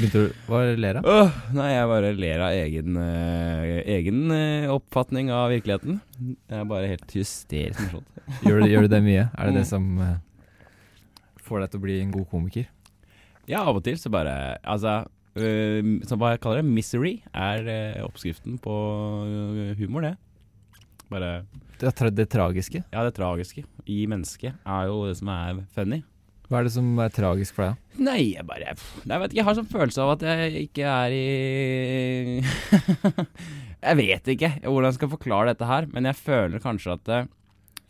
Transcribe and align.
Begynte 0.00 0.20
du 0.24 0.32
Hva 0.48 0.60
ler 0.80 0.98
av? 1.00 1.04
Åh, 1.10 1.34
nei, 1.56 1.68
jeg 1.74 1.88
bare 1.90 2.10
ler 2.16 2.40
av 2.46 2.54
egen, 2.56 2.96
eh, 2.96 3.82
egen 3.98 4.30
eh, 4.32 4.66
oppfatning 4.72 5.28
av 5.34 5.50
virkeligheten. 5.52 6.00
Jeg 6.48 6.58
er 6.62 6.64
bare 6.70 6.88
helt 6.88 7.12
hysterisk 7.12 7.80
morsomt. 7.84 8.06
Gjør, 8.46 8.62
du- 8.64 8.70
gjør 8.72 8.86
du 8.86 8.92
det 8.94 9.02
mye? 9.04 9.26
Er 9.36 9.50
det 9.50 9.54
det 9.60 9.66
Mm. 9.66 9.70
som 9.70 9.88
eh, 10.00 10.16
får 11.44 11.60
deg 11.64 11.70
til 11.74 11.80
å 11.80 11.84
bli 11.84 11.98
en 12.00 12.12
god 12.14 12.28
komiker? 12.30 12.66
Ja, 13.50 13.64
av 13.66 13.76
og 13.76 13.84
til 13.84 13.96
så 13.98 14.10
bare 14.12 14.58
Altså, 14.64 15.04
øh, 15.36 16.00
så 16.06 16.16
hva 16.16 16.32
jeg 16.34 16.40
kaller 16.44 16.62
det, 16.62 16.70
misery, 16.70 17.14
er 17.34 17.66
øh, 17.66 18.04
oppskriften 18.06 18.58
på 18.62 18.74
øh, 19.26 19.74
humor, 19.80 20.00
det. 20.06 20.16
Bare 21.10 21.44
Det, 21.80 21.90
tra- 21.98 22.12
det 22.14 22.28
tragiske. 22.30 22.84
Ja, 22.92 23.02
det 23.04 23.14
tragiske 23.16 23.64
i 23.90 24.06
mennesket 24.06 24.54
er 24.64 24.86
jo 24.86 25.06
det 25.08 25.16
som 25.18 25.28
er 25.34 25.64
funny. 25.74 26.02
Hva 26.50 26.58
er 26.58 26.66
det 26.66 26.72
som 26.74 26.86
er 26.98 27.12
tragisk 27.14 27.54
for 27.54 27.68
deg? 27.68 27.98
Nei, 28.02 28.32
jeg 28.34 28.42
bare 28.48 28.72
Jeg 28.72 29.20
vet 29.22 29.30
ikke, 29.30 29.38
jeg 29.38 29.46
har 29.46 29.56
sånn 29.58 29.70
følelse 29.70 30.02
av 30.02 30.14
at 30.16 30.24
jeg 30.26 30.64
ikke 30.66 30.86
er 30.90 31.14
i 31.14 32.42
Jeg 33.86 33.98
vet 34.00 34.30
ikke 34.34 34.50
hvordan 34.64 34.88
jeg 34.90 34.96
skal 34.98 35.12
forklare 35.12 35.52
dette 35.52 35.68
her, 35.68 35.86
men 35.94 36.08
jeg 36.10 36.18
føler 36.18 36.62
kanskje 36.62 36.96
at 36.98 37.12
eh, 37.14 37.28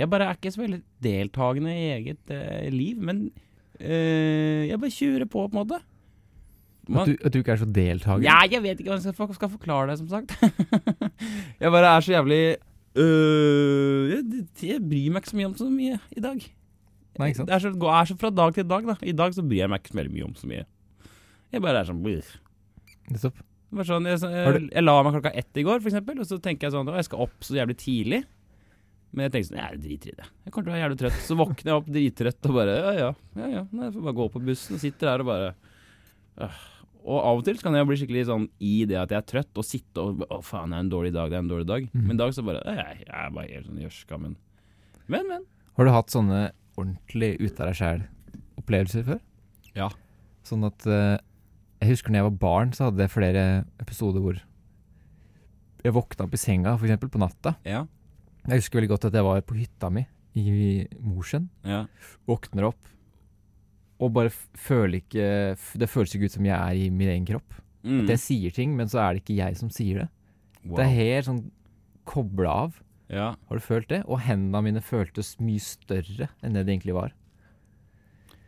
jeg 0.01 0.09
bare 0.13 0.29
er 0.29 0.37
ikke 0.37 0.53
så 0.53 0.63
veldig 0.63 0.81
deltakende 1.05 1.73
i 1.73 1.89
eget 1.97 2.31
eh, 2.33 2.69
liv. 2.73 3.01
Men 3.05 3.25
eh, 3.81 4.69
jeg 4.69 4.79
bare 4.81 4.95
kjører 4.95 5.27
på, 5.27 5.43
på 5.49 5.51
en 5.51 5.59
måte. 5.59 5.81
At 6.91 7.11
du, 7.11 7.17
at 7.17 7.35
du 7.35 7.41
ikke 7.41 7.57
er 7.57 7.61
så 7.65 7.69
deltaker? 7.69 8.25
Ja, 8.25 8.39
jeg 8.49 8.63
vet 8.65 8.81
ikke 8.81 8.93
hvordan 8.93 9.09
jeg 9.09 9.17
skal, 9.19 9.35
skal 9.41 9.53
forklare 9.57 9.91
det, 9.91 9.99
som 10.01 10.09
sagt. 10.13 10.37
jeg 11.65 11.75
bare 11.75 11.97
er 11.97 12.07
så 12.07 12.15
jævlig 12.15 12.41
øh, 12.95 14.15
jeg, 14.15 14.47
jeg 14.63 14.81
bryr 14.81 15.13
meg 15.13 15.23
ikke 15.25 15.33
så 15.33 15.41
mye 15.41 15.51
om 15.51 15.59
så 15.59 15.69
mye 15.75 16.01
i 16.17 16.25
dag. 16.25 16.49
Nei, 17.21 17.31
ikke 17.31 17.43
sant? 17.43 17.51
Det 17.51 17.57
er 17.59 17.65
så, 17.67 17.73
er 18.01 18.11
så 18.11 18.17
fra 18.21 18.33
dag 18.33 18.57
til 18.57 18.67
dag, 18.69 18.89
da. 18.89 18.97
I 19.05 19.15
dag 19.17 19.37
så 19.37 19.45
bryr 19.45 19.65
jeg 19.65 19.73
meg 19.73 19.83
ikke 19.83 19.93
så 19.93 20.01
veldig 20.01 20.15
mye 20.17 20.27
om 20.27 20.35
så 20.39 20.51
mye. 20.51 20.67
Jeg 21.51 21.65
bare 21.65 21.83
er 21.83 21.91
sånn 21.91 22.03
Nettopp. 23.11 23.41
Sånn, 23.87 24.07
jeg, 24.09 24.19
jeg, 24.27 24.63
jeg 24.67 24.83
la 24.83 24.95
meg 25.07 25.15
klokka 25.15 25.31
ett 25.39 25.59
i 25.61 25.63
går, 25.67 25.79
for 25.79 25.91
eksempel, 25.93 26.19
og 26.23 26.27
så 26.27 26.41
tenker 26.43 26.67
jeg 26.67 26.75
sånn 26.75 26.89
Å, 26.91 26.97
jeg 26.99 27.07
skal 27.07 27.23
opp 27.27 27.47
så 27.47 27.55
jævlig 27.55 27.77
tidlig. 27.79 28.21
Men 29.15 29.27
jeg 29.27 29.35
tenker 29.35 29.49
sånn 29.51 29.61
Jeg 29.61 29.81
driter 29.85 30.11
i 30.13 30.17
det. 30.19 30.27
Jeg 30.47 30.55
kommer 30.55 30.67
til 30.67 30.73
å 30.73 30.75
være 30.75 30.83
jævlig 30.85 30.99
trøtt. 31.03 31.21
Så 31.27 31.37
våkner 31.39 31.71
jeg 31.71 31.79
opp 31.79 31.93
drittrøtt 31.95 32.49
og 32.51 32.59
bare 32.59 32.75
Ja, 32.75 32.91
ja. 32.99 33.13
ja, 33.39 33.49
ja. 33.55 33.63
Nei, 33.71 33.87
jeg 33.89 33.95
får 33.97 34.05
bare 34.09 34.19
gå 34.21 34.27
på 34.35 34.43
bussen 34.51 34.77
og 34.77 34.83
sitter 34.83 35.11
der 35.13 35.25
og 35.25 35.31
bare 35.31 35.49
øh. 36.47 36.61
Og 37.01 37.17
av 37.17 37.39
og 37.41 37.47
til 37.47 37.57
så 37.57 37.65
kan 37.65 37.79
jeg 37.79 37.89
bli 37.89 37.97
skikkelig 37.97 38.27
sånn 38.29 38.43
i 38.61 38.75
det 38.91 38.99
at 39.01 39.15
jeg 39.15 39.23
er 39.23 39.29
trøtt, 39.31 39.51
og 39.57 39.65
sitte 39.65 40.03
og 40.03 40.25
Å, 40.27 40.41
faen, 40.45 40.75
det 40.75 40.77
er 40.79 40.85
en 40.85 40.93
dårlig 40.93 41.13
dag, 41.17 41.31
det 41.33 41.39
er 41.39 41.45
en 41.47 41.53
dårlig 41.53 41.69
dag. 41.71 41.87
Mm. 41.95 42.03
Men 42.05 42.19
i 42.19 42.21
dag 42.21 42.35
så 42.37 42.45
bare 42.47 42.61
Jeg, 42.67 42.99
jeg 43.07 43.15
er 43.23 43.37
bare 43.39 43.55
helt 43.55 43.71
sånn 43.71 43.85
gjørska, 43.87 44.19
men 44.21 44.37
Men, 45.11 45.31
men. 45.31 45.47
Har 45.79 45.89
du 45.89 45.95
hatt 45.95 46.13
sånne 46.13 46.43
ordentlig 46.81 47.33
ute 47.41 47.63
av 47.63 47.71
deg 47.71 47.79
sjæl-opplevelser 47.81 49.07
før? 49.07 49.21
Ja. 49.77 49.89
Sånn 50.47 50.65
at 50.67 50.87
eh, 50.89 51.19
Jeg 51.81 51.95
husker 51.95 52.13
når 52.13 52.21
jeg 52.21 52.29
var 52.29 52.39
barn, 52.43 52.73
så 52.77 52.89
hadde 52.89 53.05
jeg 53.05 53.13
flere 53.13 53.45
episoder 53.81 54.25
hvor 54.25 54.41
jeg 55.81 55.97
våkna 55.97 56.27
opp 56.27 56.35
i 56.37 56.41
senga, 56.41 56.75
eksempel, 56.77 57.09
på 57.09 57.21
natta. 57.23 57.55
Ja. 57.65 57.87
Jeg 58.45 58.61
husker 58.61 58.81
veldig 58.81 58.91
godt 58.93 59.07
at 59.09 59.17
jeg 59.17 59.25
var 59.25 59.41
på 59.49 59.57
hytta 59.57 59.89
mi 59.93 60.03
i 60.37 60.85
Mosjøen. 61.01 61.49
Ja. 61.65 61.85
Våkner 62.29 62.69
opp 62.69 62.91
og 64.01 64.15
bare 64.17 64.31
føler 64.33 65.03
ikke 65.03 65.25
Det 65.77 65.89
føles 65.93 66.15
ikke 66.17 66.31
ut 66.31 66.37
som 66.39 66.47
jeg 66.49 66.57
er 66.57 66.79
i 66.79 66.89
min 66.93 67.11
egen 67.13 67.27
kropp. 67.29 67.57
Mm. 67.85 68.05
At 68.05 68.15
jeg 68.15 68.23
sier 68.25 68.55
ting, 68.57 68.73
men 68.77 68.89
så 68.93 69.01
er 69.03 69.17
det 69.17 69.23
ikke 69.25 69.41
jeg 69.41 69.57
som 69.61 69.73
sier 69.73 70.05
det. 70.05 70.09
Wow. 70.65 70.77
Det 70.79 70.85
er 70.85 70.95
helt 70.97 71.29
sånn 71.29 71.43
kobla 72.09 72.55
av. 72.67 72.79
Ja. 73.11 73.35
Har 73.49 73.59
du 73.59 73.61
følt 73.65 73.89
det? 73.91 74.05
Og 74.07 74.21
hendene 74.23 74.63
mine 74.63 74.81
føltes 74.81 75.35
mye 75.43 75.59
større 75.61 76.29
enn 76.47 76.55
det 76.55 76.65
de 76.67 76.73
egentlig 76.77 76.95
var. 76.95 77.13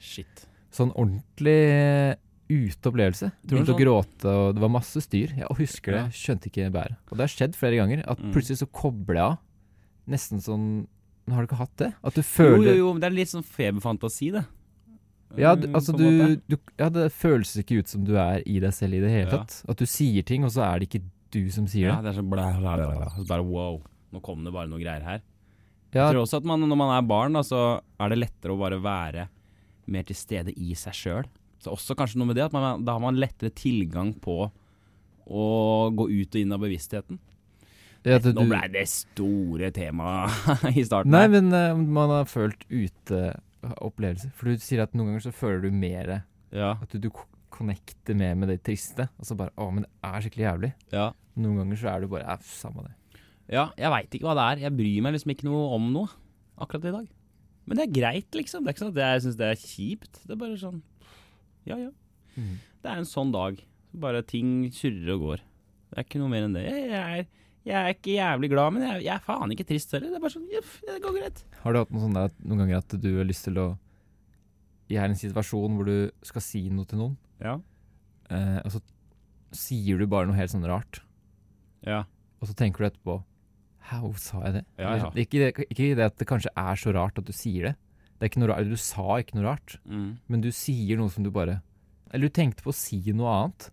Shit. 0.03 0.47
Sånn 0.73 0.93
ordentlig 0.99 1.57
eh, 1.71 2.15
ute-opplevelse. 2.53 3.31
Begynte 3.47 3.73
sånn? 3.73 3.77
Å 3.77 3.83
gråte, 3.83 4.33
og 4.33 4.55
det 4.57 4.63
var 4.65 4.73
masse 4.73 5.03
styr. 5.05 5.35
Jeg 5.39 5.59
husker 5.59 5.97
det, 5.99 6.05
skjønte 6.17 6.49
ikke 6.51 6.71
bæret. 6.75 6.99
Og 7.11 7.19
det 7.19 7.27
har 7.27 7.33
skjedd 7.35 7.59
flere 7.59 7.79
ganger, 7.81 8.03
at 8.09 8.19
Mm. 8.23 8.33
plutselig 8.35 8.61
så 8.63 8.69
kobler 8.73 9.15
jeg 9.19 9.25
av. 9.25 9.39
Nesten 10.09 10.41
sånn 10.43 10.87
Men 11.25 11.37
Har 11.37 11.45
du 11.45 11.53
ikke 11.55 11.59
hatt 11.61 11.77
det? 11.79 11.95
At 12.03 12.15
du 12.15 12.23
føler 12.23 12.73
jo, 12.75 12.79
jo, 12.89 12.93
men 12.95 13.01
det 13.01 13.07
er 13.07 13.15
litt 13.15 13.29
sånn 13.31 13.45
feberfantasi, 13.47 14.33
det. 14.33 14.45
Ja, 15.39 15.55
Mm, 15.55 15.61
du, 15.63 15.67
altså 15.79 15.93
du, 15.97 16.37
du 16.49 16.57
Ja, 16.77 16.89
det 16.89 17.13
føles 17.13 17.55
ikke 17.57 17.79
ut 17.79 17.87
som 17.89 18.03
du 18.05 18.17
er 18.19 18.43
i 18.45 18.59
deg 18.59 18.73
selv 18.75 18.95
i 18.95 19.01
det 19.01 19.09
hele 19.11 19.31
Ja. 19.31 19.39
tatt. 19.39 19.63
At 19.69 19.77
du 19.79 19.87
sier 19.87 20.25
ting, 20.27 20.43
og 20.43 20.51
så 20.51 20.65
er 20.67 20.81
det 20.81 20.89
ikke 20.91 21.05
du 21.31 21.49
som 21.49 21.67
sier 21.69 21.89
Ja, 21.95 22.01
det. 22.03 22.11
det 22.11 22.17
er 22.19 22.23
sånn 22.23 22.29
bla, 22.29 22.59
bla, 22.59 22.75
bla, 22.77 22.97
bla. 22.99 23.09
Så 23.17 23.25
bare 23.29 23.45
wow, 23.47 23.81
nå 24.13 24.21
kom 24.25 24.43
det 24.45 24.53
bare 24.55 24.69
noe 24.71 24.81
greier 24.83 25.05
her. 25.07 25.23
Ja, 25.93 26.07
Jeg 26.07 26.15
tror 26.15 26.23
også 26.25 26.41
at 26.41 26.47
man, 26.49 26.63
når 26.65 26.79
man 26.81 26.93
er 26.97 27.05
barn, 27.05 27.35
da, 27.37 27.43
så 27.45 27.81
er 28.01 28.13
det 28.13 28.21
lettere 28.23 28.55
å 28.55 28.61
bare 28.61 28.79
være 28.81 29.27
mer 29.93 30.07
til 30.09 30.17
stede 30.17 30.53
i 30.57 30.73
seg 30.79 30.97
sjøl. 30.97 31.27
Så 31.63 31.73
også 31.75 31.95
kanskje 31.99 32.19
noe 32.21 32.31
med 32.31 32.39
det 32.39 32.47
at 32.47 32.55
man, 32.57 32.85
da 32.87 32.95
har 32.97 33.03
man 33.03 33.19
lettere 33.21 33.53
tilgang 33.55 34.15
på 34.25 34.39
å 35.29 35.45
gå 35.95 36.07
ut 36.11 36.35
og 36.35 36.41
inn 36.41 36.55
av 36.57 36.63
bevisstheten. 36.65 37.21
ja, 38.03 38.17
at 38.19 38.25
Nå 38.35 38.47
blei 38.49 38.63
ble 38.65 38.71
det 38.81 38.87
store 38.91 39.69
temaet 39.75 40.65
i 40.81 40.83
starten. 40.87 41.13
Nei, 41.15 41.27
her. 41.29 41.35
men 41.37 41.53
uh, 41.55 41.77
man 41.79 42.11
har 42.11 42.25
følt 42.31 42.65
ute-opplevelser. 42.71 44.33
For 44.35 44.51
du 44.51 44.65
sier 44.65 44.83
at 44.87 44.97
noen 44.97 45.13
ganger 45.13 45.29
så 45.29 45.35
føler 45.37 45.67
du 45.69 45.77
mer 45.77 46.17
ja, 46.53 46.75
At 46.83 46.93
du, 46.93 46.99
du 47.07 47.11
connecter 47.53 48.17
mer 48.19 48.35
med 48.39 48.51
det 48.53 48.59
triste. 48.67 49.07
Og 49.21 49.29
så 49.29 49.37
bare 49.39 49.55
Å, 49.57 49.69
men 49.73 49.85
det 49.87 49.93
er 50.09 50.25
skikkelig 50.27 50.49
jævlig. 50.49 50.73
ja. 50.95 51.11
Noen 51.33 51.63
ganger 51.63 51.79
så 51.81 51.89
er 51.89 52.03
du 52.03 52.11
bare 52.13 52.27
Ja, 52.27 52.35
samme 52.45 52.83
det. 52.85 52.91
Ja, 53.51 53.67
jeg 53.77 53.91
veit 53.91 54.15
ikke 54.15 54.29
hva 54.29 54.35
det 54.39 54.45
er. 54.53 54.63
Jeg 54.69 54.77
bryr 54.79 55.03
meg 55.03 55.15
liksom 55.17 55.33
ikke 55.35 55.49
noe 55.49 55.65
om 55.77 55.91
noe 55.93 56.09
akkurat 56.63 56.87
i 56.89 56.95
dag. 56.95 57.09
Men 57.67 57.79
det 57.79 57.85
er 57.89 57.95
greit, 57.95 58.31
liksom. 58.35 58.63
Det 58.65 58.71
er 58.71 58.75
ikke 58.77 58.85
sånn 58.85 58.95
at 58.97 59.03
jeg 59.03 59.23
syns 59.27 59.37
det 59.39 59.49
er 59.51 59.61
kjipt. 59.61 60.21
Det 60.27 60.35
er 60.35 60.41
bare 60.41 60.59
sånn 60.61 60.81
Ja, 61.69 61.77
ja. 61.79 61.91
Det 62.35 62.89
er 62.91 62.97
en 63.03 63.07
sånn 63.09 63.31
dag. 63.35 63.59
Bare 63.93 64.23
ting 64.27 64.71
surrer 64.75 65.15
og 65.15 65.21
går. 65.27 65.43
Det 65.93 65.99
er 66.01 66.07
ikke 66.07 66.21
noe 66.23 66.33
mer 66.33 66.47
enn 66.49 66.55
det. 66.57 66.63
Jeg, 66.65 66.87
jeg, 66.89 67.03
er, 67.21 67.27
jeg 67.69 67.77
er 67.79 67.93
ikke 67.95 68.15
jævlig 68.17 68.51
glad, 68.55 68.73
men 68.75 68.87
jeg, 68.89 69.03
jeg 69.05 69.15
er 69.15 69.25
faen 69.27 69.53
ikke 69.55 69.67
trist 69.69 69.93
heller. 69.95 70.09
Det 70.15 70.19
er 70.19 70.25
bare 70.25 70.35
sånn, 70.35 70.49
jeff, 70.51 70.79
det 70.89 70.97
går 71.05 71.19
greit. 71.21 71.43
Har 71.63 71.75
du 71.77 71.81
hatt 71.83 71.93
noe 71.95 72.03
sånn 72.07 72.17
der, 72.17 72.33
noen 72.43 72.63
ganger 72.65 72.81
at 72.81 72.97
du 73.05 73.11
har 73.19 73.29
lyst 73.29 73.45
til 73.47 73.61
å 73.63 73.67
Jeg 74.91 74.99
er 75.03 75.07
i 75.11 75.13
en 75.15 75.21
situasjon 75.21 75.77
hvor 75.79 75.87
du 75.89 75.97
skal 76.27 76.43
si 76.45 76.65
noe 76.73 76.89
til 76.89 76.99
noen, 77.03 77.15
Ja. 77.45 77.59
eh, 78.33 78.59
og 78.65 78.73
så 78.75 78.81
sier 79.53 79.99
du 80.01 80.07
bare 80.09 80.27
noe 80.27 80.37
helt 80.37 80.51
sånn 80.53 80.67
rart. 80.67 81.03
Ja. 81.87 82.03
Og 82.41 82.49
så 82.51 82.57
tenker 82.59 82.83
du 82.83 82.89
etterpå 82.91 83.21
Hvorfor 83.91 84.21
sa 84.23 84.43
jeg 84.47 84.55
det? 84.59 84.65
Ja, 84.79 84.95
ja. 84.97 85.11
Ikke, 85.19 85.39
det, 85.43 85.67
ikke 85.71 85.89
det 85.99 86.05
at 86.07 86.19
det 86.21 86.27
kanskje 86.31 86.53
er 86.57 86.79
så 86.81 86.93
rart 86.95 87.19
at 87.19 87.27
du 87.29 87.33
sier 87.37 87.71
det. 87.71 87.75
Det 88.23 88.31
rart, 88.49 88.69
Du 88.71 88.77
sa 88.77 89.19
ikke 89.19 89.35
noe 89.35 89.45
rart, 89.51 89.79
Mm. 89.85 90.19
men 90.29 90.41
du 90.41 90.51
sier 90.53 90.97
noe 90.97 91.11
som 91.11 91.25
du 91.25 91.31
bare 91.31 91.61
Eller 92.13 92.29
du 92.29 92.33
tenkte 92.33 92.63
på 92.63 92.71
å 92.71 92.75
si 92.75 93.01
noe 93.13 93.27
annet, 93.27 93.71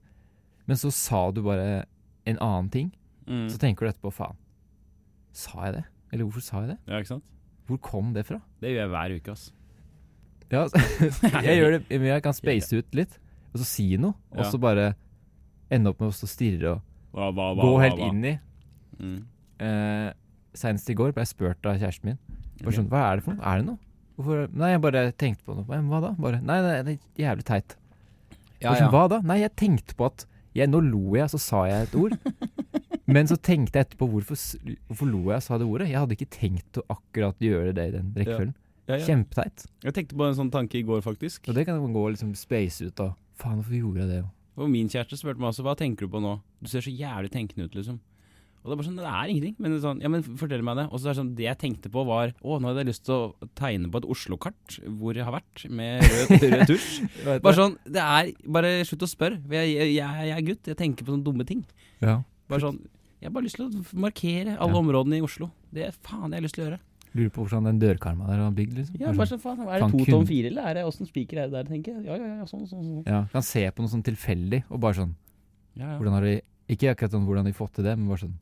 men 0.66 0.78
så 0.78 0.92
sa 0.92 1.30
du 1.32 1.42
bare 1.44 1.86
en 2.26 2.38
annen 2.40 2.70
ting. 2.70 2.92
Mm. 3.28 3.50
Så 3.50 3.58
tenker 3.60 3.86
du 3.86 3.92
etterpå 3.92 4.14
faen, 4.14 4.36
sa 5.34 5.66
jeg 5.66 5.74
det? 5.76 5.84
Eller 6.14 6.24
hvorfor 6.26 6.42
sa 6.42 6.62
jeg 6.62 6.70
det? 6.70 6.78
Ja, 6.88 7.00
ikke 7.00 7.08
sant? 7.20 7.26
Hvor 7.68 7.78
kom 7.78 8.14
det 8.14 8.26
fra? 8.26 8.40
Det 8.62 8.72
gjør 8.72 8.80
jeg 8.86 8.90
hver 8.90 9.16
uke, 9.18 9.32
ass. 9.32 9.52
Ja, 10.50 10.64
jeg 11.46 11.58
gjør 11.60 11.76
det, 11.78 11.82
men 12.00 12.08
jeg 12.08 12.24
kan 12.24 12.34
space 12.34 12.74
ut 12.80 12.96
litt, 12.98 13.20
og 13.54 13.60
så 13.60 13.68
si 13.68 13.98
noe, 13.98 14.16
og 14.34 14.46
så 14.50 14.58
bare 14.62 14.94
ende 15.70 15.92
opp 15.92 16.00
med 16.02 16.10
å 16.10 16.16
stå 16.16 16.26
og 16.26 16.32
stirre 16.32 16.72
og 16.78 16.86
Hva, 17.12 17.28
hva, 17.34 17.46
hva, 17.58 17.66
gå 17.66 17.78
helt 17.84 18.02
inn 18.06 18.26
i. 18.26 18.34
Mm. 19.02 19.20
Eh, 19.60 20.10
Senest 20.60 20.90
i 20.90 20.96
går 20.98 21.14
ble 21.14 21.24
jeg 21.24 21.34
spurt 21.36 21.68
av 21.70 21.78
kjæresten 21.78 22.10
min. 22.12 22.18
Bare 22.64 22.76
sånn, 22.76 22.90
Hva 22.92 23.04
er 23.12 23.20
det 23.20 23.26
for 23.28 23.38
noe? 23.38 23.46
Er 23.46 23.62
det 23.62 23.68
noe? 23.68 23.80
Hvorfor? 24.20 24.50
Nei, 24.60 24.72
jeg 24.74 24.82
bare 24.84 25.04
tenkte 25.16 25.46
på 25.48 25.56
noe. 25.56 25.68
Men 25.70 25.88
hva 25.92 26.02
da? 26.04 26.10
Bare, 26.20 26.42
nei, 26.44 26.58
nei, 26.66 26.74
det 26.88 26.96
er 26.96 27.28
jævlig 27.28 27.46
teit. 27.48 27.76
Ja, 28.60 28.74
sånn, 28.74 28.88
ja. 28.88 28.90
Hva 28.92 29.04
da? 29.14 29.22
Nei, 29.24 29.38
jeg 29.44 29.54
tenkte 29.60 29.96
på 30.00 30.10
at 30.10 30.26
jeg, 30.58 30.66
Nå 30.68 30.82
lo 30.82 31.14
jeg, 31.16 31.30
så 31.32 31.38
sa 31.40 31.60
jeg 31.70 31.86
et 31.88 31.94
ord. 31.96 32.18
Men 33.14 33.30
så 33.30 33.38
tenkte 33.38 33.80
jeg 33.80 33.88
etterpå 33.88 34.08
hvorfor, 34.10 34.40
hvorfor 34.90 35.08
lo 35.10 35.22
jeg 35.30 35.38
og 35.38 35.46
sa 35.46 35.60
det 35.62 35.68
ordet. 35.70 35.88
Jeg 35.92 36.02
hadde 36.02 36.18
ikke 36.18 36.32
tenkt 36.34 36.82
å 36.82 36.84
akkurat 36.98 37.40
gjøre 37.42 37.72
det 37.78 37.86
i 37.92 37.94
den 37.96 38.10
rekkefølgen. 38.18 38.56
Ja. 38.90 38.98
Kjempeteit. 39.06 39.68
Jeg 39.86 39.96
tenkte 39.96 40.18
på 40.18 40.26
en 40.26 40.36
sånn 40.38 40.50
tanke 40.54 40.80
i 40.80 40.84
går, 40.86 41.04
faktisk. 41.06 41.46
Og 41.50 41.58
det 41.58 41.68
kan 41.70 41.80
gå 41.80 42.04
og 42.04 42.16
liksom 42.16 42.34
space 42.38 42.90
ut 42.90 43.02
av. 43.06 43.14
Faen, 43.40 43.62
hvorfor 43.62 43.78
gjorde 43.78 44.02
jeg 44.04 44.12
det? 44.12 44.22
Og 44.60 44.70
min 44.74 44.90
kjæreste 44.92 45.22
spurte 45.22 45.40
meg 45.40 45.54
også 45.54 45.64
hva 45.64 45.76
tenker 45.80 46.10
du 46.10 46.12
på 46.12 46.22
nå. 46.24 46.34
Du 46.60 46.68
ser 46.72 46.84
så 46.84 46.92
jævlig 46.92 47.32
tenkende 47.32 47.70
ut, 47.70 47.78
liksom. 47.78 48.02
Og 48.60 48.68
det 48.68 48.74
er 48.74 48.80
bare 48.82 48.88
sånn, 48.90 48.98
det 49.00 49.08
er 49.08 49.30
ingenting. 49.32 49.56
Men 49.64 49.76
sånn, 49.80 50.02
ja, 50.04 50.10
men 50.12 50.24
fortell 50.24 50.62
meg 50.68 50.76
det. 50.82 50.86
Og 50.92 51.00
så 51.00 51.08
er 51.08 51.14
det 51.14 51.20
sånn, 51.22 51.32
det 51.38 51.46
jeg 51.48 51.58
tenkte 51.62 51.90
på 51.94 52.04
var 52.06 52.34
Å, 52.44 52.58
nå 52.60 52.68
hadde 52.68 52.82
jeg 52.84 52.90
lyst 52.92 53.06
til 53.08 53.16
å 53.16 53.50
tegne 53.56 53.88
på 53.94 54.02
et 54.02 54.08
Oslo-kart 54.12 54.76
hvor 55.00 55.16
jeg 55.16 55.24
har 55.24 55.32
vært, 55.38 55.64
med 55.72 56.04
rød, 56.04 56.44
rød 56.54 56.66
tusj. 56.68 56.90
Bare 57.40 57.56
sånn, 57.56 57.78
det 57.88 58.04
er 58.04 58.34
Bare 58.60 58.74
slutt 58.90 59.06
å 59.08 59.10
spørre. 59.10 59.40
Jeg, 59.56 59.72
jeg, 59.78 59.94
jeg, 59.96 60.28
jeg 60.30 60.36
er 60.36 60.46
gutt. 60.52 60.68
Jeg 60.74 60.78
tenker 60.82 61.08
på 61.08 61.16
sånne 61.16 61.24
dumme 61.30 61.48
ting. 61.48 61.64
Ja. 62.04 62.20
Bare 62.52 62.66
sånn 62.68 62.82
Jeg 63.20 63.30
har 63.30 63.34
bare 63.36 63.48
lyst 63.48 63.58
til 63.60 63.68
å 63.68 63.84
markere 64.00 64.58
alle 64.60 64.76
Ja. 64.76 64.80
områdene 64.84 65.18
i 65.20 65.24
Oslo. 65.26 65.50
Det 65.72 65.88
er 65.88 65.96
faen 66.04 66.30
jeg 66.32 66.40
har 66.42 66.46
lyst 66.50 66.56
til 66.60 66.66
å 66.66 66.68
gjøre. 66.70 66.80
Lurer 67.18 67.32
på 67.34 67.42
hvordan 67.48 67.66
den 67.66 67.80
dørkarma 67.82 68.28
der 68.30 68.38
var 68.44 68.52
bygd, 68.54 68.76
liksom. 68.78 69.00
Ja, 69.02 69.10
Bare 69.18 69.26
sånn. 69.32 69.40
sånn, 69.42 69.58
faen, 69.58 69.68
Er 69.72 69.82
det 69.82 69.88
to 69.96 70.12
tom 70.12 70.28
fire, 70.30 70.52
eller 70.52 70.68
er 70.70 70.74
det 70.78 70.84
åssen 70.86 71.08
spiker 71.10 71.40
er 71.42 71.48
det 71.50 71.56
der, 71.58 71.72
tenker 71.72 71.96
jeg. 71.96 72.04
Ja, 72.06 72.16
ja, 72.22 72.36
ja, 72.38 72.46
sånn, 72.46 72.68
sånn, 72.70 72.84
sånn. 72.86 73.00
ja, 73.10 73.24
kan 73.32 73.42
se 73.42 73.64
på 73.74 73.82
noe 73.82 73.90
sånn 73.90 74.04
tilfeldig, 74.06 74.60
og 74.70 74.80
bare 74.84 75.00
sånn 75.00 75.16
Ja, 75.80 75.88
ja. 75.94 75.96
Hvordan 75.98 76.14
har 76.20 76.28
de 76.28 76.36
Ikke 76.70 76.92
akkurat 76.94 77.16
sånn 77.16 77.26
hvordan 77.26 77.46
de 77.50 77.54
fått 77.58 77.74
til 77.80 77.88
det, 77.88 77.96
men 77.98 78.08
bare 78.12 78.22
sånn 78.28 78.36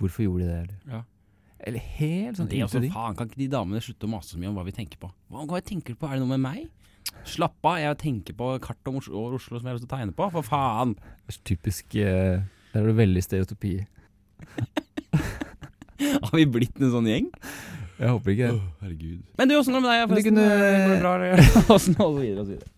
Hvorfor 0.00 0.22
gjorde 0.26 0.42
de 0.44 0.48
det, 0.50 0.58
eller? 0.62 0.78
Ja. 0.92 1.00
Eller 1.66 1.80
helt 1.96 2.36
sånn 2.36 2.48
det 2.50 2.58
er 2.60 2.64
også, 2.66 2.82
faen, 2.92 3.14
Kan 3.16 3.26
ikke 3.30 3.40
de 3.40 3.46
damene 3.50 3.80
slutte 3.80 4.04
å 4.06 4.10
mase 4.12 4.28
så 4.34 4.38
mye 4.40 4.50
om 4.50 4.56
hva 4.58 4.64
vi 4.66 4.74
tenker 4.76 4.98
på? 5.00 5.08
Hva, 5.32 5.38
hva 5.48 5.58
tenker 5.64 5.90
du 5.96 5.98
på? 6.00 6.06
Er 6.10 6.14
det 6.18 6.22
noe 6.26 6.34
med 6.36 6.42
meg? 6.44 6.60
Slapp 7.26 7.64
av, 7.66 7.76
jeg 7.80 7.96
tenker 8.02 8.32
på 8.36 8.46
kart 8.62 8.88
om 8.90 8.96
Oslo, 9.00 9.14
over 9.22 9.32
Oslo 9.38 9.54
som 9.56 9.64
jeg 9.64 9.70
har 9.72 9.76
lyst 9.78 9.86
til 9.86 9.90
å 9.90 9.96
tegne 9.96 10.12
på. 10.18 10.24
For 10.34 10.44
faen! 10.46 10.90
Det 11.26 11.32
er 11.32 11.34
typisk 11.48 11.86
eh, 12.02 12.36
Der 12.74 12.80
er 12.82 12.86
du 12.90 12.94
veldig 12.98 13.22
stereotypi. 13.24 13.72
Har 16.26 16.34
vi 16.36 16.44
blitt 16.58 16.76
en 16.82 16.92
sånn 16.92 17.08
gjeng? 17.08 17.26
Jeg 17.96 18.08
håper 18.12 18.28
ikke 18.34 18.48
det. 18.52 18.60
herregud. 18.82 19.20
Men 19.40 19.44
du, 19.48 19.52
åssen 19.56 19.72
går 19.72 19.80
det 19.80 19.86
med 19.86 19.92
deg? 19.94 20.00
Det 20.02 20.08
forresten? 20.12 20.36
kunne- 20.36 20.60
det 20.92 21.00
bra? 21.00 21.12
Og 21.72 21.78
så 21.80 21.88
videre 22.20 22.40
og 22.40 22.46
så 22.46 22.52
videre. 22.52 22.68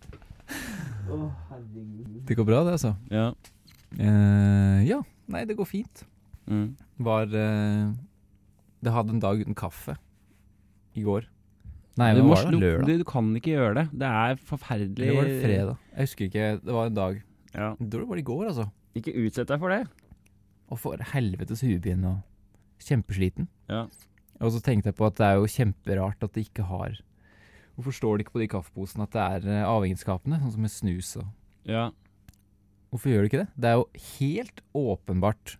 Det 2.29 2.33
går 2.37 2.45
bra, 2.47 2.59
det, 2.63 2.71
altså. 2.77 2.91
Ja. 3.11 3.25
Uh, 3.99 4.79
ja. 4.87 4.99
Nei, 5.33 5.41
det 5.49 5.55
går 5.57 5.65
fint. 5.67 5.95
Mm. 6.49 6.69
Var 7.05 7.29
uh, 7.29 7.91
Det 8.83 8.93
hadde 8.95 9.13
en 9.15 9.21
dag 9.23 9.41
uten 9.41 9.57
kaffe 9.57 9.95
i 10.97 11.03
går. 11.05 11.27
Nei, 11.99 12.13
du, 12.15 12.23
må 12.23 12.37
lørdag? 12.37 12.85
du, 12.87 13.01
du 13.01 13.07
kan 13.07 13.29
ikke 13.35 13.53
gjøre 13.57 13.75
det. 13.75 13.85
Det 14.01 14.09
er 14.09 14.37
forferdelig 14.49 15.09
Det 15.09 15.15
var 15.17 15.27
det 15.27 15.39
fredag? 15.43 15.87
Jeg 15.91 16.07
husker 16.07 16.29
ikke. 16.29 16.45
Det 16.63 16.75
var 16.75 16.89
en 16.89 16.97
dag. 16.97 17.17
Ja. 17.53 17.69
Jeg 17.75 17.89
tror 17.91 18.03
det 18.05 18.09
var 18.09 18.21
i 18.21 18.27
går, 18.29 18.43
altså. 18.53 18.65
Ikke 18.99 19.15
utsett 19.19 19.51
deg 19.51 19.61
for 19.61 19.73
det. 19.73 19.81
Og 20.69 20.79
for 20.79 21.09
helvetes 21.11 21.63
hodepine 21.65 22.13
og 22.13 22.85
kjempesliten. 22.85 23.49
Ja. 23.69 23.85
Og 24.39 24.53
så 24.55 24.61
tenkte 24.63 24.93
jeg 24.93 24.97
på 24.99 25.07
at 25.09 25.17
det 25.19 25.27
er 25.27 25.39
jo 25.39 25.49
kjemperart 25.51 26.23
at 26.23 26.35
de 26.35 26.45
ikke 26.47 26.67
har 26.69 26.99
Hvorfor 27.79 27.95
står 27.95 28.17
det 28.17 28.25
ikke 28.25 28.33
på 28.35 28.41
de 28.41 28.49
kaffeposene 28.51 29.05
at 29.05 29.13
det 29.15 29.21
er 29.23 29.61
avhengighetsskapende, 29.63 30.41
sånn 30.41 30.51
som 30.51 30.63
med 30.65 30.71
snus 30.73 31.13
og 31.21 31.27
Ja. 31.67 31.89
Hvorfor 32.91 33.11
gjør 33.11 33.23
det 33.23 33.29
ikke 33.29 33.41
det? 33.43 33.51
Det 33.55 33.69
er 33.69 33.77
jo 33.77 33.85
helt 34.17 34.61
åpenbart 34.75 35.53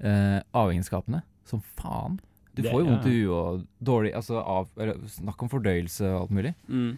eh, 0.00 0.40
avhengighetsskapene. 0.54 1.22
Som 1.46 1.62
faen. 1.78 2.18
Du 2.56 2.62
Det- 2.62 2.70
får 2.72 2.80
jo 2.82 2.86
vondt 2.90 3.04
ja. 3.04 3.10
i 3.10 3.18
huet 3.20 3.30
og 3.36 3.66
dårlig 3.84 4.14
Altså 4.16 4.38
av 4.40 4.68
eller, 4.80 4.96
Snakk 5.12 5.42
om 5.42 5.48
fordøyelse 5.52 6.06
og 6.08 6.22
alt 6.22 6.30
mulig. 6.30 6.54
Mm. 6.68 6.96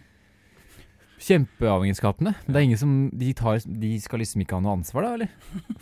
Kjempeavhengighetsskapene. 1.19 2.33
Men 2.45 2.53
det 2.53 2.59
er 2.59 2.65
ingen 2.69 2.79
som 2.79 2.93
de, 3.11 3.33
tar, 3.35 3.59
de 3.67 3.91
skal 3.99 4.21
liksom 4.23 4.41
ikke 4.45 4.55
ha 4.55 4.63
noe 4.63 4.77
ansvar, 4.79 5.03
da, 5.03 5.13
eller? 5.17 5.29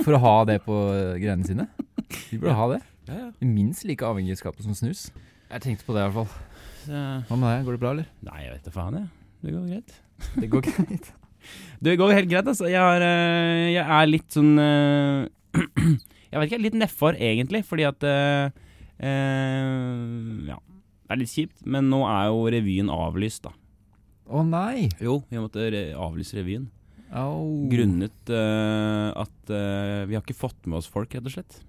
For 0.01 0.17
å 0.17 0.21
ha 0.23 0.35
det 0.49 0.63
på 0.65 0.77
greiene 1.21 1.45
sine. 1.45 1.67
De 2.31 2.39
burde 2.41 2.55
ha 2.57 2.67
det. 2.73 2.79
Ja, 3.07 3.19
ja. 3.19 3.29
Minst 3.45 3.85
like 3.87 4.01
avhengighetsskapet 4.07 4.65
som 4.65 4.73
snus. 4.73 5.11
Jeg 5.51 5.61
tenkte 5.63 5.85
på 5.87 5.93
det 5.95 6.01
i 6.01 6.09
hvert 6.09 6.17
fall. 6.25 6.43
Hva 6.87 7.37
med 7.37 7.47
deg? 7.51 7.67
Går 7.67 7.77
det 7.77 7.81
bra, 7.83 7.93
eller? 7.93 8.09
Nei, 8.25 8.41
jeg 8.47 8.55
vet 8.55 8.65
da 8.67 8.73
faen, 8.73 8.97
jeg. 8.97 9.07
Det 9.45 9.53
går 9.53 9.69
greit. 9.69 9.95
Det 10.41 10.49
går 10.55 10.67
greit. 10.71 11.13
Det 11.79 11.93
går 11.95 12.11
helt 12.11 12.27
greit, 12.27 12.47
altså. 12.49 12.65
Jeg, 12.67 12.81
har, 12.81 12.99
eh, 13.05 13.69
jeg 13.71 13.83
er 13.85 14.07
litt 14.09 14.33
sånn 14.35 14.57
eh, 14.59 15.27
Jeg 16.31 16.39
vet 16.41 16.49
ikke, 16.51 16.63
litt 16.65 16.77
nedfor 16.77 17.17
egentlig, 17.19 17.63
fordi 17.67 17.85
at 17.87 18.03
eh, 18.07 18.49
eh, 18.99 20.49
Ja. 20.49 20.59
Det 21.07 21.15
er 21.15 21.19
litt 21.21 21.31
kjipt, 21.31 21.61
men 21.63 21.87
nå 21.87 22.01
er 22.03 22.25
jo 22.27 22.41
revyen 22.51 22.89
avlyst, 22.91 23.45
da. 23.45 23.53
Å 24.27 24.41
nei! 24.43 24.89
Jo, 24.99 25.21
vi 25.31 25.39
måtte 25.39 25.69
re 25.71 25.83
avlyse 25.95 26.35
revyen. 26.35 26.65
Oh. 27.15 27.61
Grunnet 27.71 28.31
uh, 28.35 29.13
at 29.15 29.51
uh, 29.53 30.03
vi 30.09 30.17
har 30.17 30.19
ikke 30.25 30.35
fått 30.35 30.67
med 30.67 30.81
oss 30.81 30.89
folk, 30.91 31.13
rett 31.15 31.29
og 31.29 31.31
slett. 31.31 31.61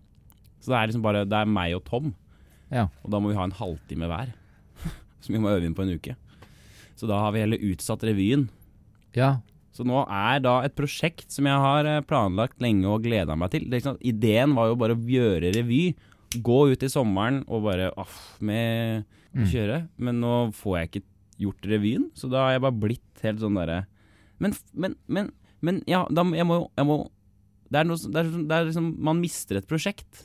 Så 0.58 0.72
det 0.72 0.80
er 0.80 0.90
liksom 0.90 1.04
bare 1.04 1.22
Det 1.30 1.38
er 1.38 1.46
meg 1.46 1.76
og 1.76 1.84
Tom, 1.86 2.08
Ja. 2.74 2.88
og 3.04 3.12
da 3.14 3.20
må 3.22 3.30
vi 3.30 3.38
ha 3.38 3.46
en 3.46 3.54
halvtime 3.54 4.10
hver. 4.10 4.32
Som 5.22 5.36
vi 5.36 5.42
må 5.44 5.52
øve 5.52 5.68
inn 5.68 5.76
på 5.78 5.86
en 5.86 5.94
uke. 5.94 6.16
Så 6.98 7.06
da 7.06 7.20
har 7.22 7.30
vi 7.36 7.44
heller 7.44 7.62
utsatt 7.70 8.02
revyen. 8.02 8.48
Ja. 9.14 9.36
Så 9.78 9.86
nå 9.86 10.00
er 10.10 10.40
da 10.42 10.56
et 10.66 10.74
prosjekt 10.74 11.30
som 11.30 11.46
jeg 11.46 11.62
har 11.62 11.86
eh, 11.86 12.00
planlagt 12.08 12.58
lenge 12.64 12.88
og 12.90 13.04
gleda 13.06 13.36
meg 13.38 13.52
til. 13.54 13.68
Sant? 13.84 14.02
Ideen 14.02 14.56
var 14.58 14.72
jo 14.72 14.78
bare 14.80 14.96
å 14.98 15.04
gjøre 15.06 15.52
revy. 15.54 15.92
Gå 16.44 16.56
ut 16.72 16.82
i 16.82 16.90
sommeren 16.90 17.44
og 17.46 17.62
bare 17.70 17.92
aff, 17.96 18.18
med 18.42 19.06
Mm. 19.36 19.44
kjøre. 19.44 19.74
Men 20.00 20.16
nå 20.22 20.30
får 20.56 20.74
jeg 20.78 20.88
ikke 20.88 21.04
gjort 21.44 21.66
revyen, 21.70 22.06
så 22.16 22.30
da 22.32 22.46
har 22.46 22.54
jeg 22.56 22.62
bare 22.64 22.80
blitt 22.80 23.20
helt 23.22 23.42
sånn 23.42 23.58
derre 23.60 23.82
men, 24.40 24.54
men, 24.74 24.94
men, 25.06 25.28
men 25.62 25.82
ja, 25.86 26.00
da, 26.10 26.24
jeg 26.34 26.46
må 26.48 26.56
jo 26.56 26.96
det, 27.70 27.82
det, 27.84 28.22
det 28.48 28.56
er 28.56 28.64
liksom 28.70 28.88
Man 29.04 29.20
mister 29.20 29.60
et 29.60 29.68
prosjekt, 29.68 30.24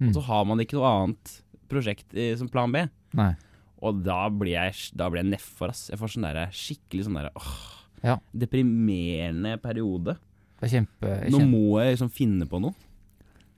Mm. 0.00 0.08
og 0.10 0.14
så 0.18 0.22
har 0.26 0.44
man 0.50 0.58
ikke 0.64 0.76
noe 0.80 0.90
annet 0.90 1.32
prosjekt 1.70 2.14
i, 2.18 2.30
som 2.36 2.48
plan 2.50 2.72
B. 2.74 2.82
Nei. 3.14 3.30
Og 3.84 4.02
da 4.04 4.28
blir 4.32 4.54
jeg, 4.56 4.74
da 4.96 5.08
blir 5.12 5.20
jeg 5.22 5.30
nedfor, 5.34 5.70
ass. 5.70 5.86
Jeg 5.92 6.00
får 6.00 6.14
sånn 6.14 6.24
derre 6.26 6.46
skikkelig 6.56 7.04
sånn 7.06 7.18
derre 7.20 7.30
åh, 7.36 7.79
Ja. 8.04 8.18
Deprimerende 8.32 9.56
periode. 9.62 10.16
Det 10.60 10.68
er 10.68 10.72
kjempe... 10.78 11.10
kjempe... 11.26 11.34
Nå 11.34 11.42
må 11.50 11.80
jeg 11.82 11.96
liksom 11.96 12.10
finne 12.12 12.46
på 12.48 12.60
noe. 12.62 12.74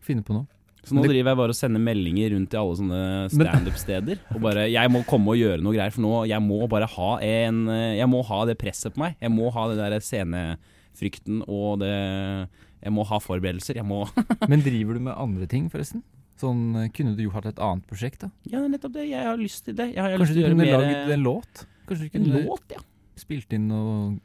finne 0.02 0.22
på 0.26 0.34
noe. 0.36 0.46
Så 0.82 0.96
nå 0.96 1.04
det- 1.04 1.12
driver 1.12 1.30
jeg 1.30 1.38
bare 1.38 1.54
og 1.54 1.58
sender 1.58 1.78
meldinger 1.82 2.32
rundt 2.34 2.50
til 2.50 2.58
alle 2.58 2.74
sånne 2.80 3.02
standup-steder. 3.30 4.18
Og 4.34 4.40
bare 4.42 4.64
Jeg 4.72 4.90
må 4.90 5.04
komme 5.06 5.30
og 5.30 5.38
gjøre 5.38 5.62
noe 5.62 5.76
greier, 5.76 5.92
for 5.94 6.02
nå 6.02 6.24
Jeg 6.26 6.42
må 6.42 6.58
bare 6.66 6.88
ha 6.90 7.10
en 7.22 7.60
Jeg 7.70 8.08
må 8.10 8.22
ha 8.26 8.40
det 8.50 8.56
presset 8.58 8.96
på 8.96 9.04
meg. 9.04 9.14
Jeg 9.22 9.30
må 9.30 9.50
ha 9.54 9.68
det 9.70 9.76
der 9.78 9.94
scenefrykten 10.02 11.44
og 11.46 11.78
det 11.84 11.92
Jeg 11.92 12.92
må 12.96 13.04
ha 13.06 13.20
forberedelser. 13.22 13.78
Jeg 13.78 13.86
må 13.86 14.00
Men 14.50 14.64
driver 14.66 14.98
du 14.98 15.04
med 15.06 15.14
andre 15.14 15.46
ting, 15.46 15.70
forresten? 15.70 16.02
Sånn, 16.42 16.90
Kunne 16.96 17.14
du 17.14 17.22
jo 17.28 17.30
hatt 17.30 17.46
et 17.46 17.62
annet 17.62 17.86
prosjekt, 17.86 18.24
da? 18.26 18.32
Ja, 18.50 18.64
nettopp 18.66 18.96
det. 18.96 19.06
Jeg 19.12 19.22
har 19.22 19.38
lyst 19.38 19.62
til 19.68 19.76
det. 19.78 19.92
Kanskje 19.94 20.34
du 20.34 20.42
kunne 20.48 20.66
laget 20.66 21.14
en 21.14 21.22
låt? 21.22 21.66
Kanskje 21.86 22.08
du 22.10 22.18
En 22.18 22.46
låt, 22.48 22.74
ja. 22.74 22.82
spilt 23.22 23.52
inn 23.54 23.68
noe 23.70 24.18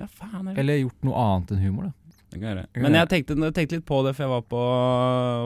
Ja, 0.00 0.06
faen. 0.08 0.48
Jeg, 0.50 0.58
Eller 0.62 0.80
gjort 0.80 1.04
noe 1.06 1.24
annet 1.26 1.52
enn 1.54 1.62
humor, 1.66 1.90
da? 1.90 2.16
det 2.30 2.38
kan 2.40 2.58
jeg 2.62 2.80
Men 2.84 2.94
jeg 2.94 3.08
tenkte, 3.10 3.34
jeg 3.42 3.54
tenkte 3.56 3.76
litt 3.78 3.86
på 3.88 4.00
det, 4.06 4.12
for 4.16 4.22
jeg 4.24 4.30
var 4.32 4.44
på, 4.48 4.60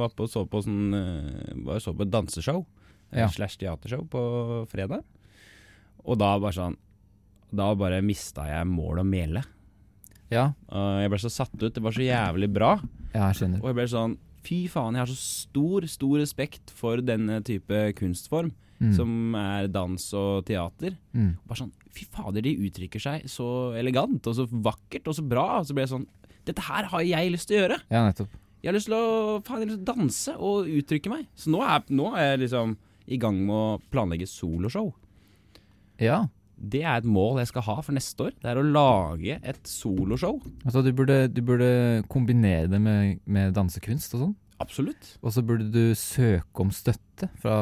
var 0.04 0.12
på 0.18 0.26
så 0.30 0.42
på 0.48 0.60
sånn 0.64 0.94
eh, 0.98 1.54
var 1.66 1.80
så 1.82 1.94
på 1.96 2.04
et 2.06 2.12
danseshow. 2.12 2.64
eh, 3.10 3.20
Ja. 3.24 3.28
Slash 3.32 3.56
teatershow 3.60 4.04
på 4.10 4.22
fredag. 4.70 5.02
Og 6.04 6.18
da 6.20 6.34
bare 6.38 6.52
sånn 6.52 6.76
Da 7.54 7.70
bare 7.78 8.02
mista 8.02 8.44
jeg 8.48 8.66
mål 8.66 8.98
og 9.04 9.06
mele. 9.06 9.44
Ja, 10.32 10.52
jeg 10.72 11.10
ble 11.12 11.18
så 11.22 11.30
satt 11.30 11.54
ut. 11.62 11.72
Det 11.76 11.82
var 11.84 11.92
så 11.94 12.02
jævlig 12.02 12.48
bra. 12.52 12.80
ja 13.14 13.28
jeg 13.30 13.36
skjønner. 13.38 13.60
Og 13.62 13.68
jeg 13.70 13.74
ble 13.78 13.88
sånn 13.92 14.16
Fy 14.44 14.66
faen, 14.68 14.92
jeg 14.92 15.00
har 15.00 15.08
så 15.08 15.16
stor, 15.16 15.86
stor 15.88 16.18
respekt 16.20 16.68
for 16.76 17.00
denne 17.00 17.38
type 17.46 17.78
kunstform, 17.96 18.50
Mm. 18.80 18.92
som 18.96 19.34
er 19.38 19.68
dans 19.72 20.04
og 20.18 20.44
teater. 20.48 20.96
Mm. 21.14 21.34
Bare 21.46 21.60
sånn 21.62 21.72
Fy 21.94 22.08
fader, 22.10 22.42
de 22.42 22.56
uttrykker 22.66 22.98
seg 22.98 23.28
så 23.30 23.46
elegant 23.78 24.26
og 24.26 24.34
så 24.34 24.48
vakkert 24.50 25.06
og 25.06 25.14
så 25.14 25.22
bra. 25.22 25.44
Og 25.60 25.68
så 25.68 25.76
ble 25.76 25.84
jeg 25.84 25.92
sånn 25.92 26.08
Dette 26.44 26.64
her 26.66 26.88
har 26.90 27.04
jeg 27.06 27.30
lyst 27.32 27.48
til 27.48 27.56
å 27.56 27.60
gjøre. 27.62 27.78
Ja, 27.88 28.02
nettopp. 28.04 28.32
Jeg 28.60 28.68
har 28.68 28.76
lyst 28.76 28.88
til 28.90 28.96
å, 28.98 29.38
faen, 29.46 29.62
jeg 29.62 29.68
har 29.68 29.70
lyst 29.70 29.78
til 29.78 29.84
å 29.84 29.94
danse 29.94 30.34
og 30.36 30.68
uttrykke 30.80 31.12
meg. 31.12 31.22
Så 31.38 31.52
nå 31.54 31.62
er, 31.64 31.86
nå 31.88 32.10
er 32.18 32.26
jeg 32.32 32.42
liksom 32.42 32.74
i 33.06 33.18
gang 33.20 33.38
med 33.46 33.54
å 33.54 33.78
planlegge 33.92 34.28
soloshow. 34.28 34.90
Ja. 36.02 36.26
Det 36.54 36.82
er 36.84 37.00
et 37.00 37.08
mål 37.08 37.40
jeg 37.42 37.50
skal 37.50 37.64
ha 37.66 37.74
for 37.84 37.96
neste 37.96 38.28
år. 38.28 38.34
Det 38.40 38.50
er 38.50 38.60
å 38.60 38.64
lage 38.66 39.38
et 39.40 39.68
soloshow. 39.68 40.38
Altså, 40.64 40.82
du 40.84 40.92
burde, 40.96 41.24
du 41.32 41.40
burde 41.44 41.68
kombinere 42.12 42.70
det 42.72 42.80
med, 42.80 43.20
med 43.24 43.54
dansekunst 43.56 44.16
og 44.16 44.26
sånn. 44.26 44.34
Absolutt. 44.64 45.14
Og 45.22 45.34
så 45.36 45.44
burde 45.46 45.68
du 45.72 45.94
søke 45.98 46.64
om 46.64 46.72
støtte 46.74 47.28
fra 47.42 47.56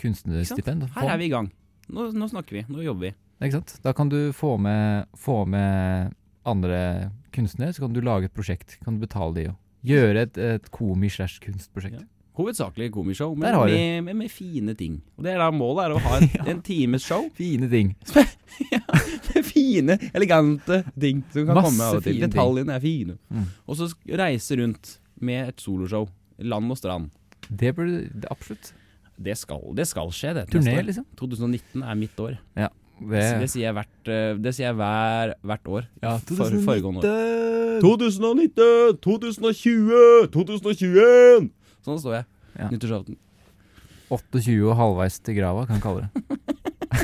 kunstnerstipend. 0.00 0.90
Her 0.96 1.14
er 1.14 1.20
vi 1.20 1.30
i 1.30 1.32
gang. 1.32 1.50
Nå, 1.90 2.10
nå 2.14 2.30
snakker 2.30 2.60
vi. 2.60 2.64
Nå 2.70 2.84
jobber 2.84 3.10
vi. 3.10 3.16
Ikke 3.40 3.56
sant? 3.60 3.78
Da 3.84 3.94
kan 3.96 4.10
du 4.12 4.18
få 4.36 4.56
med, 4.60 5.08
få 5.16 5.44
med 5.48 6.12
andre 6.44 7.10
kunstnere, 7.32 7.72
så 7.72 7.86
kan 7.86 7.94
du 7.94 8.02
lage 8.04 8.28
et 8.28 8.36
prosjekt. 8.36 8.78
Kan 8.84 8.98
du 8.98 9.06
betale 9.06 9.36
de 9.36 9.50
og 9.52 9.86
gjøre 9.86 10.26
et, 10.26 10.40
et 10.40 10.70
komi-slash-kunstprosjekt. 10.74 12.02
Ja. 12.02 12.08
Hovedsakelig 12.40 12.92
komishow, 12.94 13.34
men 13.36 13.56
med, 13.56 14.04
med, 14.04 14.16
med 14.16 14.30
fine 14.32 14.74
ting. 14.78 15.00
Og 15.18 15.24
det 15.26 15.32
er 15.34 15.40
da 15.42 15.50
Målet 15.52 15.88
er 15.88 15.94
å 15.96 16.02
ha 16.04 16.20
en, 16.20 16.30
en 16.54 16.62
times 16.64 17.04
show 17.04 17.26
Fine 17.36 17.68
ting. 17.72 17.92
med 19.34 19.44
fine, 19.46 19.96
elegante 20.14 20.82
ting 20.94 21.24
som 21.32 21.48
kan 21.48 21.58
Masse 21.58 21.68
komme 21.68 21.88
av 21.88 21.98
og 21.98 22.06
til. 22.06 22.20
Detaljene 22.22 22.76
er 22.76 22.84
fine. 22.84 23.18
Mm. 23.28 23.50
Og 23.66 23.80
så 23.80 23.90
reise 24.20 24.60
rundt 24.60 24.94
med 25.20 25.52
et 25.52 25.64
soloshow. 25.64 26.08
Land 26.40 26.70
og 26.72 26.78
strand. 26.80 27.10
Det 27.50 27.72
burde 27.76 28.04
det, 28.08 28.28
Absolutt. 28.30 28.72
Det 29.20 29.34
skal, 29.36 29.60
det 29.76 29.84
skal 29.88 30.08
skje, 30.16 30.32
det. 30.38 30.46
Turné, 30.48 30.78
liksom. 30.86 31.04
2019 31.20 31.82
er 31.84 31.98
mitt 31.98 32.20
år. 32.24 32.38
Det, 32.56 32.70
Det, 33.40 33.48
sier 33.48 33.66
jeg 33.66 33.74
hvert, 33.76 34.08
eh, 34.12 34.34
det 34.40 34.52
sier 34.56 34.70
jeg 34.70 34.76
hver, 34.76 35.34
hvert 35.44 35.68
år. 35.68 35.86
ja, 36.02 36.14
For, 36.28 36.56
foregående 36.64 37.00
år. 37.04 37.80
2019. 37.84 39.00
2019, 39.00 39.00
2020, 39.04 40.28
2021! 40.32 41.50
Sånn 41.84 42.00
står 42.00 42.16
jeg. 42.18 42.28
Ja. 42.56 42.68
Nyttårsaften. 42.72 43.16
28 44.10 44.56
og 44.66 44.76
halvveis 44.80 45.20
til 45.24 45.36
grava, 45.38 45.66
kan 45.68 45.78
jeg 45.78 45.84
kalle 45.84 46.08
det. 46.08 46.38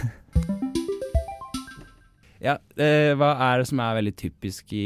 Ja, 2.46 2.58
eh, 2.78 3.10
hva 3.18 3.30
er 3.48 3.62
det 3.62 3.68
som 3.70 3.80
er 3.82 3.96
veldig 3.96 4.12
typisk 4.20 4.70
i 4.76 4.82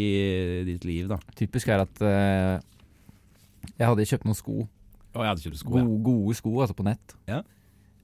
ditt 0.65 0.85
liv, 0.87 1.09
da? 1.11 1.19
Typisk 1.37 1.69
er 1.69 1.83
at 1.83 2.03
eh, 2.07 2.63
jeg 3.81 3.89
hadde 3.89 4.07
kjøpt 4.11 4.27
noen 4.29 4.37
sko. 4.39 4.57
Å, 5.11 5.25
jeg 5.25 5.31
hadde 5.33 5.43
kjøpt 5.47 5.61
sko, 5.65 5.73
Gode, 5.75 5.97
gode 6.07 6.37
sko, 6.39 6.53
altså 6.63 6.77
på 6.79 6.85
nett. 6.87 7.15
Ja. 7.27 7.41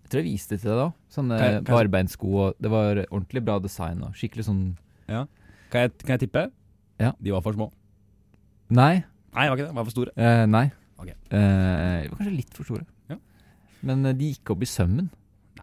Jeg 0.06 0.10
tror 0.10 0.22
jeg 0.22 0.28
viste 0.32 0.54
det 0.56 0.60
til 0.62 0.70
deg 0.72 0.78
da. 0.80 0.88
Sånne 1.12 1.36
Kan 1.38 1.46
jeg- 1.52 1.64
kan 1.64 1.74
jeg- 1.76 1.76
barbeinsko. 1.90 2.26
og 2.46 2.54
Det 2.60 2.70
var 2.70 3.00
ordentlig 3.10 3.44
bra 3.44 3.58
design 3.58 4.02
og 4.02 4.14
skikkelig 4.14 4.44
sånn 4.48 4.76
Kan 5.06 5.80
jeg, 5.82 5.98
kan 5.98 6.18
jeg 6.18 6.20
tippe? 6.28 6.50
Ja. 6.98 7.12
De 7.20 7.30
var 7.32 7.40
for 7.42 7.52
små. 7.52 7.70
Nei. 8.70 9.04
Nei, 9.34 9.44
det 9.44 9.50
var 9.50 9.56
ikke 9.56 9.66
det. 9.66 9.68
De 9.68 9.74
var 9.76 9.84
for 9.84 9.90
store. 9.90 10.10
eh, 10.16 10.46
nei. 10.46 10.70
Ok. 10.98 11.08
Eh, 11.08 12.02
de 12.02 12.08
var 12.08 12.18
kanskje 12.18 12.36
litt 12.36 12.54
for 12.54 12.64
store. 12.64 12.86
Ja. 13.10 13.16
Men 13.82 14.06
eh, 14.06 14.12
de 14.12 14.32
gikk 14.32 14.50
opp 14.54 14.62
i 14.62 14.66
sømmen. 14.70 15.10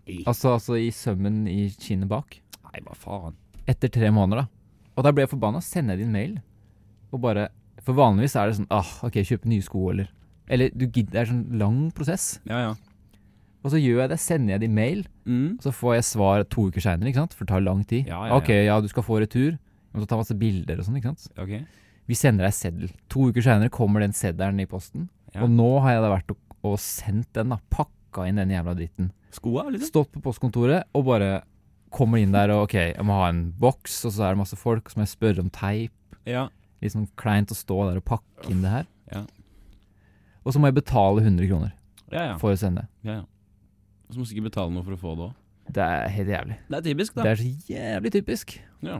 Nei, 0.06 0.24
Altså, 0.28 0.54
altså 0.58 0.76
i 0.78 0.90
sømmen 0.92 1.48
i 1.48 1.70
kinnet 1.70 2.08
bak. 2.08 2.40
Nei 2.72 2.82
hva 2.82 2.96
faen. 2.96 3.34
Etter 3.68 3.90
tre 3.90 4.10
måneder, 4.12 4.44
da. 4.44 4.48
Og 4.98 5.04
da 5.06 5.12
ble 5.12 5.24
jeg 5.24 5.30
forbanna. 5.32 5.62
Sender 5.64 5.96
jeg 5.98 6.06
din 6.06 6.12
mail 6.12 6.42
og 7.14 7.22
bare 7.22 7.50
For 7.84 7.94
vanligvis 7.98 8.36
er 8.40 8.48
det 8.50 8.58
sånn 8.62 8.70
ah, 8.72 8.90
OK, 9.04 9.18
kjøpe 9.28 9.50
nye 9.52 9.62
sko, 9.66 9.90
eller 9.92 10.10
Eller 10.48 10.70
du 10.76 10.86
gidder 10.88 11.12
Det 11.12 11.22
er 11.22 11.30
sånn 11.32 11.46
lang 11.60 11.80
prosess. 11.96 12.40
Ja, 12.48 12.60
ja. 12.70 12.74
Og 13.64 13.72
så 13.72 13.80
gjør 13.80 14.02
jeg 14.04 14.10
det, 14.12 14.20
sender 14.20 14.54
jeg 14.56 14.60
det 14.64 14.68
i 14.70 14.74
mail, 14.76 15.06
Mm. 15.26 15.54
og 15.56 15.64
så 15.64 15.72
får 15.72 15.94
jeg 15.96 16.04
svar 16.04 16.44
to 16.52 16.66
uker 16.68 16.82
seinere? 16.84 17.14
For 17.32 17.46
det 17.46 17.54
tar 17.54 17.62
lang 17.64 17.86
tid. 17.88 18.08
Ja, 18.08 18.26
ja, 18.28 18.36
OK, 18.36 18.50
ja, 18.50 18.82
du 18.82 18.90
skal 18.92 19.04
få 19.08 19.22
retur. 19.24 19.56
Du 19.94 20.00
må 20.02 20.06
ta 20.08 20.18
masse 20.20 20.36
bilder 20.36 20.80
og 20.80 20.84
sånn, 20.86 20.98
ikke 21.00 21.14
sant. 21.16 21.28
Ok. 21.40 21.54
Vi 22.08 22.14
sender 22.20 22.44
deg 22.44 22.54
seddel. 22.58 22.90
To 23.08 23.30
uker 23.32 23.42
seinere 23.46 23.70
kommer 23.72 24.02
den 24.04 24.12
seddelen 24.12 24.60
i 24.60 24.66
posten. 24.68 25.08
Ja. 25.34 25.44
Og 25.46 25.50
nå 25.50 25.80
har 25.82 25.94
jeg 25.96 26.02
da 26.04 26.10
vært 26.12 26.32
og, 26.36 26.38
og 26.64 26.76
sendt 26.84 27.32
den, 27.38 27.54
da. 27.56 27.60
Pakka 27.72 28.28
inn 28.28 28.36
den 28.42 28.52
jævla 28.52 28.76
dritten. 28.76 29.12
Skoa, 29.32 29.70
liksom? 29.72 29.88
Stått 29.94 30.12
på 30.12 30.22
postkontoret 30.28 30.84
og 30.94 31.06
bare 31.08 31.44
kommer 31.94 32.20
inn 32.20 32.34
der 32.36 32.52
og 32.52 32.66
OK, 32.68 32.74
jeg 32.92 33.06
må 33.08 33.16
ha 33.22 33.30
en 33.32 33.46
boks, 33.58 34.02
og 34.10 34.12
så 34.12 34.26
er 34.28 34.34
det 34.36 34.42
masse 34.44 34.58
folk, 34.60 34.84
og 34.84 34.92
så 34.92 35.00
må 35.00 35.06
jeg 35.08 35.14
spørre 35.16 35.40
om 35.46 35.50
teip. 35.54 35.94
Ja. 36.28 36.50
Litt 36.84 36.92
sånn 36.96 37.08
kleint 37.20 37.52
å 37.54 37.56
stå 37.58 37.78
der 37.90 38.02
og 38.02 38.06
pakke 38.10 38.50
inn 38.52 38.64
det 38.66 38.72
her. 38.74 38.88
Ja. 39.14 39.22
Og 40.44 40.52
så 40.52 40.60
må 40.60 40.68
jeg 40.68 40.76
betale 40.82 41.24
100 41.24 41.48
kroner 41.48 41.72
Ja, 42.12 42.34
ja. 42.34 42.36
for 42.42 42.52
å 42.52 42.60
sende. 42.60 42.86
ja, 43.08 43.22
ja. 43.22 43.24
Og 44.10 44.12
så 44.16 44.20
må 44.20 44.26
du 44.28 44.30
sikkert 44.34 44.50
betale 44.52 44.74
noe 44.76 44.84
for 44.84 44.94
å 44.98 45.00
få 45.00 45.14
det 45.16 45.24
òg. 45.30 45.38
Det 45.74 45.84
er 45.88 46.10
helt 46.12 46.30
jævlig. 46.34 46.58
Det 46.68 46.76
er 46.78 46.84
typisk, 46.90 47.14
da. 47.16 47.24
Det 47.24 47.32
er 47.32 47.40
så 47.40 47.72
jævlig 47.72 48.12
typisk. 48.18 48.52
Ja. 48.84 48.98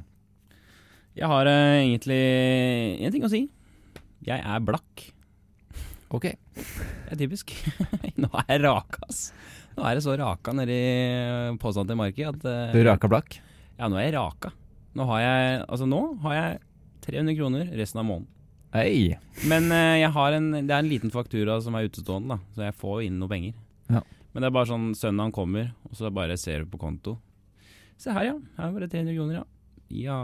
Jeg 1.20 1.30
har 1.30 1.50
uh, 1.52 1.74
egentlig 1.84 2.22
én 3.04 3.12
ting 3.14 3.26
å 3.28 3.30
si. 3.30 3.42
Jeg 4.26 4.40
er 4.40 4.64
blakk. 4.64 5.04
OK. 6.16 6.30
Det 6.56 7.12
er 7.14 7.20
typisk. 7.20 7.52
Nå 8.24 8.32
er 8.46 8.48
jeg 8.56 8.64
raka, 8.64 9.04
ass. 9.10 9.26
Nå 9.76 9.84
er 9.90 9.98
det 10.00 10.06
så 10.06 10.16
raka 10.18 10.54
nedi 10.56 10.80
påstanden 11.62 11.92
til 11.92 12.00
Marki 12.00 12.26
at 12.30 12.44
uh, 12.48 12.72
Du 12.74 12.80
raka 12.88 13.10
blakk? 13.12 13.38
Ja, 13.76 13.90
nå 13.92 13.98
er 14.00 14.08
jeg 14.08 14.16
raka. 14.16 14.54
Nå 14.96 15.06
har 15.10 15.22
jeg 15.26 15.62
Altså, 15.68 15.88
nå 15.90 16.02
har 16.24 16.36
jeg 16.40 16.60
300 17.04 17.36
kroner 17.38 17.70
resten 17.78 18.02
av 18.02 18.08
måneden. 18.08 18.30
Hey. 18.74 19.18
Men 19.46 19.70
eh, 19.72 20.02
en, 20.08 20.48
det 20.56 20.72
er 20.74 20.80
en 20.80 20.90
liten 20.90 21.12
faktura 21.14 21.60
som 21.62 21.76
er 21.78 21.86
utestående, 21.86 22.34
da. 22.34 22.56
Så 22.56 22.66
jeg 22.66 22.78
får 22.82 22.96
jo 22.96 23.10
inn 23.10 23.20
noe 23.22 23.30
penger. 23.30 23.54
Ja. 23.94 24.02
Men 24.34 24.42
det 24.42 24.50
er 24.50 24.56
bare 24.56 24.72
sånn 24.72 24.88
søndagen 24.98 25.36
kommer, 25.36 25.70
og 25.86 26.00
så 26.00 26.10
bare 26.10 26.40
ser 26.42 26.64
du 26.64 26.72
på 26.72 26.82
konto. 26.82 27.20
Se 28.02 28.16
her, 28.16 28.32
ja. 28.32 28.40
Her 28.58 28.74
var 28.74 28.82
det 28.82 28.90
300 28.96 29.14
kroner, 29.14 29.44
ja. 29.44 29.46
Ja. 29.94 30.22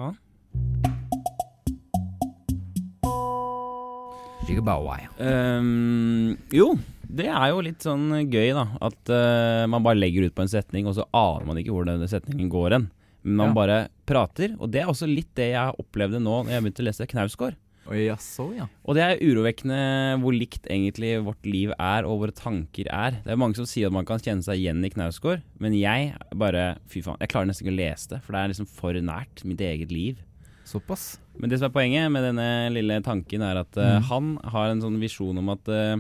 Ehm, 5.21 6.37
jo, 6.49 6.71
det 7.05 7.27
er 7.29 7.51
jo 7.51 7.61
litt 7.65 7.85
sånn 7.85 8.09
gøy, 8.31 8.49
da. 8.57 8.65
At 8.81 9.11
uh, 9.13 9.69
man 9.69 9.85
bare 9.85 9.99
legger 9.99 10.25
ut 10.25 10.33
på 10.33 10.41
en 10.45 10.51
setning, 10.51 10.89
og 10.89 10.97
så 10.97 11.05
aner 11.13 11.45
man 11.45 11.61
ikke 11.61 11.75
hvor 11.75 11.85
den 11.85 12.01
setningen 12.09 12.49
går 12.49 12.77
hen. 12.77 12.89
Men 13.23 13.35
man 13.35 13.49
Ja. 13.49 13.53
bare 13.53 13.79
prater. 14.05 14.55
Og 14.59 14.71
det 14.71 14.81
er 14.81 14.87
også 14.87 15.07
litt 15.07 15.33
det 15.35 15.51
jeg 15.53 15.79
opplevde 15.79 16.21
nå 16.21 16.43
når 16.45 16.51
jeg 16.51 16.63
begynte 16.63 16.83
å 16.83 16.87
lese 16.87 17.07
Knausgård. 17.07 17.55
Ja, 17.89 18.15
så 18.21 18.45
ja. 18.53 18.67
Og 18.85 18.97
det 18.97 19.01
er 19.01 19.21
urovekkende 19.23 20.19
hvor 20.21 20.35
likt 20.35 20.67
egentlig 20.69 21.15
vårt 21.25 21.45
liv 21.47 21.71
er, 21.73 22.05
og 22.05 22.21
våre 22.21 22.35
tanker 22.35 22.85
er. 22.85 23.17
Det 23.23 23.33
er 23.33 23.39
mange 23.39 23.57
som 23.57 23.65
sier 23.65 23.89
at 23.89 23.95
man 23.95 24.05
kan 24.05 24.21
kjenne 24.21 24.45
seg 24.45 24.61
igjen 24.61 24.83
i 24.85 24.91
Knausgård, 24.93 25.41
men 25.57 25.73
jeg 25.73 26.13
bare 26.37 26.77
Fy 26.89 27.01
faen, 27.01 27.17
jeg 27.23 27.31
klarer 27.31 27.49
nesten 27.49 27.65
ikke 27.65 27.73
å 27.73 27.79
lese 27.79 28.11
det, 28.13 28.21
for 28.25 28.35
det 28.35 28.43
er 28.43 28.53
liksom 28.53 28.69
for 28.69 28.93
nært 28.93 29.43
mitt 29.49 29.63
eget 29.65 29.93
liv. 29.93 30.21
Såpass. 30.69 31.17
Men 31.39 31.49
det 31.49 31.57
som 31.57 31.69
er 31.69 31.73
poenget 31.73 32.11
med 32.13 32.27
denne 32.27 32.47
lille 32.75 32.99
tanken, 33.05 33.41
er 33.41 33.63
at 33.63 33.73
mm. 33.73 33.81
uh, 33.81 34.07
han 34.11 34.33
har 34.53 34.69
en 34.69 34.83
sånn 34.83 34.99
visjon 35.01 35.41
om 35.41 35.53
at 35.55 35.71
uh, 35.71 35.97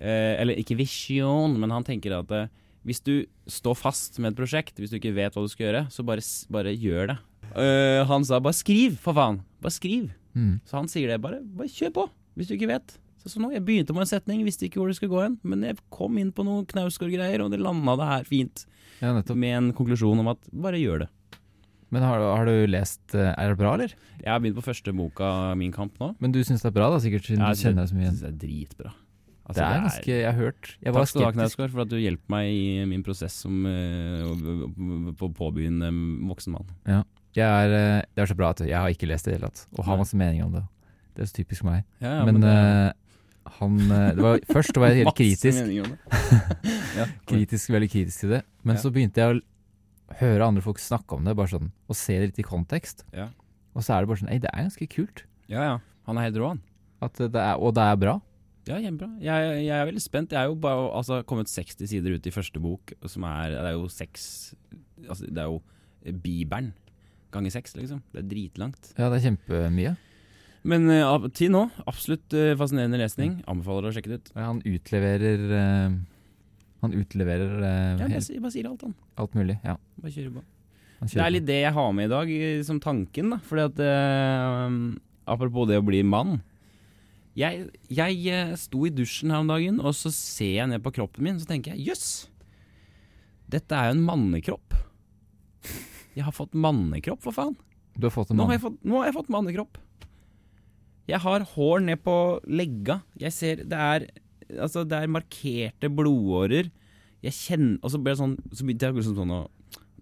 eh, 0.00 0.32
Eller 0.40 0.58
ikke 0.58 0.78
visjon, 0.80 1.54
men 1.60 1.74
han 1.74 1.86
tenker 1.86 2.16
at 2.18 2.32
eh, 2.34 2.48
hvis 2.86 3.00
du 3.02 3.14
står 3.50 3.74
fast 3.78 4.18
med 4.22 4.32
et 4.32 4.38
prosjekt, 4.38 4.76
hvis 4.78 4.92
du 4.92 5.00
ikke 5.00 5.14
vet 5.16 5.34
hva 5.34 5.42
du 5.42 5.50
skal 5.50 5.66
gjøre, 5.68 5.80
så 5.90 6.04
bare, 6.06 6.22
bare 6.54 6.72
gjør 6.78 7.10
det. 7.12 7.18
Uh, 7.56 8.04
han 8.08 8.24
sa 8.26 8.38
bare 8.42 8.54
skriv, 8.56 8.96
for 9.02 9.16
faen. 9.16 9.40
Bare 9.64 9.74
skriv. 9.74 10.12
Mm. 10.36 10.60
Så 10.68 10.78
han 10.78 10.88
sier 10.92 11.10
det, 11.10 11.18
bare, 11.24 11.40
bare 11.56 11.68
kjør 11.72 11.92
på, 11.98 12.06
hvis 12.38 12.50
du 12.50 12.54
ikke 12.58 12.70
vet. 12.70 12.94
Så, 13.22 13.32
så 13.32 13.40
nå, 13.42 13.50
Jeg 13.56 13.64
begynte 13.66 13.94
med 13.96 14.04
en 14.04 14.10
setning, 14.12 14.44
visste 14.46 14.68
ikke 14.68 14.78
hvor 14.78 14.90
det 14.92 14.96
skulle 15.00 15.14
gå 15.16 15.22
hen, 15.24 15.36
men 15.42 15.64
jeg 15.66 15.80
kom 15.90 16.18
inn 16.20 16.30
på 16.36 16.44
noen 16.46 16.66
Knausgård-greier, 16.70 17.42
og 17.42 17.50
det 17.50 17.58
landa 17.62 17.96
det 17.98 18.10
her 18.12 18.26
fint. 18.28 18.66
Ja. 19.02 19.10
Med 19.34 19.50
en 19.56 19.72
konklusjon 19.76 20.22
om 20.22 20.30
at 20.32 20.46
bare 20.54 20.78
gjør 20.78 21.04
det. 21.06 21.08
Men 21.94 22.02
har, 22.02 22.18
du- 22.18 22.30
har 22.34 22.46
du 22.48 22.66
lest 22.66 23.14
eh, 23.14 23.28
Er 23.38 23.52
det 23.52 23.58
bra, 23.60 23.74
eller? 23.76 23.92
Jeg 24.18 24.26
har 24.26 24.40
begynt 24.42 24.56
på 24.58 24.64
første 24.66 24.90
boka 24.96 25.54
Min 25.54 25.70
kamp 25.72 25.94
nå. 26.02 26.08
Men 26.18 26.32
du 26.34 26.40
syns 26.42 26.64
det 26.64 26.72
er 26.72 26.74
bra, 26.74 26.88
da? 26.90 26.98
Sikkert 26.98 27.28
siden 27.28 27.44
Ja, 27.44 27.52
du 27.54 27.60
kjenner 27.62 27.84
deg 27.84 27.92
så 27.92 27.94
mye 27.98 28.06
Jeg 28.08 28.16
igjen. 28.16 28.22
det 28.24 28.30
er 28.32 28.40
dritbra. 28.42 28.90
Altså, 29.46 29.60
Det 29.60 29.66
er 29.66 29.82
ganske 29.84 30.10
Jeg 30.10 30.26
har 30.26 30.38
hørt 30.40 30.70
Jeg 30.82 30.92
var 30.94 31.04
Takk 31.04 31.08
skal 31.08 31.20
du 31.20 31.26
ha. 31.26 31.32
Knausgård, 31.36 31.70
for 31.70 31.80
at 31.84 31.90
du 31.92 31.96
hjelper 32.02 32.32
meg 32.34 32.48
i 32.50 32.84
min 32.90 33.02
prosess 33.06 33.36
som 33.44 33.60
uh, 33.62 35.12
på 35.20 35.28
påbegynnende 35.38 35.90
voksen 36.26 36.56
mann. 36.56 37.04
Jeg 37.36 37.44
er, 37.44 37.72
eh, 37.76 38.02
det 38.16 38.22
er 38.24 38.30
så 38.30 38.34
bra 38.38 38.48
at 38.54 38.62
jeg 38.64 38.74
har 38.74 38.88
ikke 38.90 39.06
lest 39.10 39.26
det 39.28 39.34
i 39.34 39.36
det 39.36 39.40
hele 39.42 39.50
tatt, 39.52 39.66
og 39.76 39.84
har 39.84 39.98
masse 40.00 40.16
meninger 40.16 40.46
om 40.46 40.54
det. 40.56 40.62
Det 41.14 41.22
er 41.22 41.28
så 41.28 41.36
typisk 41.36 41.66
meg. 41.68 41.82
Ja, 42.00 42.14
ja, 42.18 42.24
men 42.24 42.40
er 42.42 42.88
eh, 42.88 42.92
han 43.58 43.76
eh, 43.84 44.06
det 44.16 44.24
var, 44.24 44.40
Først 44.56 44.78
var 44.80 44.88
jeg 44.94 45.04
helt 45.04 45.18
kritisk, 45.18 45.60
ja, 46.98 47.06
kritisk, 47.28 47.70
veldig 47.76 47.90
kritisk 47.92 48.24
til 48.24 48.32
det. 48.38 48.42
Men 48.64 48.76
Ja. 48.78 48.82
så 48.82 48.90
begynte 48.94 49.20
jeg 49.20 49.36
å 49.36 50.16
høre 50.22 50.48
andre 50.48 50.64
folk 50.64 50.80
snakke 50.80 51.18
om 51.18 51.28
det, 51.28 51.36
bare 51.36 51.52
sånn, 51.52 51.68
og 51.86 51.98
se 51.98 52.16
det 52.18 52.30
litt 52.32 52.40
i 52.40 52.46
kontekst. 52.46 53.04
Ja. 53.12 53.28
Og 53.76 53.84
så 53.84 53.92
er 53.94 54.00
det 54.02 54.08
bare 54.10 54.22
sånn 54.24 54.32
Ei, 54.32 54.38
det 54.40 54.50
er 54.52 54.64
ganske 54.64 54.88
kult. 54.88 55.26
ja, 55.52 55.62
ja. 55.62 55.76
Han 56.06 56.16
er 56.18 56.28
helt 56.30 56.36
rå, 56.38 56.48
han. 56.54 56.60
At 57.02 57.18
det 57.18 57.34
er, 57.34 57.56
og 57.58 57.74
det 57.74 57.82
er 57.82 57.96
bra. 57.98 58.12
Ja, 58.66 58.80
kjempebra. 58.82 59.12
Jeg, 59.22 59.50
jeg 59.62 59.76
er 59.76 59.86
veldig 59.86 60.02
spent. 60.02 60.32
Jeg 60.34 60.42
er 60.42 60.50
jo 60.50 60.56
bare 60.58 60.88
altså, 60.98 61.20
kommet 61.28 61.50
60 61.52 61.86
sider 61.86 62.16
ut 62.16 62.26
i 62.26 62.34
første 62.34 62.62
bok, 62.62 62.92
som 63.06 63.26
er 63.28 63.54
Det 63.54 63.68
er 63.70 63.76
jo 63.76 63.86
seks 63.92 64.26
Altså, 65.06 65.28
det 65.28 65.38
er 65.38 65.52
jo 65.52 65.62
Bibelen 66.22 66.72
ganger 67.36 67.52
seks, 67.52 67.76
liksom. 67.76 68.02
Det 68.14 68.22
er 68.22 68.28
dritlangt. 68.30 68.92
Ja, 68.96 69.10
det 69.10 69.18
er 69.18 69.24
kjempemye. 69.28 69.94
Men 70.66 70.88
uh, 70.90 71.28
til 71.36 71.52
nå, 71.54 71.66
absolutt 71.86 72.34
uh, 72.34 72.54
fascinerende 72.58 72.98
lesning. 73.00 73.40
Anbefaler 73.50 73.90
å 73.90 73.94
sjekke 73.94 74.12
det 74.12 74.20
ut. 74.22 74.30
Ja, 74.34 74.48
Han 74.48 74.62
utleverer 74.66 75.44
uh, 75.52 75.96
Han 76.82 76.96
utleverer 77.02 77.54
uh, 77.60 77.70
Ja, 78.00 78.08
bare, 78.08 78.42
bare 78.46 78.54
sier 78.54 78.70
alt, 78.70 78.86
han. 78.86 78.96
alt 79.22 79.38
mulig. 79.38 79.58
Ja. 79.66 79.76
Bare 80.00 80.14
kjører 80.14 80.36
på. 80.38 80.44
Det 81.12 81.20
er 81.20 81.34
litt 81.34 81.46
det 81.46 81.60
jeg 81.60 81.76
har 81.76 81.90
med 81.92 82.08
i 82.08 82.12
dag, 82.14 82.30
som 82.64 82.78
tanken. 82.80 83.34
da 83.34 83.38
Fordi 83.44 83.66
at 83.68 83.82
Apropos 85.28 85.66
det 85.68 85.76
å 85.76 85.84
bli 85.84 86.00
mann. 86.06 86.38
Jeg, 87.36 87.66
jeg 87.92 88.20
eh, 88.32 88.54
sto 88.56 88.86
i 88.88 88.92
dusjen 88.94 89.32
her 89.34 89.42
om 89.44 89.50
dagen, 89.50 89.80
og 89.84 89.92
så 89.96 90.12
ser 90.14 90.54
jeg 90.54 90.70
ned 90.70 90.80
på 90.84 90.94
kroppen 90.96 91.26
min, 91.26 91.40
så 91.40 91.48
tenker 91.50 91.74
jeg 91.74 91.90
jøss! 91.90 92.06
Dette 93.52 93.76
er 93.76 93.90
jo 93.90 93.98
en 93.98 94.06
mannekropp. 94.06 94.76
Jeg 96.16 96.24
har 96.24 96.34
fått 96.34 96.56
mannekropp, 96.56 97.20
for 97.22 97.36
faen. 97.36 97.54
Du 97.96 98.08
har 98.08 98.14
fått 98.14 98.32
en 98.32 98.40
Nå 98.40 98.48
har 98.48 98.56
jeg 98.56 98.64
fått, 98.64 98.78
nå 98.84 99.00
har 99.00 99.10
jeg 99.10 99.16
fått 99.18 99.32
mannekropp. 99.32 99.78
Jeg 101.06 101.22
har 101.22 101.44
hår 101.52 101.84
ned 101.84 102.00
på 102.02 102.16
legga. 102.50 103.00
Jeg 103.20 103.34
ser 103.34 103.62
Det 103.68 103.78
er 103.78 104.08
Altså, 104.62 104.84
det 104.86 104.98
er 104.98 105.10
markerte 105.10 105.90
blodårer. 105.90 106.70
Jeg 107.24 107.34
kjenner 107.34 107.78
Og 107.82 107.92
så 107.92 107.98
ble 107.98 108.12
det 108.12 108.20
sånn 108.20 108.34
Så 108.52 108.66
begynte 108.66 108.86
jeg 108.86 108.98
liksom 108.98 109.16
sånn 109.18 109.32
å 109.34 109.40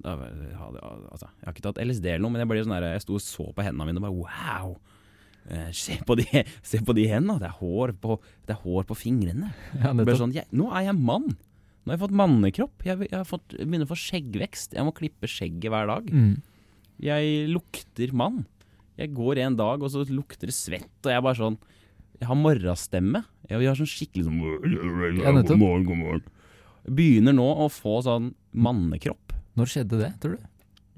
altså, 0.05 1.29
Jeg 1.29 1.47
har 1.47 1.55
ikke 1.55 1.65
tatt 1.69 1.81
LSD 1.81 2.09
eller 2.11 2.25
noe, 2.27 2.35
men 2.35 2.43
jeg 2.43 2.51
ble 2.51 2.65
sånn 2.65 2.75
der 2.77 2.89
Jeg 2.93 3.05
sto 3.07 3.17
og 3.17 3.25
så 3.25 3.47
på 3.57 3.65
hendene 3.65 3.89
mine 3.89 4.03
og 4.03 4.07
bare 4.09 4.19
wow! 4.19 4.75
Eh, 5.51 5.71
se 5.77 5.99
på 6.07 6.17
de, 6.17 6.25
se 6.71 6.81
på 6.85 6.95
de 6.97 7.07
hendene. 7.11 7.39
Det 7.43 7.51
er 7.51 7.59
hår 7.61 7.95
på, 8.01 8.19
det 8.49 8.57
er 8.57 8.63
hår 8.65 8.87
på 8.89 8.97
fingrene. 8.99 9.53
Ja, 9.83 9.93
sånn, 10.17 10.35
jeg, 10.37 10.49
nå 10.57 10.71
er 10.73 10.89
jeg 10.89 10.97
mann. 11.01 11.35
Nå 11.85 11.93
har 11.93 11.99
jeg 11.99 12.05
fått 12.07 12.17
mannekropp. 12.17 12.87
Jeg, 12.89 13.03
jeg 13.11 13.19
har 13.19 13.29
fått, 13.29 13.57
begynner 13.59 13.85
å 13.89 13.93
få 13.93 14.01
skjeggvekst. 14.01 14.77
Jeg 14.79 14.87
må 14.87 14.95
klippe 14.97 15.29
skjegget 15.29 15.69
hver 15.73 15.91
dag. 15.91 16.09
Mm. 16.09 16.39
Jeg 17.05 17.49
lukter 17.53 18.15
mann. 18.17 18.45
Jeg 18.97 19.11
går 19.13 19.43
en 19.43 19.57
dag, 19.59 19.83
og 19.83 19.91
så 19.91 20.05
lukter 20.07 20.49
det 20.49 20.55
svett, 20.55 20.93
og 21.03 21.11
jeg 21.11 21.19
er 21.19 21.25
bare 21.27 21.39
sånn 21.41 21.57
Jeg 22.21 22.29
har 22.31 22.39
morgenstemme. 22.39 23.25
Jeg 23.51 23.67
har 23.67 23.77
sånn 23.77 23.91
skikkelig 23.91 24.29
sånn 24.29 24.39
Ja. 25.19 25.33
God 25.35 25.59
morgen, 25.59 25.85
god 25.89 25.99
morgen. 25.99 26.25
Begynner 26.85 27.35
nå 27.35 27.47
å 27.65 27.67
få 27.73 27.99
sånn 28.07 28.31
mannekropp. 28.55 29.35
Når 29.59 29.71
skjedde 29.73 29.99
det, 30.01 30.13
tror 30.23 30.39
du? 30.39 30.47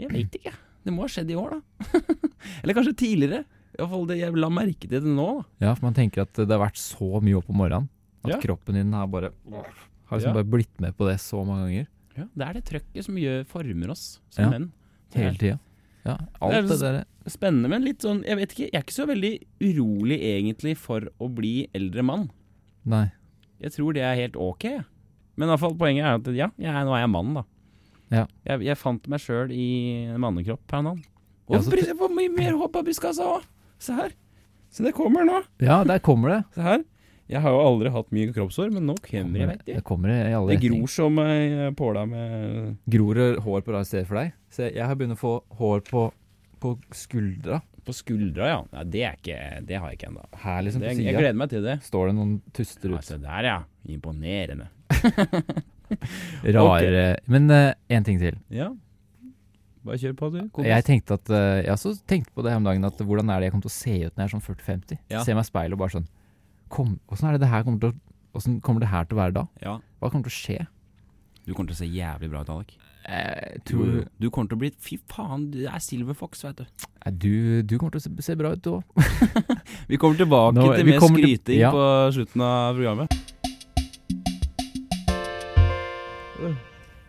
Jeg 0.03 0.13
vet 0.13 0.39
ikke. 0.39 0.53
Det 0.85 0.93
må 0.95 1.07
ha 1.07 1.11
skjedd 1.11 1.33
i 1.33 1.39
år, 1.41 1.57
da. 1.57 2.03
Eller 2.63 2.77
kanskje 2.77 2.95
tidligere. 3.01 3.43
I 3.77 3.83
hvert 3.83 3.91
fall 3.93 4.07
det 4.09 4.17
Jeg 4.19 4.33
la 4.41 4.49
merke 4.49 4.81
til 4.89 4.89
det 4.89 5.03
nå. 5.05 5.27
da. 5.61 5.67
Ja, 5.67 5.75
for 5.75 5.85
man 5.87 5.95
tenker 5.95 6.23
at 6.23 6.33
det 6.33 6.49
har 6.49 6.63
vært 6.63 6.79
så 6.81 7.21
mye 7.23 7.37
opp 7.37 7.51
om 7.51 7.57
morgenen. 7.61 7.89
At 8.25 8.31
Ja. 8.33 8.39
kroppen 8.41 8.75
din 8.75 8.93
har 8.93 9.07
bare 9.07 9.31
Har 10.07 10.19
liksom 10.19 10.29
Ja. 10.29 10.33
bare 10.35 10.45
blitt 10.45 10.81
med 10.81 10.97
på 10.97 11.07
det 11.09 11.19
så 11.21 11.45
mange 11.45 11.67
ganger. 11.69 11.87
Ja, 12.17 12.25
det 12.37 12.47
er 12.49 12.53
det 12.55 12.65
trøkket 12.65 13.05
som 13.05 13.15
gjør, 13.17 13.45
former 13.47 13.91
oss 13.91 14.21
som 14.31 14.45
Ja. 14.45 14.51
menn. 14.59 14.73
Hele 15.15 15.37
tida. 15.37 15.59
Ja, 16.05 16.17
Det 16.17 16.27
er 16.41 16.47
alt 16.47 16.69
det 16.69 16.79
så- 16.79 16.81
der 16.93 17.05
Spennende, 17.27 17.69
men 17.69 17.83
litt 17.85 17.99
sånn 17.99 18.25
Jeg 18.25 18.37
vet 18.37 18.51
ikke, 18.53 18.71
jeg 18.71 18.75
er 18.75 18.83
ikke 18.83 18.95
så 18.95 19.07
veldig 19.07 19.41
urolig 19.61 20.21
egentlig 20.23 20.77
for 20.77 21.01
å 21.21 21.35
bli 21.35 21.69
eldre 21.75 22.03
mann. 22.05 22.31
Nei. 22.85 23.11
Jeg 23.61 23.73
tror 23.73 23.93
det 23.95 24.03
er 24.03 24.15
helt 24.15 24.37
ok. 24.37 24.85
Men 25.37 25.49
i 25.49 25.53
hvert 25.53 25.61
fall 25.61 25.75
poenget 25.75 26.05
er 26.05 26.15
at 26.15 26.27
ja, 26.35 26.51
jeg, 26.59 26.73
nå 26.87 26.95
er 26.95 27.01
jeg 27.01 27.11
mann, 27.11 27.35
da. 27.35 27.43
Ja. 28.11 28.27
Jeg, 28.47 28.61
jeg 28.63 28.77
fant 28.79 29.09
meg 29.09 29.19
sjøl 29.21 29.51
i 29.51 30.07
mannekropp 30.17 30.71
her 30.71 30.83
nå. 30.83 31.03
Ja, 31.51 31.59
så- 31.59 31.71
får 31.71 32.15
mye 32.15 32.35
mer 32.37 32.53
håp 32.53 32.77
av 32.77 32.85
brystkassa 32.85 33.21
òg! 33.27 33.43
Se 33.83 33.97
her. 33.97 34.13
Se, 34.73 34.85
det 34.85 34.93
kommer 34.97 35.25
nå. 35.25 35.41
Ja, 35.63 35.83
der 35.89 35.99
kommer 36.05 36.35
det. 36.35 36.43
Se 36.57 36.65
her. 36.65 36.85
Jeg 37.27 37.43
har 37.43 37.51
jo 37.51 37.63
aldri 37.65 37.91
hatt 37.91 38.13
mye 38.15 38.31
kroppshår, 38.31 38.69
men 38.71 38.85
nå 38.87 38.95
kommer 39.03 39.41
jeg, 39.41 39.49
vet 39.51 39.63
du. 39.65 39.71
Det 39.73 39.83
kommer 39.87 40.13
i 40.15 40.35
alle 40.37 40.55
Det 40.55 40.61
gror 40.63 40.91
som 40.93 41.17
ei 41.25 41.73
påle 41.75 42.05
med 42.07 42.77
Gror 42.95 43.19
det 43.19 43.27
hår 43.43 43.65
på 43.67 43.75
rare 43.75 43.89
steder 43.89 44.07
for 44.07 44.21
deg? 44.21 44.37
Se, 44.55 44.69
jeg 44.71 44.87
har 44.87 44.95
begynt 44.99 45.17
å 45.17 45.19
få 45.19 45.33
hår 45.59 45.83
på, 45.89 46.05
på 46.63 46.77
skuldra. 46.95 47.59
På 47.87 47.95
skuldra, 47.95 48.47
ja. 48.53 48.61
Nei, 48.77 48.85
det, 48.95 49.03
er 49.09 49.19
ikke, 49.19 49.41
det 49.67 49.81
har 49.83 49.91
jeg 49.91 49.99
ikke 49.99 50.13
ennå. 50.13 50.29
Her 50.45 50.63
liksom 50.69 50.87
på 50.87 50.95
Jeg 50.95 51.19
gleder 51.19 51.41
meg 51.43 51.51
til 51.51 51.67
det. 51.67 51.77
står 51.87 52.11
det 52.13 52.17
noen 52.21 52.37
tuster 52.55 52.95
ut. 52.95 53.07
Se 53.07 53.19
der, 53.23 53.51
ja. 53.51 53.59
Imponerende. 53.91 54.71
Rare 56.57 57.05
Men 57.27 57.51
én 57.51 58.07
ting 58.07 58.23
til. 58.23 58.39
Ja. 58.55 58.71
Bare 59.87 59.99
kjør 60.03 60.15
på, 60.19 60.29
du. 60.35 60.39
kompis. 60.51 60.69
Jeg 60.73 60.85
tenkte 60.89 61.15
at 61.21 61.31
eh, 61.31 61.63
Jeg 61.65 61.73
også 61.77 61.93
tenkte 62.11 62.33
på 62.35 62.43
det 62.45 62.53
her 62.53 62.59
om 62.61 62.67
dagen, 62.67 62.85
at 62.89 62.99
hvordan 63.07 63.31
er 63.31 63.41
det 63.41 63.49
jeg 63.51 63.55
kommer 63.55 63.69
til 63.69 63.75
å 63.75 63.77
se 63.79 63.95
ut 64.07 64.13
når 64.17 64.23
jeg 64.25 64.27
er 64.29 64.35
sånn 64.35 64.47
40-50? 64.47 64.99
Ja. 65.15 65.23
Se 65.27 65.37
meg 65.37 65.47
i 65.47 65.51
speilet 65.51 65.77
og 65.79 65.83
bare 65.85 65.95
sånn 65.99 66.09
Kom, 66.75 66.97
Åssen 67.15 67.29
er 67.31 67.37
det 67.37 67.45
det 67.45 67.53
her 67.53 67.63
kommer 67.67 67.79
til 67.85 67.93
å 67.93 67.99
Hvordan 68.37 68.59
kommer 68.67 68.83
det 68.83 68.91
her 68.91 69.07
til 69.07 69.17
å 69.17 69.21
være 69.23 69.33
da? 69.39 69.45
Ja. 69.63 69.77
Hva 70.03 70.11
kommer 70.13 70.27
til 70.27 70.35
å 70.35 70.41
skje? 70.41 70.59
Du 71.47 71.55
kommer 71.55 71.71
til 71.71 71.77
å 71.77 71.79
se 71.79 71.87
jævlig 71.89 72.29
bra 72.33 72.43
ut, 72.43 72.51
Alek. 72.53 72.75
Du, 73.71 74.03
du 74.19 74.27
kommer 74.35 74.51
til 74.51 74.59
å 74.59 74.61
bli 74.65 74.73
Fy 74.83 74.99
faen, 75.09 75.47
du 75.55 75.61
er 75.71 75.79
Silver 75.81 76.17
Fox, 76.19 76.43
vet 76.45 76.59
du. 76.59 76.67
Du, 77.23 77.63
du 77.63 77.77
kommer 77.79 77.95
til 77.95 78.03
å 78.03 78.05
se, 78.05 78.11
se 78.27 78.35
bra 78.37 78.51
ut, 78.57 78.61
du 78.67 78.73
òg. 78.75 78.83
Vi 79.93 79.97
kommer 80.03 80.19
tilbake 80.19 80.59
Nå- 80.59 80.67
til 80.75 80.91
mer 80.91 80.99
til- 80.99 81.15
skryting 81.15 81.61
ja. 81.63 81.71
på 81.73 81.87
slutten 82.19 82.43
av 82.45 82.75
programmet. 82.77 83.15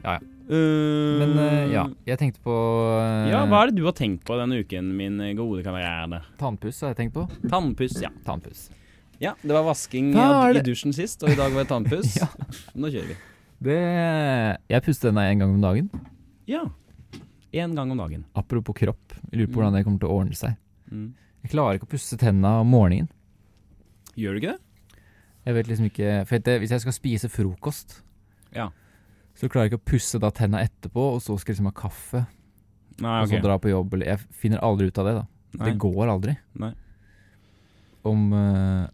Ja, 0.05 0.13
ja. 0.13 0.19
Uh, 0.47 1.19
Men 1.19 1.33
uh, 1.35 1.71
ja, 1.73 1.81
jeg 2.07 2.19
tenkte 2.21 2.39
på 2.45 2.53
uh, 2.55 3.27
Ja, 3.27 3.41
hva 3.51 3.65
er 3.65 3.71
det 3.71 3.81
du 3.81 3.83
har 3.83 3.95
tenkt 3.97 4.23
på 4.27 4.37
denne 4.39 4.61
uken, 4.63 4.93
min 4.95 5.17
gode 5.35 5.59
kamerade? 5.65 6.21
Tannpuss 6.39 6.79
har 6.85 6.93
jeg 6.93 6.99
tenkt 7.01 7.15
på. 7.17 7.25
Tannpuss, 7.51 7.97
ja. 8.01 8.13
Tannpuss. 8.23 8.69
Ja, 9.19 9.33
det 9.41 9.51
var 9.51 9.65
vasking 9.67 10.13
i, 10.15 10.61
dusjen 10.63 10.93
sist, 10.95 11.23
og 11.25 11.33
i 11.33 11.35
dag 11.35 11.51
var 11.51 11.65
det 11.65 11.71
tannpuss. 11.73 12.15
Ja. 12.21 12.29
Nå 12.77 12.91
kjører 12.93 13.09
vi. 13.11 13.17
Det 13.67 13.77
Jeg 14.69 14.83
puster 14.85 15.09
denne 15.11 15.25
en 15.33 15.39
gang 15.41 15.55
om 15.57 15.61
dagen. 15.65 15.89
Ja. 16.47 16.63
Én 17.51 17.73
gang 17.75 17.91
om 17.91 17.97
dagen. 17.99 18.23
Apropos 18.37 18.77
kropp. 18.77 19.17
Jeg 19.31 19.41
lurer 19.41 19.51
på 19.51 19.57
Mm. 19.57 19.61
hvordan 19.63 19.73
det 19.75 19.83
kommer 19.87 19.99
til 19.99 20.07
å 20.11 20.17
ordne 20.21 20.35
seg. 20.37 20.55
Mm. 20.91 21.07
Jeg 21.43 21.51
klarer 21.51 21.75
ikke 21.79 21.87
å 21.89 21.93
pusse 21.97 22.17
tenna 22.21 22.59
om 22.61 22.69
morgenen. 22.71 23.09
Gjør 24.15 24.37
du 24.37 24.41
ikke 24.45 24.53
det? 24.55 24.61
Jeg 25.47 25.55
vet 25.55 25.67
liksom 25.71 25.85
ikke 25.89 26.13
For 26.27 26.37
det, 26.43 26.55
hvis 26.61 26.71
jeg 26.75 26.81
skal 26.85 26.93
spise 26.95 27.29
frokost, 27.31 28.01
Ja. 28.55 28.69
Så 29.37 29.47
klarer 29.49 29.67
jeg 29.67 29.73
ikke 29.75 29.81
å 29.83 29.89
pusse 29.91 30.19
da 30.23 30.31
tenna 30.33 30.63
etterpå, 30.65 31.03
og 31.15 31.21
så 31.21 31.35
skal 31.37 31.53
liksom 31.53 31.69
ha 31.69 31.75
kaffe, 31.77 32.23
Nei, 32.97 33.19
og 33.21 33.29
så 33.29 33.37
dra 33.43 33.59
på 33.61 33.69
jobb. 33.69 33.91
Eller 33.93 34.07
jeg 34.15 34.23
finner 34.33 34.63
aldri 34.65 34.87
ut 34.89 34.97
av 34.97 35.05
det, 35.05 35.15
da. 35.19 35.25
Nei. 35.59 35.67
Det 35.69 35.75
går 35.83 36.09
aldri. 36.09 36.33
Nei. 36.57 36.71
Om 38.07 38.23
eh, 38.33 38.87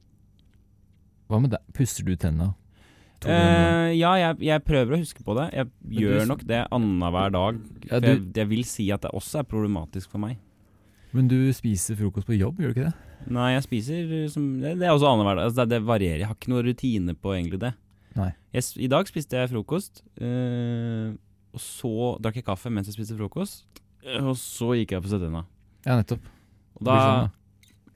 Hva 1.32 1.40
med 1.44 1.54
deg? 1.56 1.64
Pusser 1.78 2.06
du 2.08 2.14
tenna? 2.20 2.50
To 3.24 3.30
ganger? 3.32 3.88
Eh, 3.88 3.94
ja, 3.96 4.12
jeg, 4.20 4.40
jeg 4.50 4.64
prøver 4.68 4.98
å 4.98 5.00
huske 5.00 5.24
på 5.24 5.36
det. 5.38 5.46
Jeg 5.56 5.70
du 5.72 5.96
gjør 6.02 6.24
s- 6.26 6.30
nok 6.34 6.44
det 6.50 6.60
annenhver 6.76 7.32
dag. 7.34 7.62
Ja, 7.88 7.94
For 7.94 8.10
jeg, 8.10 8.20
du, 8.26 8.42
jeg 8.42 8.50
vil 8.52 8.66
si 8.68 8.90
at 8.92 9.06
det 9.08 9.14
også 9.16 9.40
er 9.44 9.48
problematisk 9.48 10.12
for 10.12 10.20
meg. 10.26 10.40
men 11.14 11.28
du 11.30 11.38
spiser 11.54 11.96
frokost 11.96 12.26
på 12.28 12.36
jobb, 12.36 12.58
gjør 12.60 12.74
du 12.74 12.80
ikke 12.82 12.90
det? 12.90 12.96
Nei, 13.32 13.52
jeg 13.54 13.64
spiser 13.64 14.10
uh, 14.12 14.28
som 14.34 14.48
Det, 14.60 14.74
det 14.82 14.88
er 14.90 14.92
også 14.98 15.08
annenhver 15.14 15.38
dag. 15.40 15.46
Altså, 15.48 15.64
det, 15.64 15.70
det 15.78 15.88
varierer. 15.88 16.20
Jeg 16.24 16.28
har 16.28 16.36
ikke 16.36 16.52
noen 16.52 16.66
rutine 16.68 17.14
på 17.16 17.36
egentlig 17.38 17.60
det. 17.64 17.74
Jeg, 18.15 18.63
I 18.86 18.88
dag 18.88 19.08
spiste 19.10 19.32
jeg 19.39 19.50
frokost, 19.50 20.03
eh, 20.22 21.13
og 21.53 21.62
så 21.62 21.93
drakk 22.22 22.36
jeg 22.41 22.46
kaffe 22.46 22.70
mens 22.74 22.88
jeg 22.89 22.96
spiste 22.98 23.17
frokost. 23.17 23.63
eh, 24.05 24.20
Og 24.22 24.36
så 24.38 24.74
gikk 24.77 24.91
jeg 24.91 25.01
på 25.03 25.10
tenna. 25.20 25.46
Ja, 25.86 25.98
nettopp. 26.00 26.22
Og 26.77 26.84
da 26.86 26.98
sånn, 27.00 27.32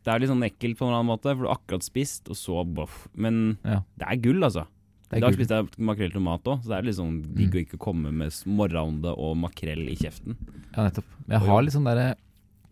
Det 0.07 0.13
er 0.15 0.19
litt 0.19 0.29
sånn 0.29 0.43
ekkelt 0.47 0.77
på 0.77 0.85
en 0.85 0.87
eller 0.87 0.99
annen 1.01 1.11
måte, 1.11 1.33
for 1.35 1.43
du 1.43 1.47
har 1.49 1.57
akkurat 1.57 1.83
spist, 1.83 2.29
og 2.29 2.35
så 2.39 2.63
boff. 2.65 3.07
Men 3.13 3.57
Ja. 3.65 3.81
det 3.97 4.07
er 4.07 4.15
gull, 4.21 4.39
altså. 4.41 4.65
I 5.11 5.19
dag 5.19 5.33
spiste 5.33 5.49
jeg 5.55 5.67
makrell 5.77 6.09
i 6.09 6.13
tomat 6.13 6.43
òg, 6.43 6.61
så 6.63 6.67
det 6.67 6.77
er 6.77 6.81
litt 6.83 6.95
sånn 6.95 7.21
digg 7.35 7.51
Mm. 7.51 7.55
å 7.55 7.65
ikke 7.65 7.77
komme 7.79 8.11
med 8.13 8.31
morgenånde 8.45 9.17
og 9.17 9.35
makrell 9.37 9.87
i 9.89 9.95
kjeften. 9.95 10.35
Ja, 10.75 10.83
nettopp. 10.89 11.03
Jeg 11.29 11.39
har 11.39 11.61
litt 11.61 11.73
sånn 11.73 11.83
derre 11.85 12.15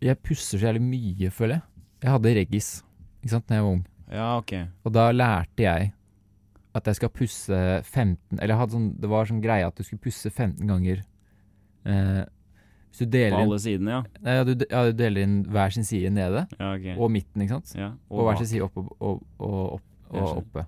Jeg 0.02 0.22
pusser 0.22 0.58
så 0.58 0.66
jævlig 0.74 0.82
mye, 0.82 1.30
føler 1.32 1.54
jeg. 1.54 1.62
Jeg 2.02 2.10
hadde 2.10 2.34
reggis 2.36 2.82
ikke 3.22 3.30
sant, 3.30 3.46
da 3.46 3.54
jeg 3.54 3.62
var 3.64 3.72
ung. 3.72 3.86
Ja, 4.12 4.36
ok. 4.38 4.52
Og 4.84 4.92
da 4.92 5.10
lærte 5.12 5.56
jeg 5.56 5.92
at 6.76 6.88
jeg 6.90 6.98
skal 6.98 7.12
pusse 7.14 7.58
15 7.82 8.40
Eller 8.40 8.68
sånn, 8.70 8.90
det 9.00 9.10
var 9.10 9.28
sånn 9.28 9.42
greie 9.44 9.66
at 9.66 9.76
du 9.76 9.84
skulle 9.86 10.02
pusse 10.04 10.30
15 10.30 10.66
ganger. 10.68 11.02
Eh, 11.86 12.22
hvis 12.90 13.02
du 13.02 13.06
På 13.06 13.12
deler 13.16 13.36
inn 13.36 13.50
alle 13.50 13.58
sidene, 13.62 13.96
ja. 13.96 14.22
Nei, 14.24 14.36
ja, 14.38 14.46
du, 14.46 14.52
ja, 14.62 14.84
du 14.88 14.96
deler 14.96 15.26
inn 15.26 15.36
hver 15.52 15.74
sin 15.74 15.86
side 15.86 16.12
nede, 16.14 16.46
ja 16.56 16.70
okay. 16.72 16.94
og 16.96 17.12
midten, 17.12 17.44
ikke 17.44 17.58
sant? 17.58 17.74
ja, 17.76 17.90
Og, 18.08 18.22
hver 18.22 18.32
bak. 18.32 18.40
sin 18.40 18.50
side 18.54 18.66
oppe 18.66 18.82
og, 18.82 18.94
og, 18.96 19.20
og, 19.36 19.58
opp, 19.76 19.84
og 20.12 20.30
oppe. 20.40 20.66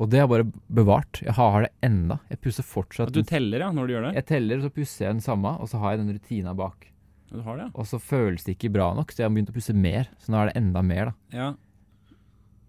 Og 0.00 0.08
det 0.08 0.16
har 0.16 0.24
jeg 0.24 0.32
bare 0.32 0.46
bevart. 0.72 1.18
Jeg 1.20 1.34
har 1.36 1.66
det 1.66 1.72
enda. 1.84 2.16
Jeg 2.30 2.40
pusser 2.40 2.64
fortsatt. 2.64 3.10
At 3.10 3.18
du 3.18 3.26
teller, 3.26 3.66
ja, 3.66 3.72
når 3.76 3.88
du 3.88 3.92
gjør 3.92 4.06
det? 4.08 4.12
jeg 4.16 4.28
teller, 4.30 4.60
og 4.60 4.64
så 4.64 4.72
pusser 4.78 5.04
jeg 5.04 5.18
den 5.18 5.24
samme, 5.26 5.52
og 5.60 5.68
så 5.68 5.80
har 5.82 5.92
jeg 5.92 6.00
den 6.06 6.14
rutina 6.16 6.54
bak. 6.56 6.86
Du 7.30 7.42
har 7.44 7.58
det, 7.58 7.66
ja. 7.68 7.72
Og 7.76 7.86
så 7.86 8.00
føles 8.00 8.46
det 8.46 8.56
ikke 8.56 8.72
bra 8.78 8.88
nok, 8.96 9.12
så 9.12 9.22
jeg 9.22 9.28
har 9.28 9.34
begynt 9.34 9.52
å 9.52 9.58
pusse 9.58 9.76
mer. 9.76 10.08
Så 10.22 10.32
nå 10.32 10.40
er 10.40 10.50
det 10.50 10.56
enda 10.62 10.82
mer, 10.86 11.10
da. 11.12 11.36
Ja. 11.36 11.50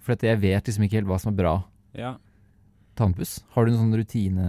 For 0.02 0.28
jeg 0.28 0.42
vet 0.42 0.68
liksom 0.68 0.90
ikke 0.90 1.00
helt 1.00 1.10
hva 1.14 1.22
som 1.22 1.32
er 1.32 1.38
bra 1.38 1.56
ja. 1.98 2.16
Tannpuss. 3.02 3.36
Har 3.56 3.66
du 3.68 3.74
en 3.74 3.80
sånn 3.82 3.98
rutine 4.00 4.48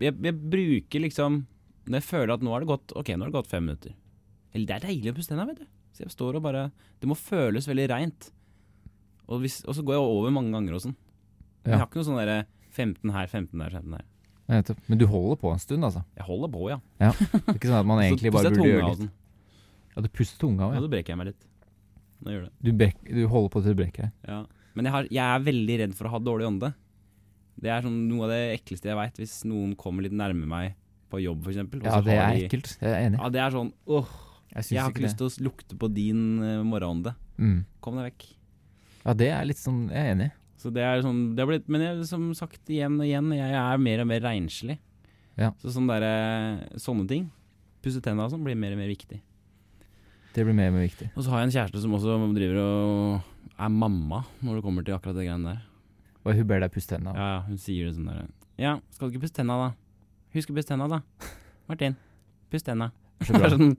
Jeg, 0.00 0.14
jeg 0.22 0.34
bruker 0.52 1.02
liksom 1.04 1.40
Når 1.88 1.98
jeg 2.00 2.06
føler 2.08 2.32
at 2.36 2.44
nå 2.44 2.52
har 2.54 2.64
det 2.64 2.70
gått 2.70 2.94
Ok, 2.98 3.10
nå 3.14 3.24
har 3.26 3.30
det 3.32 3.36
gått 3.40 3.50
fem 3.50 3.64
minutter. 3.66 3.94
Eller 4.54 4.68
det 4.70 4.76
er 4.78 4.86
deilig 4.88 5.12
å 5.12 5.16
pusse 5.18 5.32
tenna, 5.32 5.46
vet 5.48 5.60
du. 5.64 5.66
Så 5.94 6.04
jeg 6.06 6.12
står 6.14 6.38
og 6.38 6.44
bare 6.46 6.64
Det 7.02 7.08
må 7.10 7.16
føles 7.18 7.66
veldig 7.70 7.86
reint. 7.92 8.30
Og, 9.28 9.38
hvis, 9.42 9.60
og 9.64 9.76
så 9.78 9.82
går 9.86 9.96
jeg 9.96 10.04
over 10.14 10.32
mange 10.34 10.52
ganger 10.54 10.76
og 10.76 10.82
sånn. 10.84 10.96
Ja. 11.64 11.70
Jeg 11.74 11.78
har 11.80 11.86
ikke 11.88 12.00
noe 12.02 12.08
sånn 12.10 12.18
derre 12.20 12.38
15 12.74 13.12
her, 13.14 13.28
15 13.30 13.62
der, 13.62 13.76
15 13.78 13.94
der. 13.94 14.04
Nei. 14.50 14.60
Men 14.90 14.98
du 15.00 15.06
holder 15.08 15.38
på 15.40 15.52
en 15.54 15.62
stund, 15.62 15.86
altså. 15.86 16.02
Jeg 16.18 16.26
holder 16.26 16.50
på, 16.52 16.64
ja. 16.68 16.76
Det 17.00 17.06
er 17.08 17.54
ikke 17.54 17.70
sånn 17.70 17.78
at 17.78 17.88
man 17.88 18.02
egentlig 18.04 18.32
bare 18.34 18.50
burde 18.52 18.66
gjøre 18.68 18.88
litt. 18.90 19.00
sånn. 19.06 19.12
Ja, 19.94 20.02
du 20.04 20.08
pusser 20.12 20.40
tunga 20.42 20.66
òg, 20.66 20.74
Ja, 20.74 20.80
ja. 20.80 20.82
så 20.84 20.90
brekker 20.92 21.14
jeg 21.14 21.20
meg 21.22 21.30
litt. 21.30 21.46
Nå 22.24 22.34
gjør 22.34 22.42
det. 22.44 22.52
Du, 22.66 22.70
brek, 22.82 22.98
du 23.08 23.22
holder 23.30 23.52
på 23.54 23.62
til 23.64 23.72
du 23.76 23.80
brekker 23.80 24.08
deg. 24.08 24.12
Ja. 24.28 24.40
Men 24.74 24.88
jeg, 24.90 24.94
har, 24.98 25.08
jeg 25.14 25.24
er 25.38 25.46
veldig 25.46 25.78
redd 25.84 25.94
for 25.96 26.10
å 26.10 26.12
ha 26.16 26.20
dårlig 26.26 26.48
ånde. 26.50 26.72
Det 27.60 27.70
er 27.70 27.84
sånn 27.86 27.98
noe 28.10 28.26
av 28.26 28.32
det 28.34 28.42
ekleste 28.58 28.90
jeg 28.90 28.98
veit, 28.98 29.18
hvis 29.20 29.34
noen 29.48 29.74
kommer 29.78 30.06
litt 30.06 30.14
nærme 30.16 30.48
meg 30.50 30.74
på 31.12 31.20
jobb, 31.22 31.46
f.eks. 31.46 31.60
Ja, 31.84 31.98
det 32.04 32.16
er 32.18 32.38
ekkelt. 32.44 32.72
Jeg 32.80 32.90
er 32.90 33.08
enig. 33.08 33.20
Ja, 33.20 33.30
det 33.34 33.42
er 33.44 33.54
sånn 33.54 33.70
åh, 33.86 34.14
Jeg 34.54 34.72
jeg 34.74 34.82
har 34.82 34.94
ikke 34.94 35.04
lyst 35.06 35.20
til 35.20 35.28
å 35.28 35.44
lukte 35.48 35.78
på 35.78 35.90
din 35.94 36.24
uh, 36.42 36.64
morgenånde. 36.66 37.14
Mm. 37.38 37.60
Kom 37.84 38.00
deg 38.00 38.10
vekk. 38.10 38.26
Ja, 39.04 39.14
det 39.20 39.28
er 39.36 39.44
litt 39.44 39.60
sånn 39.60 39.86
Jeg 39.92 40.00
er 40.00 40.14
enig. 40.14 40.30
Så 40.64 40.70
det 40.72 40.84
er 40.86 41.02
sånn 41.04 41.34
det 41.36 41.44
har 41.44 41.50
blitt, 41.50 41.66
Men 41.68 41.82
jeg, 41.84 42.06
som 42.08 42.30
sagt 42.36 42.70
igjen 42.72 42.96
og 42.96 43.04
igjen, 43.04 43.30
jeg 43.36 43.56
er 43.60 43.82
mer 43.84 44.02
og 44.04 44.10
mer 44.10 44.24
renslig. 44.24 44.78
Ja. 45.36 45.50
Så 45.60 45.74
sånn 45.74 45.90
der, 45.90 46.06
Sånne 46.80 47.06
ting, 47.10 47.28
pusse 47.84 48.02
tenna 48.02 48.26
og 48.26 48.34
sånn, 48.34 48.44
blir 48.46 48.58
mer 48.58 48.76
og 48.76 48.80
mer 48.80 48.90
viktig. 48.90 49.20
Det 50.34 50.42
blir 50.42 50.56
mer 50.56 50.72
og 50.72 50.78
mer 50.78 50.88
viktig. 50.88 51.12
Og 51.14 51.22
så 51.22 51.30
har 51.30 51.42
jeg 51.42 51.50
en 51.50 51.56
kjæreste 51.58 51.84
som 51.84 51.94
også 51.94 52.16
driver 52.34 52.58
og 52.64 53.54
er 53.54 53.70
mamma 53.70 54.24
når 54.42 54.58
det 54.58 54.64
kommer 54.64 54.86
til 54.86 54.96
akkurat 54.96 55.18
det 55.18 55.28
greiene 55.28 55.52
der. 55.52 55.60
Og 56.24 56.38
hun 56.38 56.48
ber 56.48 56.62
deg 56.64 56.72
pusse 56.72 56.88
tenna. 56.88 57.12
Ja, 57.16 57.26
ja, 57.34 57.40
hun 57.48 57.60
sier 57.60 57.88
det 57.88 57.96
sånn 57.98 58.08
der 58.08 58.24
Ja, 58.60 58.78
skal 58.94 59.08
du 59.08 59.14
ikke 59.14 59.26
pusse 59.26 59.36
tenna, 59.36 59.58
da? 59.60 59.70
Husk 60.34 60.50
å 60.50 60.56
pusse 60.56 60.70
tenna, 60.70 60.88
da. 60.90 61.00
Martin, 61.70 61.98
puss 62.52 62.64
tenna. 62.66 62.90
Så 63.24 63.36
bra. 63.36 63.50
sånn, 63.54 63.76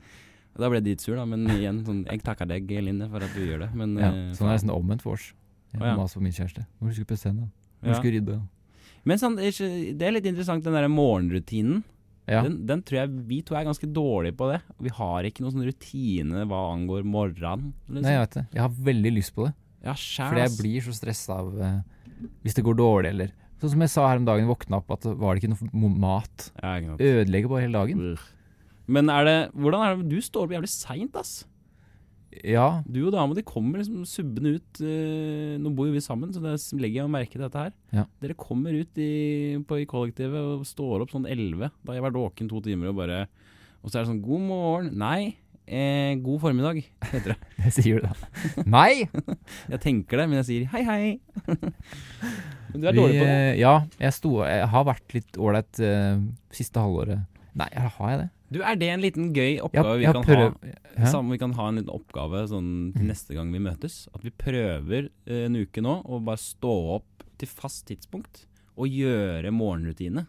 da 0.56 0.70
ble 0.72 0.80
jeg 0.80 0.88
dritsur, 0.90 1.18
da, 1.18 1.26
men 1.28 1.48
igjen, 1.52 1.82
sånn, 1.88 2.04
jeg 2.08 2.22
takker 2.26 2.48
deg, 2.50 2.70
Linne, 2.86 3.10
for 3.12 3.26
at 3.26 3.34
du 3.36 3.42
gjør 3.44 3.66
det. 3.66 3.72
Men 3.76 3.98
Ja, 4.00 4.12
eh, 4.12 4.30
sånn 4.38 4.52
er 4.52 4.60
det 4.60 4.66
sånn 4.66 4.76
omvendt 4.76 5.04
for 5.06 5.18
oss. 5.18 5.32
Jeg 5.74 5.82
oh, 5.82 5.90
ja. 5.90 5.96
maser 6.00 6.22
på 6.22 6.28
min 6.28 6.36
kjæreste. 6.38 6.68
Må 6.80 6.92
huske 6.92 7.08
å 7.08 7.10
pusse 7.10 7.28
tenna. 7.28 7.50
Må 7.82 7.92
huske 7.92 8.12
å 8.12 8.14
rydde. 8.16 8.38
Men 9.06 9.22
sånn, 9.22 9.36
det 9.38 10.06
er 10.06 10.16
litt 10.16 10.30
interessant, 10.30 10.64
den 10.66 10.78
der 10.78 10.88
morgenrutinen. 10.90 11.84
Ja. 12.26 12.42
Den, 12.42 12.64
den 12.66 12.82
tror 12.82 13.04
jeg 13.04 13.26
vi 13.30 13.42
to 13.46 13.54
er 13.58 13.68
ganske 13.68 13.88
dårlige 13.94 14.34
på 14.38 14.48
det. 14.50 14.62
Vi 14.82 14.94
har 14.98 15.28
ikke 15.28 15.44
noen 15.44 15.54
sånn 15.54 15.68
rutine 15.68 16.46
hva 16.50 16.62
angår 16.72 17.06
morgenen. 17.06 17.76
Liksom. 17.86 18.02
Nei, 18.02 18.16
jeg 18.16 18.24
vet 18.24 18.38
det. 18.40 18.46
Jeg 18.56 18.64
har 18.64 18.80
veldig 18.90 19.12
lyst 19.14 19.36
på 19.36 19.46
det. 19.46 19.54
Ja, 19.86 19.94
sjæl, 19.94 20.32
Fordi 20.34 20.44
jeg 20.44 20.56
blir 20.60 20.86
så 20.86 20.96
stressa 20.98 21.40
av 21.42 21.52
uh, 21.56 22.30
hvis 22.44 22.58
det 22.58 22.64
går 22.66 22.78
dårlig, 22.80 23.12
eller 23.16 23.34
Sånn 23.62 23.72
som 23.72 23.84
jeg 23.86 23.92
sa 23.94 24.06
her 24.10 24.20
om 24.20 24.26
dagen, 24.28 24.50
våkna 24.50 24.82
opp 24.82 24.90
at 24.98 25.06
var 25.16 25.38
det 25.38 25.46
ikke 25.46 25.70
noe 25.72 25.90
mat. 25.96 26.50
Ja. 26.60 26.76
Ødelegger 27.00 27.52
bare 27.54 27.64
hele 27.64 27.80
dagen. 27.80 28.02
Brr. 28.04 28.24
Men 28.92 29.10
er 29.10 29.26
det 29.26 29.38
Hvordan 29.56 29.82
er 29.82 29.96
det 29.96 30.10
Du 30.12 30.20
står 30.22 30.46
opp 30.46 30.56
jævlig 30.58 30.70
seint, 30.70 31.16
ass. 31.18 31.46
Ja, 32.44 32.84
Du 32.84 33.06
og 33.06 33.14
dama 33.16 33.36
di 33.38 33.46
kommer 33.48 33.80
liksom 33.80 34.04
subbende 34.10 34.58
ut 34.58 34.82
Uh, 34.84 35.56
Nå 35.62 35.72
bor 35.72 35.88
jo 35.88 35.96
vi 35.96 36.04
sammen, 36.04 36.34
så 36.36 36.44
det 36.44 36.58
legger 36.82 37.06
jeg 37.06 37.14
merke 37.14 37.38
til 37.38 37.46
dette 37.46 37.62
her. 37.64 37.74
Ja. 37.96 38.04
Dere 38.20 38.36
kommer 38.36 38.76
ut 38.76 39.00
i, 39.00 39.56
på, 39.64 39.80
i 39.80 39.88
kollektivet 39.88 40.36
og 40.36 40.68
står 40.68 41.06
opp 41.06 41.16
sånn 41.16 41.30
11. 41.30 41.72
Da 41.80 41.94
har 41.94 42.02
jeg 42.02 42.08
vært 42.10 42.20
våken 42.20 42.52
to 42.52 42.60
timer 42.66 42.92
og 42.92 43.00
bare 43.00 43.24
Og 43.82 43.88
så 43.88 43.98
er 43.98 44.04
det 44.04 44.12
sånn 44.12 44.24
God 44.26 44.46
morgen. 44.50 44.92
Nei. 45.00 45.38
Eh, 45.68 46.14
god 46.22 46.42
formiddag, 46.44 46.78
heter 47.10 47.32
det. 47.34 47.38
jeg 47.66 47.74
sier 47.74 48.02
det 48.04 48.12
da. 48.12 48.66
Nei! 48.70 49.08
Jeg 49.74 49.80
tenker 49.82 50.22
det, 50.22 50.28
men 50.30 50.38
jeg 50.44 50.46
sier 50.50 50.66
hei, 50.76 50.84
hei. 50.86 51.08
men 52.72 52.82
du 52.84 52.88
er 52.90 52.94
dårlig 52.98 53.18
på 53.18 53.26
det. 53.26 53.32
eh, 53.32 53.56
Ja, 53.62 53.72
jeg, 54.02 54.14
sto, 54.14 54.32
jeg 54.46 54.68
har 54.72 54.86
vært 54.88 55.16
litt 55.16 55.40
ålreit 55.42 55.80
uh, 55.82 56.20
siste 56.54 56.82
halvåret. 56.84 57.24
Nei, 57.58 57.70
har 57.74 58.12
jeg 58.12 58.20
det? 58.22 58.28
Du, 58.54 58.60
Er 58.62 58.76
det 58.78 58.90
en 58.94 59.02
liten 59.02 59.30
gøy 59.34 59.56
Jeg, 59.56 59.62
oppgave 59.66 59.96
vi 59.98 60.06
kan 60.06 60.28
ha? 60.28 60.50
Hæ? 61.00 61.08
Samme, 61.10 61.34
vi 61.34 61.40
kan 61.42 61.54
ha 61.58 61.66
en 61.72 61.80
liten 61.80 61.94
oppgave 61.96 62.44
sånn 62.52 62.68
til 62.94 63.02
Mm. 63.08 63.10
neste 63.10 63.34
gang 63.38 63.50
vi 63.56 63.62
møtes. 63.64 63.96
At 64.14 64.22
vi 64.28 64.30
prøver 64.38 65.08
eh, 65.26 65.46
en 65.48 65.56
uke 65.58 65.82
nå 65.82 65.96
å 66.06 66.20
bare 66.24 66.38
stå 66.44 66.74
opp 67.00 67.26
til 67.42 67.50
fast 67.50 67.88
tidspunkt 67.90 68.44
og 68.78 68.92
gjøre 68.92 69.50
morgenrutine. 69.56 70.28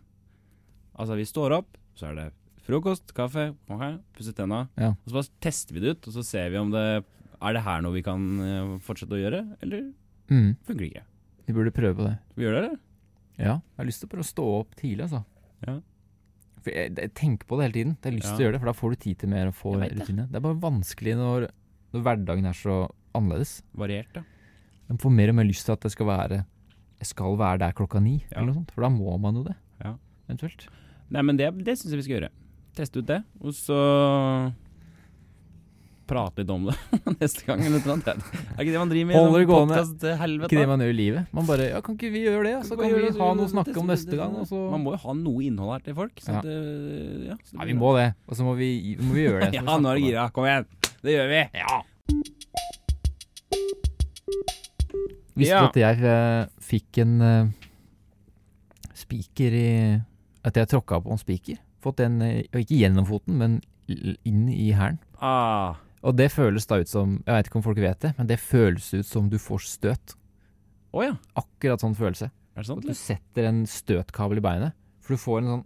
Altså, 0.97 1.19
vi 1.19 1.27
står 1.29 1.59
opp, 1.59 1.77
så 1.99 2.09
er 2.09 2.15
det 2.23 2.27
frokost, 2.67 3.13
kaffe, 3.17 3.49
okay, 3.71 3.99
pusse 4.17 4.35
tenna. 4.37 4.65
Ja. 4.77 4.93
Og 4.95 5.11
så 5.13 5.19
bare 5.21 5.31
tester 5.47 5.77
vi 5.77 5.83
det 5.85 5.95
ut, 5.97 6.09
og 6.11 6.17
så 6.19 6.25
ser 6.27 6.51
vi 6.51 6.59
om 6.61 6.71
det 6.75 7.05
Er 7.37 7.53
det 7.53 7.63
her 7.67 7.83
noe 7.85 7.93
vi 7.93 8.01
kan 8.03 8.23
eh, 8.41 8.79
fortsette 8.81 9.13
å 9.13 9.21
gjøre, 9.21 9.43
eller 9.63 9.93
Mm. 10.27 10.57
funker 10.67 10.81
det 10.83 10.87
ikke? 10.91 11.03
Vi 11.47 11.53
burde 11.55 11.71
prøve 11.71 11.95
på 11.95 12.03
det. 12.09 12.15
Skal 12.33 12.41
vi 12.41 12.47
gjøre 12.47 12.61
det, 12.61 12.65
eller? 12.67 12.79
Ja, 13.39 13.53
jeg 13.61 13.77
har 13.79 13.87
lyst 13.87 14.01
til 14.01 14.09
å 14.09 14.13
bare 14.17 14.25
stå 14.27 14.47
opp 14.61 14.73
tidlig, 14.75 15.05
altså. 15.05 15.21
Ja. 15.67 15.75
For 16.65 16.71
jeg, 16.73 16.95
jeg 16.97 17.13
tenker 17.15 17.47
på 17.47 17.59
det 17.61 17.67
hele 17.69 17.77
tiden. 17.77 17.93
Jeg 18.03 18.09
har 18.11 18.17
lyst 18.17 18.33
til 18.33 18.41
å 18.41 18.47
gjøre 18.49 18.57
det, 18.57 18.61
for 18.65 18.71
da 18.73 18.75
får 18.81 18.91
du 18.91 18.97
tid 19.05 19.19
til 19.21 19.29
mer 19.31 19.47
og 19.53 19.55
få 19.55 19.75
rutine. 19.79 20.25
Det 20.33 20.41
er 20.41 20.45
bare 20.49 20.59
vanskelig 20.65 21.15
når, 21.21 21.47
når 21.95 22.03
hverdagen 22.09 22.49
er 22.51 22.57
så 22.59 22.79
annerledes. 23.15 23.53
Variert, 23.77 24.17
ja. 24.19 24.25
Man 24.89 24.99
får 25.05 25.15
mer 25.21 25.29
og 25.31 25.37
mer 25.39 25.47
lyst 25.47 25.67
til 25.69 25.77
at 25.77 25.81
det 25.87 25.91
skal 25.93 26.07
være 26.07 26.45
Jeg 26.99 27.07
skal 27.13 27.37
være 27.37 27.59
der 27.59 27.73
klokka 27.77 28.01
ni, 28.03 28.17
Ja. 28.31 28.39
eller 28.41 28.47
noe 28.51 28.55
sånt. 28.63 28.71
For 28.73 28.81
da 28.83 28.89
må 28.89 29.15
man 29.21 29.35
jo 29.37 29.45
det. 29.45 29.55
Ja. 29.85 29.95
Eventuelt. 30.27 30.67
Nei, 31.13 31.23
men 31.23 31.37
det, 31.37 31.53
det 31.63 31.77
syns 31.79 31.93
jeg 31.93 32.01
vi 32.01 32.07
skal 32.09 32.17
gjøre. 32.23 32.31
Teste 32.77 33.01
ut 33.01 33.07
det, 33.09 33.23
og 33.41 33.55
så 33.57 33.77
prate 36.07 36.39
litt 36.45 36.51
om 36.55 36.69
det 36.69 36.75
neste 37.23 37.47
gang. 37.49 37.63
Eller 37.67 37.81
noe 37.83 37.95
annet. 37.97 38.27
Er 38.55 38.61
ikke 38.63 38.75
det 38.75 38.79
man 38.83 38.91
driver 38.93 39.09
med? 39.09 39.17
Holder 39.17 39.41
det 39.43 39.49
gående. 39.51 39.79
Ikke 40.47 40.61
det 40.61 40.67
man 40.71 40.85
gjør 40.85 40.93
i 40.93 40.99
livet. 41.01 41.33
Man 41.35 41.49
bare 41.49 41.67
Ja, 41.73 41.81
kan 41.83 41.97
ikke 41.97 42.11
vi 42.15 42.23
gjøre 42.29 42.45
det? 42.47 42.53
Så 42.69 42.77
Kan 42.77 42.85
kan 42.87 42.95
vi 43.01 43.09
vi 43.09 43.19
ha 43.19 43.31
noe 43.41 43.49
å 43.49 43.51
snakke 43.51 43.75
om 43.81 43.89
neste 43.91 44.15
gang, 44.21 44.37
Man 44.37 44.85
må 44.85 44.93
jo 44.95 45.01
ha 45.03 45.17
noe 45.19 45.43
innhold 45.49 45.73
her 45.75 45.83
til 45.89 45.97
folk. 45.99 46.15
Så 46.23 46.37
Ja. 46.37 46.45
det, 46.47 46.55
ja, 47.27 47.35
det 47.35 47.59
Ja, 47.59 47.65
vi 47.73 47.75
må 47.81 47.97
det. 47.97 48.07
Og 48.29 48.37
så 48.39 48.47
må 48.47 48.55
vi, 48.61 48.71
må 49.01 49.17
vi 49.19 49.25
gjøre 49.27 49.41
det. 49.51 49.59
Ja, 49.59 49.79
nå 49.81 49.91
er 49.91 49.99
det 49.99 50.05
gira. 50.07 50.29
Kom 50.37 50.45
igjen. 50.47 50.69
Det 51.03 51.17
gjør 51.17 51.29
vi. 51.33 51.43
Ja. 51.59 51.83
Visste 55.37 55.59
du 55.59 55.67
at 55.69 55.77
jeg 55.83 56.07
eh, 56.09 56.47
fikk 56.65 56.99
en 57.03 57.17
uh, 57.21 57.49
spiker 58.97 59.53
i 59.59 59.69
At 60.47 60.57
jeg 60.57 60.71
tråkka 60.71 61.01
på 61.05 61.13
en 61.13 61.21
spiker? 61.21 61.59
Fått 61.85 61.99
den 62.01 62.21
eh, 62.25 62.43
ikke 62.51 62.79
gjennom 62.81 63.07
foten, 63.09 63.37
men 63.41 63.59
inn 64.27 64.47
i 64.51 64.73
hælen. 64.75 64.99
Ah, 65.23 65.77
Og 66.03 66.17
det 66.19 66.31
føles 66.35 66.67
da 66.67 66.81
ut 66.83 66.91
som 66.91 67.21
Jeg 67.27 67.37
vet 67.37 67.47
ikke 67.49 67.59
om 67.61 67.65
folk 67.67 67.79
vet 67.79 68.01
det, 68.03 68.11
men 68.19 68.27
det 68.27 68.41
føles 68.43 68.89
ut 68.95 69.07
som 69.07 69.29
du 69.31 69.37
får 69.39 69.63
støt. 69.71 70.17
Oh, 70.93 71.05
ja. 71.05 71.15
Akkurat 71.39 71.83
sånn 71.83 71.95
følelse. 71.99 72.31
Er 72.57 72.65
det 72.65 72.69
sant? 72.71 72.83
At 72.85 72.91
du 72.91 72.97
setter 72.99 73.47
en 73.51 73.65
støtkabel 73.69 74.41
i 74.41 74.45
beinet. 74.45 74.77
For 75.05 75.15
du 75.15 75.21
får 75.23 75.43
en 75.43 75.51
sånn 75.53 75.65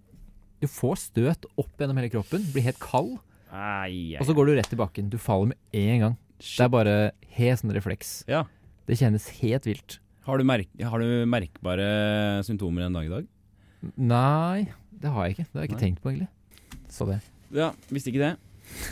Du 0.61 0.67
får 0.69 0.99
støt 1.01 1.47
opp 1.57 1.79
gjennom 1.81 1.97
hele 1.97 2.11
kroppen, 2.13 2.43
blir 2.53 2.67
helt 2.67 2.81
kald, 2.83 3.19
Ai, 3.51 4.15
ai, 4.15 4.19
og 4.21 4.27
så 4.29 4.35
går 4.37 4.47
du 4.47 4.53
rett 4.59 4.75
i 4.75 4.79
bakken. 4.79 5.09
Du 5.11 5.17
faller 5.19 5.51
med 5.55 5.57
en 5.75 6.03
gang. 6.05 6.17
Det 6.39 6.63
er 6.63 6.69
bare 6.71 6.93
helt 7.35 7.59
sånn 7.63 7.73
refleks. 7.75 8.11
Ja. 8.31 8.45
Det 8.87 8.99
kjennes 9.01 9.27
helt 9.41 9.67
vilt. 9.67 9.97
Har 10.29 10.39
du, 10.39 10.45
merk 10.47 10.69
har 10.79 11.01
du 11.03 11.25
merkbare 11.27 11.87
symptomer 12.47 12.85
en 12.87 12.95
dag 12.95 13.09
i 13.09 13.11
dag? 13.11 13.27
Nei, 13.97 14.69
det 15.01 15.13
har 15.15 15.27
jeg 15.27 15.39
ikke. 15.39 15.47
Det 15.49 15.57
har 15.57 15.65
jeg 15.65 15.71
ikke 15.71 15.79
Nei. 15.79 15.85
tenkt 15.87 16.03
på, 16.05 16.13
egentlig. 16.13 16.31
Så 16.93 17.07
det. 17.09 17.21
Ja, 17.57 17.71
visste 17.91 18.13
ikke 18.13 18.23
det. 18.23 18.33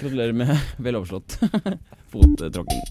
Gratulerer 0.00 0.34
med 0.34 0.54
vel 0.84 0.98
overslått 0.98 1.36
fottråkking. 2.12 2.84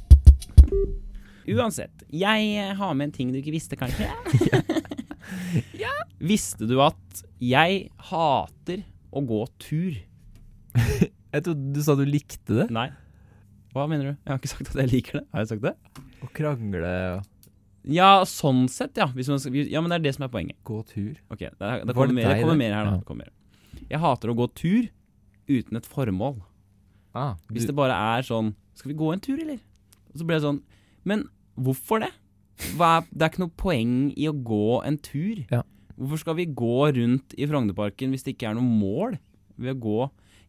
Uansett, 1.47 2.03
jeg 2.11 2.75
har 2.75 2.93
med 2.99 3.07
en 3.07 3.15
ting 3.15 3.31
du 3.31 3.39
ikke 3.39 3.53
visste, 3.55 3.77
kanskje? 3.79 4.09
ja. 5.83 5.93
Visste 6.19 6.67
du 6.67 6.75
at 6.83 7.23
jeg 7.43 7.87
hater 8.09 8.83
å 9.15 9.23
gå 9.23 9.41
tur? 9.63 9.95
Jeg 10.77 11.43
trodde 11.45 11.73
du 11.75 11.79
sa 11.83 11.95
du 11.97 12.03
likte 12.07 12.61
det. 12.61 12.67
Nei. 12.75 12.89
Hva 13.75 13.85
mener 13.89 14.11
du? 14.11 14.13
Jeg 14.17 14.31
har 14.31 14.39
ikke 14.41 14.51
sagt 14.51 14.71
at 14.73 14.79
jeg 14.83 14.91
liker 14.91 15.19
det. 15.21 15.25
Har 15.33 15.43
jeg 15.43 15.51
sagt 15.55 15.65
det? 15.65 15.73
Å 16.25 16.29
krangle 16.35 16.93
og 17.15 17.25
Ja, 17.85 18.23
sånn 18.27 18.65
sett, 18.71 18.97
ja. 18.99 19.07
Hvis 19.15 19.29
man 19.31 19.39
skal, 19.39 19.55
ja, 19.55 19.81
men 19.81 19.89
det 19.93 19.99
er 19.99 20.05
det 20.09 20.15
som 20.17 20.25
er 20.27 20.31
poenget. 20.33 20.57
gå 20.67 20.81
tur. 20.89 21.15
Ok, 21.31 21.39
det, 21.39 21.57
det 21.59 21.93
kommer, 21.95 22.13
mer, 22.13 22.33
det 22.33 22.41
kommer 22.41 22.59
mer 22.59 22.73
her 22.75 22.85
nå. 22.89 22.97
Ja. 22.99 23.15
Mer. 23.15 23.31
Jeg 23.87 23.99
hater 24.03 24.29
å 24.33 24.35
gå 24.35 24.47
tur 24.57 24.89
uten 25.47 25.77
et 25.79 25.85
formål. 25.87 26.41
Ah, 27.15 27.35
Hvis 27.49 27.65
det 27.65 27.73
bare 27.73 27.95
er 27.95 28.21
sånn 28.27 28.51
Skal 28.75 28.91
vi 28.91 28.97
gå 28.99 29.07
en 29.13 29.21
tur, 29.23 29.39
eller? 29.39 29.57
Og 30.11 30.19
så 30.19 30.25
blir 30.27 30.37
det 30.37 30.43
sånn 30.43 30.59
Men 31.07 31.23
hvorfor 31.57 32.03
det? 32.03 32.11
Hva 32.75 32.97
er, 32.99 33.07
det 33.09 33.23
er 33.25 33.31
ikke 33.31 33.41
noe 33.45 33.55
poeng 33.57 33.95
i 34.13 34.27
å 34.29 34.33
gå 34.35 34.81
en 34.85 34.97
tur. 35.01 35.39
Ja. 35.49 35.63
Hvorfor 35.95 36.21
skal 36.21 36.37
vi 36.37 36.45
gå 36.45 36.91
rundt 36.99 37.33
i 37.37 37.47
Frognerparken 37.49 38.13
hvis 38.13 38.25
det 38.27 38.35
ikke 38.35 38.51
er 38.51 38.57
noe 38.59 38.65
mål 38.67 39.17
ved 39.57 39.77
å 39.77 39.79
gå 39.81 39.97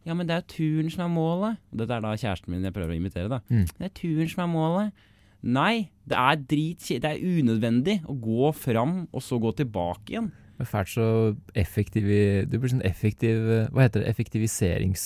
Ja, 0.05 0.13
men 0.13 0.27
det 0.29 0.35
er 0.35 0.45
turen 0.51 0.91
som 0.93 1.05
er 1.07 1.13
målet. 1.15 1.57
Dette 1.73 1.95
er 1.95 2.05
da 2.05 2.13
kjæresten 2.17 2.53
min 2.53 2.65
jeg 2.67 2.75
prøver 2.75 2.93
å 2.93 2.99
imitere, 2.99 3.29
da. 3.31 3.39
Mm. 3.49 3.65
Det 3.79 3.87
er 3.87 3.95
turen 3.97 4.29
som 4.29 4.43
er 4.45 4.51
målet. 4.51 5.07
Nei, 5.41 5.89
det 6.09 6.17
er 6.19 6.35
dritkjedelig. 6.51 7.01
Det 7.05 7.09
er 7.09 7.39
unødvendig 7.39 7.97
å 8.09 8.15
gå 8.19 8.51
fram 8.57 9.01
og 9.15 9.23
så 9.23 9.39
gå 9.39 9.53
tilbake 9.55 10.11
igjen. 10.11 10.31
det 10.57 10.65
er 10.65 10.69
fælt 10.69 10.91
så 10.91 11.07
effektiv 11.55 12.07
Du 12.51 12.57
blir 12.59 12.71
sånn 12.73 12.83
effektiv 12.83 13.69
Hva 13.71 13.85
heter 13.85 14.03
det? 14.03 14.09
Effektiviserings... 14.11 15.05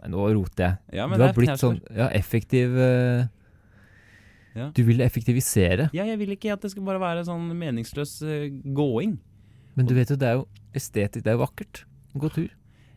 Nei, 0.00 0.10
nå 0.12 0.26
roter 0.32 0.64
jeg. 0.64 0.98
Ja, 0.98 1.06
Du 1.08 1.22
har 1.24 1.34
blitt 1.36 1.60
sånn 1.60 1.80
Ja, 1.92 2.08
effektiv 2.16 2.76
eh, 2.80 3.26
Ja. 4.56 4.70
Du 4.74 4.82
vil 4.82 5.00
effektivisere. 5.04 5.88
Ja, 5.94 6.04
jeg 6.08 6.18
vil 6.18 6.32
ikke 6.34 6.52
at 6.52 6.64
det 6.64 6.72
skal 6.72 6.84
bare 6.86 7.00
være 7.00 7.24
sånn 7.28 7.52
meningsløs 7.54 8.16
eh, 8.26 8.48
gåing. 8.74 9.18
Men 9.78 9.86
du 9.86 9.94
vet 9.94 10.10
jo, 10.10 10.16
det 10.18 10.26
er 10.26 10.40
jo 10.40 10.46
estetisk. 10.74 11.22
Det 11.22 11.30
er 11.30 11.36
jo 11.38 11.44
vakkert. 11.44 11.84
Gå 12.18 12.30
tur. 12.34 12.48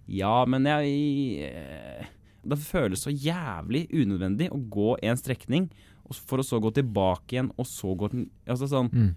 Ja, 0.09 0.43
men 0.49 0.65
jeg 0.67 1.45
eh, 1.47 2.07
Det 2.43 2.57
føles 2.59 3.05
så 3.05 3.13
jævlig 3.13 3.85
unødvendig 3.93 4.49
å 4.51 4.57
gå 4.73 4.95
en 5.05 5.19
strekning, 5.19 5.69
for 6.11 6.41
å 6.41 6.45
så 6.45 6.59
gå 6.61 6.71
tilbake 6.75 7.37
igjen, 7.37 7.51
og 7.57 7.65
så 7.69 7.93
gå 7.97 8.09
den 8.11 8.25
Altså 8.47 8.67
sånn 8.71 8.89
Mm. 8.93 9.13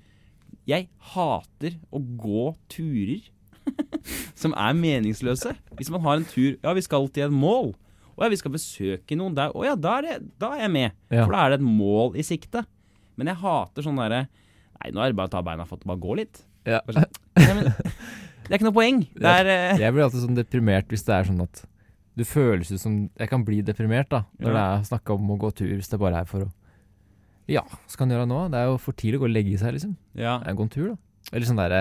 Jeg 0.66 0.88
hater 1.14 1.74
å 1.94 1.98
gå 1.98 2.44
turer 2.70 3.24
som 4.40 4.54
er 4.54 4.74
meningsløse. 4.78 5.52
Hvis 5.78 5.90
man 5.90 6.00
har 6.06 6.16
en 6.20 6.24
tur 6.28 6.54
Ja, 6.62 6.72
vi 6.72 6.82
skal 6.86 7.08
til 7.10 7.26
et 7.26 7.34
mål. 7.34 7.72
Å 8.16 8.24
ja, 8.24 8.28
vi 8.32 8.38
skal 8.40 8.54
besøke 8.54 9.18
noen 9.18 9.34
der. 9.36 9.50
Å 9.52 9.64
ja, 9.66 9.74
da 9.76 9.98
er, 9.98 10.06
det, 10.06 10.14
da 10.40 10.52
er 10.56 10.62
jeg 10.64 10.72
med. 10.72 10.94
Ja. 11.12 11.24
For 11.26 11.34
da 11.34 11.42
er 11.44 11.50
det 11.54 11.58
et 11.60 11.66
mål 11.66 12.16
i 12.16 12.24
sikte. 12.26 12.62
Men 13.18 13.30
jeg 13.32 13.40
hater 13.42 13.82
sånn 13.86 13.98
derre 14.00 14.26
Nei, 14.76 14.90
nå 14.92 15.00
er 15.00 15.08
det 15.12 15.16
bare 15.16 15.30
å 15.30 15.32
ta 15.32 15.40
beina 15.44 15.64
fatt 15.64 15.82
og 15.86 15.88
bare 15.88 16.02
gå 16.02 16.16
litt. 16.20 16.42
Ja. 16.68 16.82
Sånn, 16.92 17.06
Nei, 17.40 17.54
men, 17.56 17.70
det 18.46 18.50
er 18.52 18.58
ikke 18.58 18.66
noe 18.68 18.76
poeng. 18.76 18.98
Det 19.16 19.30
er 19.40 19.48
eh, 19.52 19.80
Jeg 19.82 19.94
blir 19.96 20.04
alltid 20.06 20.24
sånn 20.26 20.36
deprimert 20.38 20.90
hvis 20.92 21.04
det 21.06 21.14
er 21.16 21.28
sånn 21.30 21.42
at 21.46 21.62
du 22.16 22.22
føles 22.24 22.70
ut 22.72 22.80
som 22.80 22.94
Jeg 23.18 23.28
kan 23.28 23.42
bli 23.44 23.58
deprimert 23.64 24.08
da 24.12 24.22
når 24.40 24.48
Ja. 24.50 24.54
det 24.56 24.64
er 24.66 24.86
snakk 24.90 25.10
om 25.16 25.32
å 25.34 25.38
gå 25.40 25.50
tur, 25.56 25.72
hvis 25.74 25.88
det 25.92 25.98
bare 26.00 26.22
er 26.22 26.28
for 26.28 26.46
å 26.46 26.52
Ja, 27.50 27.62
skal 27.86 28.06
han 28.06 28.14
gjøre 28.14 28.26
det 28.26 28.32
nå? 28.32 28.38
Det 28.52 28.60
er 28.60 28.70
jo 28.70 28.78
for 28.82 28.96
tidlig 28.98 29.20
å 29.20 29.24
gå 29.24 29.28
og 29.28 29.34
legge 29.36 29.58
seg, 29.60 29.76
liksom. 29.76 29.96
Ja. 30.18 30.38
Det 30.42 30.50
er 30.50 30.56
en 30.56 30.72
tur, 30.72 30.86
da. 30.92 30.96
Eller 31.32 31.48
sånn 31.48 31.58
derre 31.58 31.80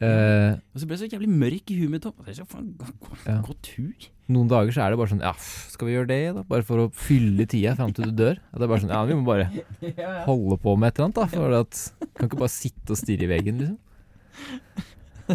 uh, 0.00 0.52
Og 0.70 0.78
så 0.80 0.86
ble 0.86 0.96
jeg 0.96 1.02
så 1.02 1.08
jævlig 1.10 1.30
mørk 1.34 1.70
i 1.72 1.78
huet 1.80 1.90
mitt. 1.92 2.06
gå, 2.06 2.70
gå, 2.78 3.16
Ja. 3.26 3.40
gå 3.46 3.56
tur? 3.66 4.08
Noen 4.30 4.50
dager 4.50 4.70
så 4.70 4.84
er 4.84 4.92
det 4.92 5.00
bare 5.00 5.10
sånn 5.10 5.22
Ja, 5.24 5.32
skal 5.34 5.88
vi 5.88 5.94
gjøre 5.96 6.10
det, 6.10 6.20
da? 6.36 6.44
Bare 6.46 6.62
for 6.66 6.84
å 6.84 6.90
fylle 6.94 7.46
tida 7.50 7.74
fram 7.78 7.92
til 7.94 8.10
du 8.10 8.14
dør? 8.14 8.38
Det 8.38 8.62
er 8.62 8.70
bare 8.70 8.84
sånn 8.84 8.94
Ja, 8.94 9.02
vi 9.08 9.18
må 9.18 9.26
bare 9.26 9.50
holde 10.28 10.58
på 10.62 10.76
med 10.78 10.92
et 10.92 10.98
eller 11.00 11.10
annet, 11.10 11.18
da. 11.18 11.26
For 11.34 11.58
at 11.58 11.82
Kan 12.14 12.30
ikke 12.30 12.42
bare 12.44 12.54
sitte 12.54 12.94
og 12.94 13.00
stirre 13.00 13.26
i 13.26 13.32
veggen, 13.32 13.58
liksom. 13.64 13.78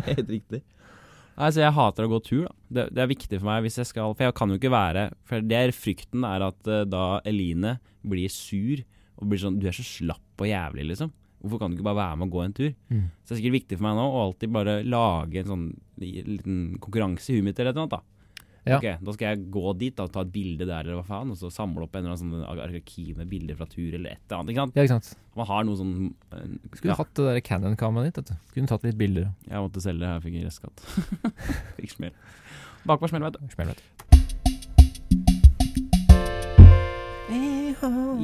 Helt 0.09 0.31
riktig. 0.31 0.63
Nei, 1.35 1.51
så 1.51 1.61
Jeg 1.65 1.75
hater 1.75 2.07
å 2.07 2.11
gå 2.15 2.21
tur. 2.23 2.43
da. 2.47 2.53
Det, 2.77 2.87
det 2.95 3.03
er 3.03 3.11
viktig 3.11 3.39
for 3.41 3.49
meg 3.49 3.65
hvis 3.67 3.79
jeg 3.81 3.89
skal 3.91 4.15
For 4.15 4.27
jeg 4.27 4.35
kan 4.39 4.51
jo 4.51 4.59
ikke 4.59 4.71
være 4.73 5.09
For 5.27 5.43
det 5.45 5.59
er 5.59 5.75
frykten 5.75 6.23
er 6.27 6.47
at 6.47 6.71
uh, 6.71 6.83
da 6.87 7.05
Eline 7.27 7.77
blir 8.05 8.31
sur 8.31 8.83
og 9.15 9.29
blir 9.29 9.41
sånn 9.41 9.59
Du 9.61 9.67
er 9.69 9.75
så 9.75 9.85
slapp 9.85 10.43
og 10.43 10.49
jævlig, 10.49 10.89
liksom. 10.91 11.13
Hvorfor 11.45 11.61
kan 11.61 11.71
du 11.71 11.77
ikke 11.77 11.85
bare 11.85 12.01
være 12.01 12.17
med 12.17 12.27
og 12.27 12.33
gå 12.33 12.41
en 12.41 12.57
tur? 12.57 12.73
Mm. 12.89 13.05
Så 13.21 13.29
det 13.29 13.35
er 13.35 13.41
sikkert 13.41 13.59
viktig 13.59 13.77
for 13.77 13.85
meg 13.85 13.99
nå 13.99 14.05
å 14.09 14.21
alltid 14.25 14.53
bare 14.55 14.75
lage 14.87 15.41
en 15.41 15.51
sånn 15.51 15.65
liten 16.01 16.59
konkurranse 16.81 17.31
i 17.31 17.37
huet 17.37 17.45
mitt 17.45 17.59
eller 17.61 17.75
annet. 17.75 17.93
da. 17.93 18.01
Ja. 18.65 18.79
Ok, 18.79 18.85
Da 19.05 19.13
skal 19.13 19.27
jeg 19.29 19.49
gå 19.53 19.73
dit 19.77 19.93
da, 19.93 20.07
og 20.07 20.13
ta 20.13 20.23
et 20.25 20.31
bilde 20.33 20.65
der, 20.65 20.87
eller 20.87 20.97
hva 20.97 21.05
faen, 21.05 21.29
og 21.29 21.37
så 21.37 21.51
samle 21.53 21.85
opp 21.85 21.93
en 21.95 22.07
eller 22.07 22.15
annen 22.15 22.31
sånn 22.33 22.63
arkiv 22.63 23.19
med 23.19 23.29
bilder 23.29 23.59
fra 23.59 23.67
tur 23.69 23.93
eller 23.93 24.15
et 24.15 24.23
eller 24.25 24.39
annet. 24.39 24.53
ikke 24.55 24.63
sant? 24.63 24.79
Ja, 24.79 24.85
ikke 24.87 24.95
sant. 24.95 25.09
Man 25.37 25.49
har 25.51 25.67
noe 25.67 25.77
sånn 25.77 25.93
uh, 26.33 26.39
Skulle 26.71 26.93
ja, 26.95 26.97
hatt 26.97 27.13
det 27.19 27.27
der 27.27 27.43
Cannon-kameraet 27.45 28.09
ditt, 28.09 28.17
vet 28.23 28.31
du. 28.31 28.49
Kunne 28.55 28.71
tatt 28.71 28.87
litt 28.87 28.97
bilder. 28.97 29.29
Jeg 29.45 29.67
måtte 29.67 29.83
selge 29.85 30.01
det 30.01 30.09
her, 30.09 30.23
fikk 30.25 30.39
en 30.39 30.49
restskatt. 30.49 30.85
fikk 31.77 31.93
smell. 31.93 32.17
Bakpå 32.89 33.11
smell, 33.11 33.27
vet 33.27 33.37
du. 33.37 33.45
Smell, 33.53 33.69
vet 33.69 33.83
du. 33.83 33.93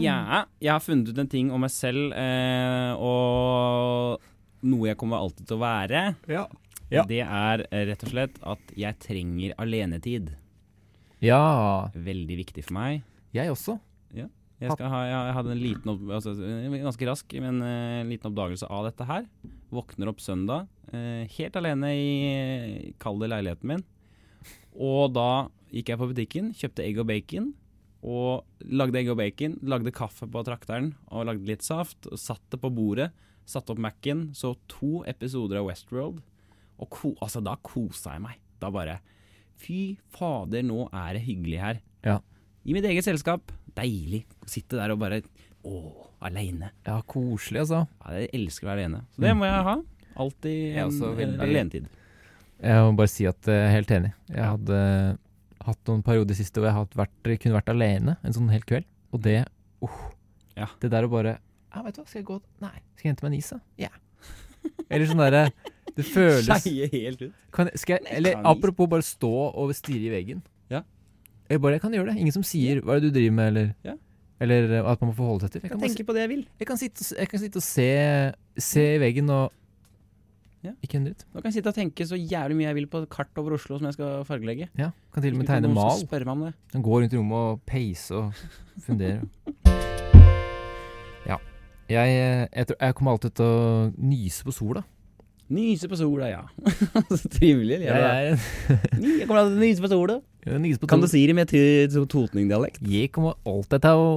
Ja, 0.01 0.45
jeg 0.61 0.71
har 0.73 0.83
funnet 0.83 1.11
ut 1.11 1.21
en 1.21 1.31
ting 1.31 1.51
om 1.53 1.63
meg 1.63 1.71
selv, 1.73 2.13
eh, 2.17 2.91
og 2.97 4.21
noe 4.61 4.91
jeg 4.91 4.99
kommer 4.99 5.21
alltid 5.21 5.47
til 5.49 5.59
å 5.59 5.63
være. 5.63 6.03
Ja. 6.31 6.45
Ja. 6.91 7.05
Det 7.07 7.21
er 7.23 7.65
eh, 7.69 7.85
rett 7.87 8.03
og 8.03 8.11
slett 8.11 8.41
at 8.43 8.73
jeg 8.75 8.99
trenger 9.03 9.55
alenetid. 9.61 10.33
Ja. 11.23 11.91
Veldig 11.95 12.41
viktig 12.41 12.65
for 12.67 12.75
meg. 12.81 13.05
Jeg 13.35 13.53
også. 13.53 13.79
Jeg, 14.61 14.75
skal 14.75 14.91
ha, 14.93 14.99
jeg 15.09 15.33
hadde 15.33 15.53
en 15.55 15.61
liten 15.61 15.89
opp, 15.89 16.01
altså, 16.13 16.35
ganske 16.37 17.07
rask, 17.09 17.33
men 17.41 17.63
uh, 17.65 18.03
liten 18.05 18.29
oppdagelse 18.29 18.67
av 18.69 18.85
dette 18.85 19.07
her. 19.09 19.23
Våkner 19.73 20.11
opp 20.11 20.21
søndag, 20.21 20.67
uh, 20.91 21.23
helt 21.33 21.57
alene 21.57 21.89
i 21.97 22.91
kalde 23.01 23.29
leiligheten 23.31 23.71
min. 23.71 23.81
Og 24.77 25.09
da 25.15 25.49
gikk 25.73 25.89
jeg 25.89 26.01
på 26.01 26.09
butikken, 26.11 26.51
kjøpte 26.53 26.85
egg 26.85 27.01
og 27.01 27.09
bacon. 27.09 27.49
Og 28.01 28.65
lagde 28.65 28.97
egg 28.97 29.11
og 29.13 29.19
bacon, 29.19 29.59
lagde 29.61 29.93
kaffe 29.93 30.25
på 30.29 30.41
trakteren 30.45 30.93
og 31.11 31.27
lagde 31.29 31.45
litt 31.49 31.65
saft. 31.65 32.07
Og 32.09 32.19
satt 32.19 32.43
det 32.53 32.61
på 32.63 32.71
bordet, 32.73 33.11
satte 33.45 33.73
opp 33.73 33.81
Mac-en, 33.83 34.29
så 34.37 34.55
to 34.71 35.03
episoder 35.09 35.61
av 35.61 35.69
Westworld. 35.69 36.21
Og 36.81 36.89
ko, 36.89 37.13
altså, 37.21 37.43
da 37.45 37.57
kosa 37.61 38.15
jeg 38.17 38.25
meg. 38.25 38.41
Da 38.61 38.71
bare 38.73 38.99
Fy 39.61 39.99
fader, 40.09 40.63
nå 40.65 40.87
er 40.89 41.17
det 41.17 41.25
hyggelig 41.27 41.59
her. 41.61 41.81
Ja. 42.05 42.17
I 42.65 42.73
mitt 42.73 42.87
eget 42.89 43.05
selskap. 43.05 43.53
Deilig. 43.77 44.23
Sitte 44.49 44.79
der 44.79 44.93
og 44.95 45.01
bare 45.03 45.21
Å, 45.61 45.77
aleine. 46.25 46.71
Ja, 46.87 46.95
koselig, 47.05 47.61
altså. 47.61 47.83
Ja, 48.01 48.13
jeg 48.17 48.31
elsker 48.33 48.65
å 48.65 48.71
være 48.71 48.81
alene. 48.81 49.03
Så 49.13 49.21
det 49.21 49.33
må 49.37 49.45
jeg 49.45 49.65
ha. 49.67 49.75
Alltid 50.21 50.79
en, 50.81 50.95
en 51.21 51.35
alenetid. 51.45 51.89
Jeg 52.61 52.85
må 52.87 52.95
bare 52.97 53.11
si 53.13 53.27
at 53.29 53.45
jeg 53.49 53.67
er 53.67 53.75
helt 53.75 53.93
enig. 53.93 54.11
Jeg 54.29 54.47
hadde 54.55 54.79
hatt 55.65 55.79
noen 55.89 56.03
perioder 56.05 56.35
siste 56.37 56.59
hvor 56.61 56.67
jeg 56.69 56.77
hadde 56.77 56.97
vært, 56.99 57.39
kunne 57.41 57.57
vært 57.57 57.69
alene 57.73 58.17
en 58.23 58.33
sånn 58.35 58.49
hel 58.53 58.63
kveld. 58.67 58.85
Og 59.11 59.21
det 59.25 59.45
uh, 59.83 60.01
Ja. 60.57 60.67
Det 60.81 60.91
der 60.91 61.07
å 61.07 61.11
bare 61.11 61.37
ja, 61.73 61.81
vet 61.85 61.95
du 61.95 62.01
hva, 62.01 62.07
Skal 62.09 62.19
jeg 62.19 62.25
gå 62.27 62.35
Nei. 62.59 62.77
Skal 62.97 63.05
jeg 63.07 63.11
hente 63.13 63.23
meg 63.23 63.31
en 63.31 63.37
is, 63.39 63.49
da? 63.53 63.59
Ja. 63.79 63.91
Eller 64.91 65.07
sånn 65.09 65.21
derre 65.23 65.45
Det 65.95 66.03
føles 66.05 66.47
Skeie 66.63 66.87
helt 66.91 67.21
ut. 67.23 67.33
kan, 67.55 67.69
skal 67.79 67.97
jeg, 67.99 68.07
Eller 68.19 68.35
apropos 68.47 68.89
bare 68.91 69.05
stå 69.05 69.31
og 69.55 69.71
stirre 69.75 70.09
i 70.09 70.11
veggen. 70.13 70.41
Ja. 70.71 70.83
Jeg 71.49 71.61
bare 71.63 71.77
jeg 71.79 71.81
kan 71.83 71.93
gjøre 71.95 72.11
det. 72.13 72.17
Ingen 72.21 72.35
som 72.35 72.43
sier 72.47 72.81
'hva 72.81 72.95
er 72.95 72.99
det 73.01 73.11
du 73.13 73.19
driver 73.19 73.35
med', 73.39 73.47
eller 73.47 73.73
Ja. 73.83 73.95
Eller 74.41 74.83
at 74.83 75.01
man 75.01 75.11
må 75.11 75.15
forholde 75.15 75.41
seg 75.45 75.51
til. 75.51 75.59
Jeg 75.61 75.63
Jeg 75.63 75.71
kan, 75.71 75.79
kan 75.79 75.81
bare, 75.87 75.95
tenke 75.95 76.05
på 76.07 76.13
det 76.13 76.21
jeg 76.21 76.29
vil. 76.29 76.45
jeg 76.59 76.67
kan, 76.67 76.77
sitte, 76.77 77.15
jeg 77.19 77.27
kan 77.29 77.39
sitte 77.39 77.57
og 77.57 77.63
se, 77.63 78.33
se 78.57 78.85
i 78.95 78.99
veggen 78.99 79.29
og 79.29 79.51
Ja. 80.61 80.75
Ikke 80.85 80.99
en 80.99 81.07
dritt. 81.07 81.23
Nå 81.33 81.41
kan 81.41 81.49
jeg 81.49 81.57
sitte 81.57 81.71
og 81.71 81.77
tenke 81.77 82.05
så 82.05 82.17
jævlig 82.19 82.59
mye 82.59 82.67
jeg 82.67 82.77
vil 82.77 82.87
på 82.91 83.01
et 83.01 83.09
kart 83.09 83.39
over 83.41 83.55
Oslo 83.57 83.79
som 83.79 83.87
jeg 83.89 83.95
skal 83.97 84.21
fargelegge. 84.27 84.67
Ja, 84.77 84.91
kan 85.13 85.23
til 85.25 85.33
og 85.33 85.41
med 85.41 85.49
tegne 85.49 85.71
mal. 85.73 86.03
Kan 86.11 86.43
det. 86.45 86.53
Går 86.77 87.01
rundt 87.01 87.15
i 87.15 87.17
rommet 87.17 87.37
og 87.49 87.61
peise 87.65 88.19
og 88.19 88.43
fundere. 88.85 89.23
Ja. 91.25 91.37
Jeg, 91.89 92.13
eh, 92.13 92.47
jeg, 92.53 92.67
tror, 92.69 92.77
jeg 92.77 92.95
kommer 92.95 93.15
alltid 93.15 93.33
til 93.41 93.45
å 93.49 93.71
nyse 93.97 94.45
på 94.45 94.53
sola. 94.55 94.83
Nyse 95.51 95.89
på 95.91 95.97
sola, 95.99 96.29
ja. 96.29 96.43
så 97.19 97.31
trivelig. 97.33 97.81
Ja, 97.83 97.97
Jeg, 98.21 98.37
jeg 99.01 99.25
kommer 99.25 99.41
alltid 99.41 99.57
til 99.57 99.63
å 99.63 99.65
nyse 99.65 99.87
på 99.87 99.91
sola. 99.95 100.19
Ja, 100.41 100.57
nyse 100.57 100.81
på 100.81 100.87
Kan 100.89 101.03
du 101.03 101.05
si 101.05 101.19
det 101.29 101.35
med 101.37 101.51
totning-dialekt? 102.09 102.79
Jeg 102.89 103.11
kommer 103.13 103.35
alltid 103.45 103.83
til 103.83 103.99
å 104.01 104.07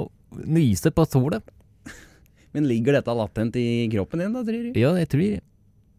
nyse 0.49 0.93
på 0.95 1.05
sola. 1.05 1.43
Men 2.57 2.69
ligger 2.69 2.97
dette 2.97 3.17
latent 3.17 3.59
i 3.61 3.67
kroppen 3.93 4.23
din, 4.23 4.33
da, 4.33 4.41
tror 4.47 4.71
du? 4.71 4.79
Ja, 4.81 4.95
jeg 5.01 5.11
tror 5.13 5.35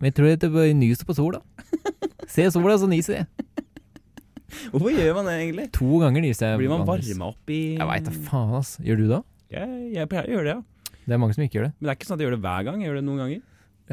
Men 0.05 0.11
jeg 0.11 0.15
tror 0.19 0.35
det 0.37 0.51
bør 0.53 0.67
nyser 0.77 1.07
på 1.09 1.15
sola. 1.17 1.39
Se 2.29 2.45
sola, 2.53 2.75
så 2.77 2.85
nyser 2.85 3.15
jeg. 3.15 3.25
Hvorfor 4.69 4.91
gjør 4.93 5.15
man 5.17 5.25
det, 5.25 5.33
egentlig? 5.41 5.65
To 5.73 5.97
ganger 6.03 6.21
nyser 6.21 6.51
jeg. 6.51 6.59
Blir 6.61 6.69
man 6.69 6.83
varma 6.85 7.29
opp 7.31 7.49
i 7.49 7.57
Jeg 7.79 7.87
veit 7.89 8.05
da 8.05 8.13
faen, 8.27 8.51
ass. 8.59 8.75
Gjør 8.85 8.99
du 9.01 9.05
det? 9.09 9.19
Jeg, 9.55 9.79
jeg 9.95 10.09
pleier 10.11 10.29
å 10.29 10.35
gjøre 10.35 10.45
det, 10.45 10.53
ja. 10.53 10.93
Det 11.05 11.15
er 11.15 11.21
mange 11.21 11.33
som 11.37 11.43
ikke 11.45 11.57
gjør 11.57 11.65
det. 11.67 11.73
Men 11.79 11.87
det 11.87 11.91
er 11.91 11.97
ikke 11.97 12.07
sånn 12.11 12.15
at 12.17 12.21
jeg 12.23 12.29
gjør 12.29 12.35
det 12.37 12.43
hver 12.45 12.67
gang. 12.67 12.77
Jeg 12.83 12.89
gjør 12.91 12.99
det 12.99 13.03
noen 13.07 13.19
ganger. 13.23 13.41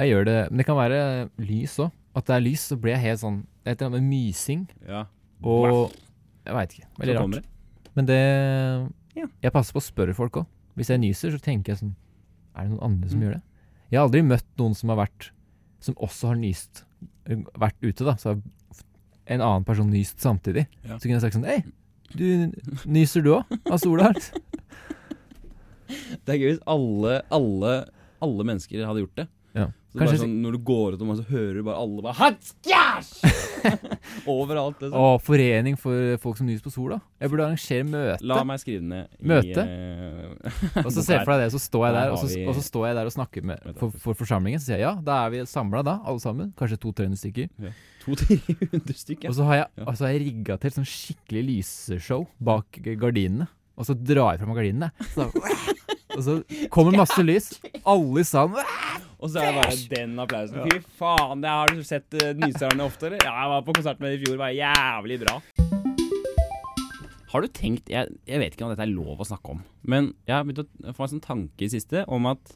Jeg 0.03 0.13
gjør 0.13 0.29
det, 0.29 0.37
Men 0.51 0.61
det 0.63 0.67
kan 0.69 0.79
være 0.83 1.01
lys 1.49 1.75
òg. 1.87 1.91
At 2.21 2.29
det 2.29 2.37
er 2.37 2.45
lys, 2.45 2.67
så 2.69 2.77
blir 2.77 2.93
jeg 2.93 3.03
helt 3.07 3.21
sånn 3.25 3.39
Det 3.65 3.71
er 3.71 3.73
et 3.73 3.81
eller 3.83 3.89
annet 3.95 4.03
med 4.05 4.11
mysing 4.13 4.63
Ja. 4.89 5.03
og 5.43 5.93
Jeg 6.45 6.57
veit 6.59 6.75
ikke. 6.77 6.89
Veldig 7.01 7.17
rart. 7.17 7.47
Men 7.97 8.09
det 8.13 8.21
Ja. 9.17 9.27
Jeg 9.45 9.53
passer 9.53 9.73
på 9.77 9.81
å 9.81 9.85
spørre 9.89 10.15
folk 10.17 10.37
òg. 10.41 10.47
Hvis 10.77 10.89
jeg 10.93 11.01
nyser, 11.01 11.33
så 11.33 11.41
tenker 11.41 11.73
jeg 11.73 11.81
sånn 11.83 11.95
Er 12.57 12.65
det 12.69 12.71
noen 12.77 12.85
andre 12.85 13.09
som 13.09 13.19
Mm. 13.21 13.25
gjør 13.27 13.35
det? 13.39 13.43
Jeg 13.91 13.99
har 14.01 14.07
aldri 14.09 14.23
møtt 14.25 14.45
noen 14.59 14.75
som 14.77 14.89
har 14.93 14.97
vært 15.07 15.31
Som 15.83 15.99
også 15.99 16.33
har 16.33 16.39
nyst 16.41 16.85
Vært 17.27 17.79
ute, 17.83 18.05
da. 18.07 18.17
Så 18.19 18.33
har 18.33 18.41
en 19.31 19.43
annen 19.43 19.65
person 19.67 19.91
nyst 19.91 20.23
samtidig. 20.23 20.67
Ja. 20.83 20.97
Så 20.97 21.07
kunne 21.07 21.19
jeg 21.19 21.25
sagt 21.25 21.37
sånn 21.37 21.47
Hei, 21.47 21.61
du 22.19 22.51
nyser 22.91 23.25
du 23.25 23.31
òg? 23.39 23.53
Av 23.71 23.79
sola? 23.83 24.11
Det 26.23 26.33
er 26.33 26.39
gøy 26.41 26.51
hvis 26.55 26.63
alle, 26.71 27.19
alle, 27.35 27.73
alle 28.25 28.45
mennesker 28.49 28.85
hadde 28.87 29.03
gjort 29.05 29.19
det. 29.23 29.27
Ja. 29.53 29.67
Så 29.93 30.01
Kanskje 30.01 30.15
bare 30.15 30.23
sånn, 30.23 30.37
når 30.41 30.55
du 30.57 30.61
går 30.65 30.95
ut 30.95 31.03
og 31.05 31.19
så 31.19 31.27
hører 31.29 31.59
du 31.59 31.65
bare 31.67 31.81
alle 31.83 32.05
bare 32.07 32.17
Hatskjæsj! 32.17 33.11
Overalt. 34.37 34.79
Liksom. 34.83 34.95
Og 34.99 35.23
forening 35.25 35.77
for 35.81 36.17
folk 36.23 36.37
som 36.39 36.47
nyser 36.47 36.63
på 36.67 36.73
sola. 36.75 36.99
Jeg 37.21 37.31
burde 37.33 37.47
arrangere 37.47 37.85
møte. 37.89 38.27
La 38.29 38.43
meg 38.47 38.61
skrive 38.63 38.83
ned 38.87 39.09
i 39.19 39.29
Møte? 39.33 39.65
eh, 39.67 40.83
Og 40.85 40.91
så 40.95 41.03
se 41.05 41.19
for 41.25 41.33
deg 41.35 41.45
det, 41.47 41.53
så 41.55 41.61
står 41.63 41.87
jeg 41.89 41.95
Der 41.97 42.13
og 42.15 42.19
så, 42.23 42.29
og 42.49 42.55
så 42.59 42.63
står 42.67 42.87
jeg 42.89 42.97
der 43.01 43.11
og 43.11 43.15
snakker 43.17 43.43
med, 43.53 43.73
for, 43.81 43.91
for 44.05 44.15
forsamlingen. 44.23 44.61
Så 44.63 44.71
sier 44.71 44.79
jeg 44.83 44.87
ja, 44.87 44.95
da 45.03 45.21
er 45.27 45.35
vi 45.35 45.43
samla 45.49 45.83
da, 45.87 45.99
alle 46.07 46.23
sammen. 46.23 46.53
Kanskje 46.59 46.79
200-300 46.85 47.23
stykker. 47.23 47.75
200-300 48.07 48.99
stykker. 49.03 49.29
Og 49.31 49.35
så 49.39 49.45
har 49.49 49.55
jeg, 49.63 49.67
Ja. 49.83 49.97
jeg 50.13 50.21
rigga 50.27 50.59
til 50.63 50.71
sånn 50.75 50.89
skikkelig 50.89 51.43
lyseshow 51.49 52.27
bak 52.43 52.79
gardinene. 53.01 53.49
Og 53.79 53.87
så 53.89 53.95
drar 53.97 54.35
jeg 54.37 54.43
fram 54.43 54.55
gardinene. 54.55 54.91
Så, 55.15 55.29
og 56.17 56.23
så 56.27 56.35
kommer 56.71 56.99
masse 57.01 57.23
lys. 57.25 57.55
Alle 57.89 58.21
i 58.21 58.27
salen 58.29 58.59
Og 59.23 59.31
så 59.31 59.39
er 59.39 59.53
det 59.53 59.61
bare 59.61 59.75
den 59.93 60.15
applausen. 60.19 60.65
Fy 60.67 60.95
faen, 60.99 61.43
det 61.45 61.51
har 61.55 61.71
du 61.71 61.83
sett 61.87 62.17
uh, 62.19 62.33
Nyserne 62.35 62.83
ofte, 62.83 63.07
eller? 63.07 63.21
Ja, 63.23 63.37
jeg 63.45 63.53
var 63.53 63.61
på 63.69 63.75
konsert 63.77 64.01
med 64.03 64.11
dem 64.11 64.19
i 64.19 64.25
fjor, 64.25 64.35
det 64.35 64.43
var 64.43 64.57
jævlig 64.57 65.19
bra. 65.23 65.37
Har 67.31 67.45
du 67.45 67.53
tenkt 67.55 67.93
jeg, 67.93 68.17
jeg 68.27 68.41
vet 68.43 68.57
ikke 68.57 68.67
om 68.67 68.73
dette 68.73 68.83
er 68.83 68.91
lov 68.91 69.23
å 69.23 69.29
snakke 69.29 69.55
om, 69.55 69.63
men 69.87 70.11
jeg 70.27 70.35
har 70.35 70.43
begynt 70.49 70.65
å 70.67 70.97
få 70.97 71.07
en 71.07 71.15
sånn 71.15 71.23
tanke 71.25 71.65
i 71.65 71.71
siste 71.71 72.03
om 72.13 72.27
at 72.29 72.51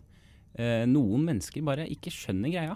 eh, 0.59 0.83
noen 0.91 1.23
mennesker 1.31 1.65
bare 1.65 1.87
ikke 1.95 2.13
skjønner 2.13 2.53
greia. 2.53 2.75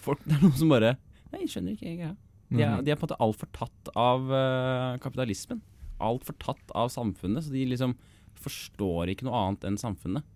Folk, 0.00 0.24
det 0.24 0.38
er 0.38 0.42
noen 0.48 0.56
som 0.56 0.72
bare 0.72 0.96
Nei, 1.30 1.44
skjønner 1.46 1.76
ikke 1.76 1.92
greia. 2.00 2.16
De 2.50 2.64
er, 2.64 2.80
de 2.82 2.90
er 2.90 2.96
på 2.98 3.04
en 3.04 3.10
måte 3.10 3.20
altfor 3.22 3.52
tatt 3.54 3.92
av 3.92 4.24
uh, 4.32 4.96
kapitalismen. 5.04 5.60
Altfor 6.02 6.34
tatt 6.42 6.72
av 6.74 6.88
samfunnet, 6.90 7.44
så 7.46 7.52
de 7.54 7.68
liksom 7.70 7.94
forstår 8.40 9.12
ikke 9.12 9.28
noe 9.28 9.44
annet 9.44 9.68
enn 9.68 9.78
samfunnet. 9.78 10.26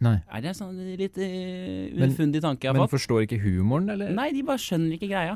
Nei. 0.00 0.16
Er 0.32 0.40
det 0.40 0.48
en 0.54 0.56
sånn 0.56 0.76
litt 0.96 1.18
uh, 1.20 2.06
ufundig 2.08 2.40
tanke 2.40 2.64
jeg 2.64 2.70
har 2.72 2.76
Men 2.78 2.86
fått? 2.88 2.94
forstår 2.96 3.26
ikke 3.26 3.36
humoren, 3.42 3.90
eller? 3.92 4.12
Nei, 4.16 4.30
de 4.32 4.42
bare 4.48 4.62
skjønner 4.62 4.94
ikke 4.96 5.10
greia. 5.10 5.34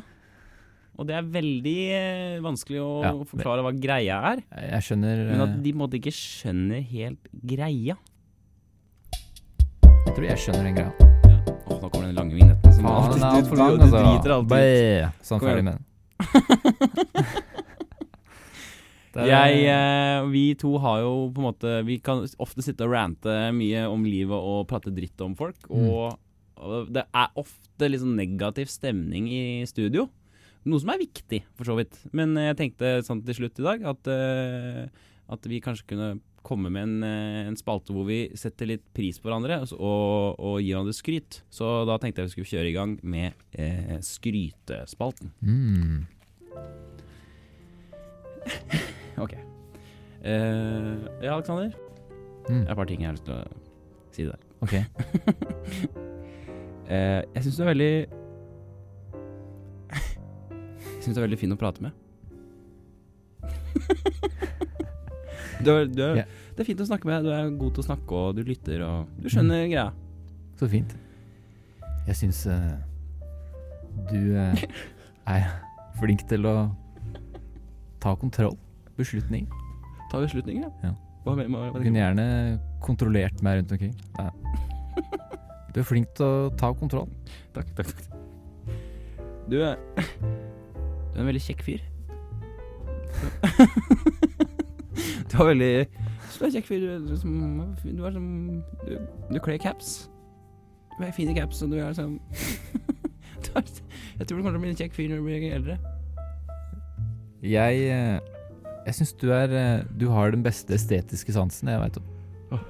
Og 0.96 1.08
det 1.08 1.16
er 1.18 1.26
veldig 1.34 1.76
uh, 1.92 2.38
vanskelig 2.46 2.80
å 2.80 2.88
Ja, 3.04 3.10
forklare 3.28 3.64
hva 3.66 3.72
greia 3.76 4.20
er. 4.32 4.42
Jeg 4.70 4.86
skjønner 4.88 5.24
Men 5.32 5.42
at 5.44 5.52
eh, 5.56 5.62
de 5.66 5.72
måte 5.76 5.98
ikke 6.00 6.14
skjønner 6.16 6.80
helt 6.94 7.28
greia. 7.44 7.96
Jeg 10.04 10.14
tror 10.14 10.28
jeg 10.30 10.38
skjønner 10.46 10.68
den 10.70 10.78
greia. 10.78 10.92
Ja. 11.28 11.38
Åh, 11.64 11.78
nå 11.82 11.88
kommer 11.90 12.06
den 12.08 12.14
lange 12.16 12.34
vignetten. 12.38 12.72
som 12.72 12.86
Faen, 12.86 12.94
alltid- 12.94 13.20
den 13.20 13.28
er 13.28 13.36
altfor 13.40 13.56
du 13.56 13.62
altså. 13.64 14.04
driter 14.04 14.36
alltid 14.38 14.54
ut. 14.62 15.24
Sånn 15.28 15.40
ferdig 15.44 15.64
med 15.64 15.74
den. 15.74 15.84
Er- 19.16 19.28
Jeg, 19.30 19.64
eh, 19.70 20.26
vi 20.32 20.54
to 20.58 20.78
har 20.82 21.00
jo 21.04 21.30
på 21.30 21.38
en 21.42 21.46
måte 21.52 21.84
Vi 21.86 21.98
kan 22.02 22.24
ofte 22.42 22.62
sitte 22.62 22.84
og 22.86 22.90
rante 22.94 23.34
mye 23.54 23.84
om 23.90 24.02
livet 24.04 24.34
og 24.34 24.66
prate 24.68 24.90
dritt 24.94 25.20
om 25.20 25.34
folk. 25.38 25.56
Mm. 25.70 25.88
Og, 25.88 26.18
og 26.58 26.92
det 26.92 27.04
er 27.14 27.28
ofte 27.36 27.88
litt 27.90 28.00
sånn 28.02 28.16
negativ 28.18 28.66
stemning 28.72 29.28
i 29.30 29.64
studio. 29.66 30.08
Noe 30.64 30.80
som 30.80 30.90
er 30.94 30.98
viktig, 31.02 31.42
for 31.54 31.64
så 31.68 31.74
vidt. 31.76 31.98
Men 32.16 32.34
jeg 32.40 32.56
tenkte 32.56 33.02
sånn 33.04 33.20
til 33.26 33.34
slutt 33.36 33.58
i 33.60 33.66
dag 33.66 33.82
at, 33.84 34.08
eh, 34.08 34.86
at 35.28 35.44
vi 35.50 35.60
kanskje 35.60 35.86
kunne 35.92 36.14
komme 36.44 36.68
med 36.72 36.82
en, 36.82 37.02
eh, 37.04 37.46
en 37.48 37.56
spalte 37.56 37.92
hvor 37.92 38.04
vi 38.08 38.28
setter 38.36 38.66
litt 38.68 38.82
pris 38.96 39.18
på 39.18 39.28
hverandre 39.30 39.62
og, 39.64 39.72
og, 39.80 40.34
og 40.40 40.58
gir 40.60 40.74
hverandre 40.76 40.92
skryt. 40.96 41.42
Så 41.52 41.86
da 41.88 41.96
tenkte 41.98 42.20
jeg 42.22 42.28
vi 42.28 42.34
skulle 42.36 42.52
kjøre 42.52 42.68
i 42.72 42.76
gang 42.76 42.98
med 43.02 43.32
eh, 43.56 43.98
skrytespalten. 44.04 45.32
Mm. 45.44 46.06
Ok. 49.22 49.32
Uh, 50.24 50.96
ja, 51.22 51.34
Aleksander. 51.34 51.70
Mm. 52.48 52.60
Det 52.60 52.66
er 52.66 52.70
et 52.70 52.76
par 52.76 52.84
ting 52.88 53.00
jeg 53.02 53.08
har 53.08 53.16
lyst 53.16 53.26
til 53.28 53.34
å 53.34 53.38
si 54.14 54.22
der. 54.28 54.40
Ok. 54.64 54.74
uh, 56.88 57.20
jeg 57.34 57.42
syns 57.44 57.56
du 57.56 57.62
er 57.64 57.72
veldig 57.72 57.94
Jeg 60.94 61.00
syns 61.04 61.14
du 61.14 61.18
er 61.20 61.26
veldig 61.26 61.40
fin 61.40 61.54
å 61.54 61.60
prate 61.60 61.80
med. 61.84 61.92
du 65.64 65.68
er, 65.74 65.82
du 65.90 66.02
er, 66.04 66.14
yeah. 66.22 66.30
Det 66.54 66.60
er 66.62 66.68
fint 66.70 66.84
å 66.84 66.88
snakke 66.88 67.06
med. 67.10 67.18
Du 67.26 67.30
er 67.34 67.42
god 67.58 67.72
til 67.74 67.82
å 67.82 67.88
snakke, 67.88 68.10
og 68.14 68.28
du 68.38 68.42
lytter, 68.46 68.78
og 68.86 68.98
du 69.18 69.26
skjønner 69.32 69.58
greia. 69.66 69.90
Så 70.60 70.64
fint. 70.70 70.90
Jeg 72.06 72.16
syns 72.20 72.38
uh, 72.46 72.76
du 74.10 74.34
eh, 74.38 74.64
er 75.30 75.46
flink 75.98 76.24
til 76.30 76.46
å 76.46 76.54
ta 78.02 78.10
kontroll. 78.20 78.56
Beslutning. 78.96 79.48
Ta 80.10 80.20
beslutninger, 80.22 80.70
Ja. 80.84 80.94
Hva, 81.24 81.32
hva, 81.38 81.46
hva, 81.48 81.80
kunne 81.80 81.98
gjerne 82.02 82.24
kontrollert 82.84 83.40
meg 83.42 83.62
rundt 83.62 83.72
omkring. 83.72 83.94
Ja. 84.18 84.30
Du 85.74 85.80
er 85.82 85.86
flink 85.88 86.12
til 86.14 86.22
å 86.22 86.50
ta 86.54 86.68
kontroll. 86.78 87.08
Takk, 87.56 87.72
takk, 87.74 87.88
takk. 87.90 88.04
Du 89.50 89.56
er, 89.58 89.74
du 89.98 91.16
er 91.16 91.20
en 91.24 91.26
veldig 91.26 91.42
kjekk 91.42 91.64
fyr. 91.66 91.82
Du 95.30 95.40
er 95.42 95.48
veldig 95.48 95.72
Du 95.90 96.44
er 96.44 96.46
en 96.46 96.54
kjekk 96.54 96.68
fyr. 96.68 96.84
Du 96.84 96.86
er 96.94 97.18
som 97.18 97.32
Du, 97.82 98.04
er 98.06 98.14
som, 98.14 98.28
du, 98.84 98.92
du 99.32 99.40
kler 99.42 99.58
caps. 99.58 100.10
Du 100.94 101.02
er 101.02 101.10
fin 101.16 101.30
i 101.32 101.34
caps, 101.34 101.62
og 101.66 101.74
du 101.74 101.80
er 101.82 101.90
sånn 101.98 102.20
Jeg 103.42 104.28
tror 104.28 104.38
du 104.38 104.42
kommer 104.44 104.54
til 104.54 104.60
å 104.60 104.62
bli 104.62 104.70
en 104.76 104.78
kjekk 104.78 104.94
fyr 104.94 105.10
når 105.10 105.18
du 105.18 105.26
blir 105.26 105.48
eldre. 105.58 105.78
Jeg 107.44 107.82
eh, 107.90 108.33
Jeg 108.84 108.98
syns 108.98 109.14
du 109.16 109.30
er 109.32 109.52
eh, 109.56 109.84
Du 110.00 110.10
har 110.12 110.34
den 110.34 110.44
beste 110.44 110.76
estetiske 110.76 111.32
sansen 111.32 111.70
jeg 111.72 111.80
veit 111.80 112.00
om. 112.00 112.10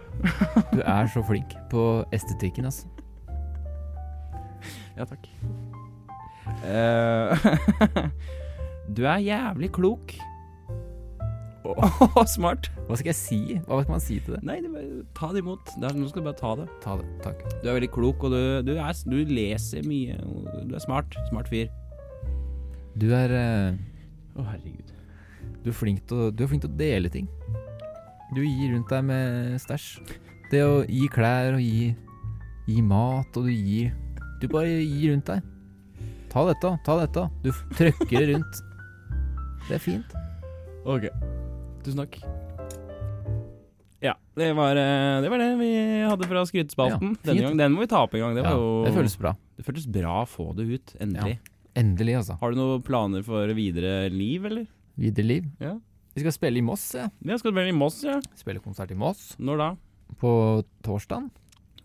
Du 0.74 0.80
er 0.80 1.08
så 1.10 1.22
flink 1.26 1.56
på 1.70 2.04
estetikken, 2.14 2.68
altså. 2.70 2.86
Ja, 4.94 5.04
takk. 5.10 5.26
Uh, 6.62 7.34
du 8.96 9.02
er 9.10 9.18
jævlig 9.18 9.72
klok. 9.74 10.14
Oh, 11.64 12.22
smart. 12.28 12.70
Hva 12.86 12.98
skal 13.00 13.10
jeg 13.10 13.18
si? 13.18 13.40
Hva 13.66 13.80
skal 13.82 13.94
man 13.96 14.04
si 14.04 14.20
til 14.22 14.36
det? 14.36 14.42
Nei, 14.46 14.60
det 14.62 14.70
bare, 14.70 15.02
ta 15.18 15.32
det 15.34 15.42
imot. 15.42 15.74
Det 15.80 15.88
er, 15.88 15.98
nå 15.98 16.10
skal 16.12 16.22
du 16.22 16.28
bare 16.28 16.38
ta 16.38 16.54
det. 16.60 16.68
Ta 16.84 16.98
det. 17.00 17.08
Takk. 17.24 17.42
Du 17.62 17.70
er 17.70 17.78
veldig 17.80 17.90
klok, 17.96 18.26
og 18.28 18.36
du, 18.36 18.42
du, 18.68 18.74
er, 18.76 19.04
du 19.08 19.16
leser 19.34 19.86
mye. 19.88 20.18
Du 20.68 20.76
er 20.76 20.84
smart. 20.84 21.16
Smart 21.32 21.50
fyr. 21.50 21.72
Du 23.00 23.08
er 23.10 23.34
Å, 23.34 23.46
uh... 23.74 24.36
oh, 24.38 24.52
herregud. 24.52 24.93
Du 25.64 25.70
er 25.72 25.76
flink 25.76 26.02
til 26.08 26.26
å, 26.26 26.30
du 26.34 26.44
flink 26.48 26.64
til 26.64 26.70
å 26.72 26.76
dele 26.78 27.10
ting. 27.12 27.28
Du 28.34 28.42
gir 28.44 28.74
rundt 28.74 28.90
deg 28.92 29.04
med 29.08 29.56
stæsj. 29.62 29.88
Det 30.52 30.60
å 30.64 30.82
gi 30.84 31.06
klær 31.12 31.56
og 31.56 31.62
gi, 31.64 31.94
gi 32.68 32.82
mat, 32.84 33.36
og 33.40 33.48
du 33.48 33.52
gir 33.52 33.92
Du 34.42 34.48
bare 34.52 34.68
gir 34.84 35.14
rundt 35.14 35.30
deg. 35.30 35.42
Ta 36.32 36.42
dette, 36.50 36.72
ta 36.84 36.96
dette. 37.00 37.24
Du 37.44 37.50
trøkker 37.78 38.16
det 38.18 38.26
rundt. 38.34 38.60
Det 39.68 39.78
er 39.78 39.80
fint. 39.82 40.16
Ok. 40.84 41.06
Tusen 41.86 42.02
takk. 42.02 42.18
Ja, 44.04 44.12
det 44.36 44.50
var, 44.58 44.76
eh, 44.76 45.22
det 45.24 45.30
var 45.32 45.40
det 45.40 45.48
vi 45.62 45.70
hadde 46.04 46.26
fra 46.28 46.42
skrytespalten. 46.44 47.14
Ja. 47.14 47.22
Denne 47.30 47.46
gang, 47.46 47.56
Den 47.62 47.72
må 47.72 47.86
vi 47.86 47.88
ta 47.88 48.02
opp 48.04 48.12
en 48.18 48.20
gang. 48.20 48.34
Det, 48.36 48.42
Ja, 48.44 48.50
var 48.52 48.60
jo, 48.60 48.84
det 48.84 48.92
føles 48.98 49.16
bra. 49.16 49.32
det 49.56 49.64
føltes 49.64 49.86
bra 49.88 50.16
å 50.24 50.28
få 50.28 50.50
det 50.58 50.66
ut. 50.68 50.92
Endelig. 51.00 51.38
Endelig, 51.74 52.16
altså. 52.20 52.36
Har 52.42 52.52
du 52.52 52.58
noen 52.60 52.82
planer 52.84 53.24
for 53.24 53.46
videre 53.56 54.10
liv, 54.12 54.44
eller? 54.44 54.66
Videre 55.00 55.26
liv. 55.26 55.46
Ja. 55.62 55.74
Vi 56.14 56.22
skal 56.22 56.34
spille 56.36 56.60
i 56.60 56.62
Moss, 56.62 56.84
ja. 56.94 57.08
Jeg 57.26 57.40
skal 57.40 57.50
spille 57.50 57.72
i 57.72 57.74
Moss, 57.74 57.98
ja. 58.06 58.20
Spille 58.38 58.62
konsert 58.62 58.92
i 58.94 58.98
Moss 58.98 59.32
Når 59.42 59.58
da? 59.58 59.68
på 60.20 60.30
torsdag. 60.86 61.26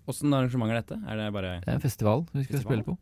Åssen 0.09 0.33
arrangement 0.33 0.69
er 0.73 0.81
dette? 0.83 0.97
Er 1.09 1.17
det 1.17 1.27
bare 1.33 1.55
Det 1.63 1.71
er 1.71 1.77
en 1.79 1.81
festival 1.81 2.25
vi 2.33 2.43
skal 2.43 2.59
Festival? 2.59 2.65
spille 2.65 2.85
på. 2.85 2.97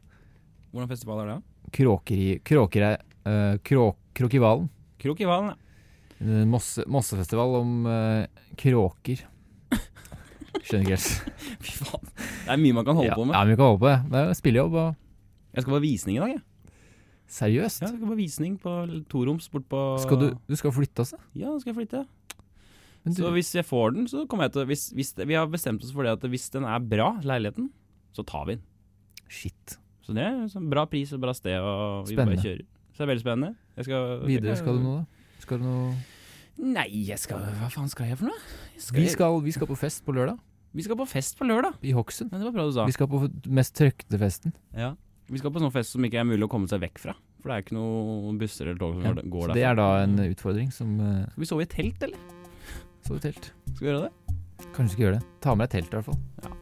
Hvordan 0.72 0.90
festival 0.92 1.22
er 1.24 1.32
det? 1.34 1.72
Kråkeri... 1.76 2.28
Kråkere... 2.48 2.98
Uh, 3.28 3.58
kråk, 3.60 3.98
Kråkivalen. 4.16 4.70
Krokivalen, 5.04 5.52
ja. 5.52 6.46
Mosse, 6.48 6.86
Mossefestival 6.88 7.58
om 7.60 7.74
uh, 7.86 8.24
kråker. 8.58 9.26
Skjønner 10.64 10.88
ikke 10.88 10.96
helt. 10.96 11.34
Fy 11.66 11.74
faen. 11.84 12.14
Det 12.18 12.54
er 12.56 12.62
mye 12.64 12.78
man 12.80 12.88
kan 12.88 12.98
holde 12.98 13.12
ja, 13.12 13.18
på 13.20 13.28
med. 13.28 13.36
Ja, 13.36 13.44
mye 13.46 13.60
kan 13.60 13.68
holde 13.68 13.82
på 13.84 13.92
det. 13.92 13.98
Det 14.14 14.22
er 14.24 14.40
spillejobb 14.40 14.80
og 14.80 14.88
Jeg 15.54 15.66
skal 15.66 15.76
på 15.76 15.84
visning 15.84 16.18
i 16.18 16.24
dag, 16.24 16.38
jeg. 16.38 16.44
Seriøst. 17.32 17.82
Ja, 17.84 17.90
jeg 17.92 17.98
skal 18.00 18.12
på 18.12 18.18
visning 18.20 18.58
på 18.62 18.74
toroms 19.12 19.50
bort 19.52 19.66
på 19.72 19.82
Skal 20.04 20.20
du, 20.22 20.28
du 20.48 20.56
skal 20.56 20.72
flytte, 20.76 21.04
altså? 21.04 21.20
Ja, 21.36 21.52
nå 21.52 21.60
skal 21.62 21.74
jeg 21.74 21.80
flytte. 21.82 22.06
Du, 23.08 23.14
Så 23.16 23.32
hvis 23.32 23.54
jeg 23.56 23.64
får 23.68 23.94
den, 23.96 24.08
så 24.12 24.26
kommer 24.28 24.48
jeg 24.48 24.54
til 24.58 24.66
hvis, 24.68 24.90
hvis 24.96 25.14
Vi 25.24 25.36
har 25.38 25.48
bestemt 25.48 25.84
oss 25.84 25.94
for 25.96 26.04
det 26.04 26.12
at 26.18 26.26
hvis 26.28 26.50
den 26.52 26.66
er 26.68 26.80
bra, 26.84 27.14
leiligheten, 27.24 27.70
så 28.16 28.26
tar 28.28 28.48
vi 28.50 28.58
den. 28.58 28.64
Shit. 29.30 29.78
Så 30.04 30.16
det 30.16 30.24
er 30.24 30.48
sånn 30.52 30.68
bra 30.72 30.86
pris 30.88 31.12
og 31.16 31.22
bra 31.24 31.34
sted, 31.36 31.56
og 31.60 32.08
vi 32.08 32.16
Spennende. 32.16 32.36
bare 32.40 32.44
kjører. 32.44 32.66
Så 32.92 32.98
det 33.00 33.06
er 33.06 33.12
veldig 33.14 33.24
spennende. 33.24 33.56
Skal, 33.86 34.22
Videre 34.28 34.56
skal 34.60 34.78
du 34.80 34.84
nå, 34.84 34.94
da? 34.98 35.34
Skal 35.44 35.60
du 35.62 35.68
noe 35.68 35.96
Nei, 36.58 36.88
jeg 37.06 37.20
skal 37.22 37.44
Hva 37.60 37.68
faen 37.70 37.90
skal 37.92 38.08
jeg 38.10 38.18
for 38.18 38.32
noe? 38.32 38.40
Jeg 38.74 38.96
vi 38.96 39.10
skal, 39.14 39.36
vi 39.46 39.52
skal 39.54 39.68
på 39.70 39.76
fest 39.78 40.02
på 40.08 40.16
lørdag. 40.18 40.40
vi 40.74 40.86
skal 40.88 40.98
på 40.98 41.06
fest 41.06 41.38
på 41.38 41.46
lørdag. 41.46 41.76
I 41.86 41.92
Hokksund. 41.94 42.32
Ja, 42.34 42.40
det 42.40 42.48
var 42.50 42.56
bra 42.56 42.66
du 42.66 42.74
sa. 42.74 42.86
Vi 42.90 42.96
skal 42.96 43.08
på 43.12 43.20
mest 43.54 43.76
trøkte 43.78 44.18
festen. 44.18 44.56
Ja. 44.74 44.96
Vi 45.28 45.40
skal 45.42 45.52
på 45.52 45.60
sånn 45.60 45.74
fest 45.76 45.92
som 45.96 46.06
ikke 46.08 46.22
er 46.22 46.28
mulig 46.28 46.46
å 46.48 46.52
komme 46.52 46.70
seg 46.72 46.80
vekk 46.86 47.02
fra. 47.04 47.14
For 47.42 47.52
det 47.52 47.56
er 47.58 47.66
ikke 47.66 47.76
noen 47.78 48.38
busser 48.40 48.70
eller 48.70 48.80
tog 48.80 48.94
som 48.96 49.04
Ja, 49.04 49.14
går- 49.22 49.48
der. 49.48 49.54
Så 49.54 49.58
det 49.60 49.66
er 49.68 49.76
da 49.76 49.88
en 50.04 50.16
utfordring 50.24 50.72
som 50.72 50.94
uh, 51.00 51.26
Skal 51.34 51.44
vi 51.44 51.50
sove 51.52 51.66
i 51.66 51.72
telt, 51.74 52.04
eller? 52.08 52.18
Sove 53.08 53.20
i 53.20 53.26
telt. 53.28 53.52
Skal 53.74 53.84
vi 53.84 53.92
gjøre 53.92 54.08
det? 54.08 54.14
Kanskje 54.74 54.88
vi 54.88 54.94
skal 54.96 55.06
gjøre 55.08 55.20
det. 55.20 55.26
Ta 55.44 55.56
med 55.56 55.68
deg 55.70 55.76
telt, 55.76 55.92
i 55.92 55.98
hvert 56.00 56.08
fall. 56.08 56.22
Ja. 56.44 56.56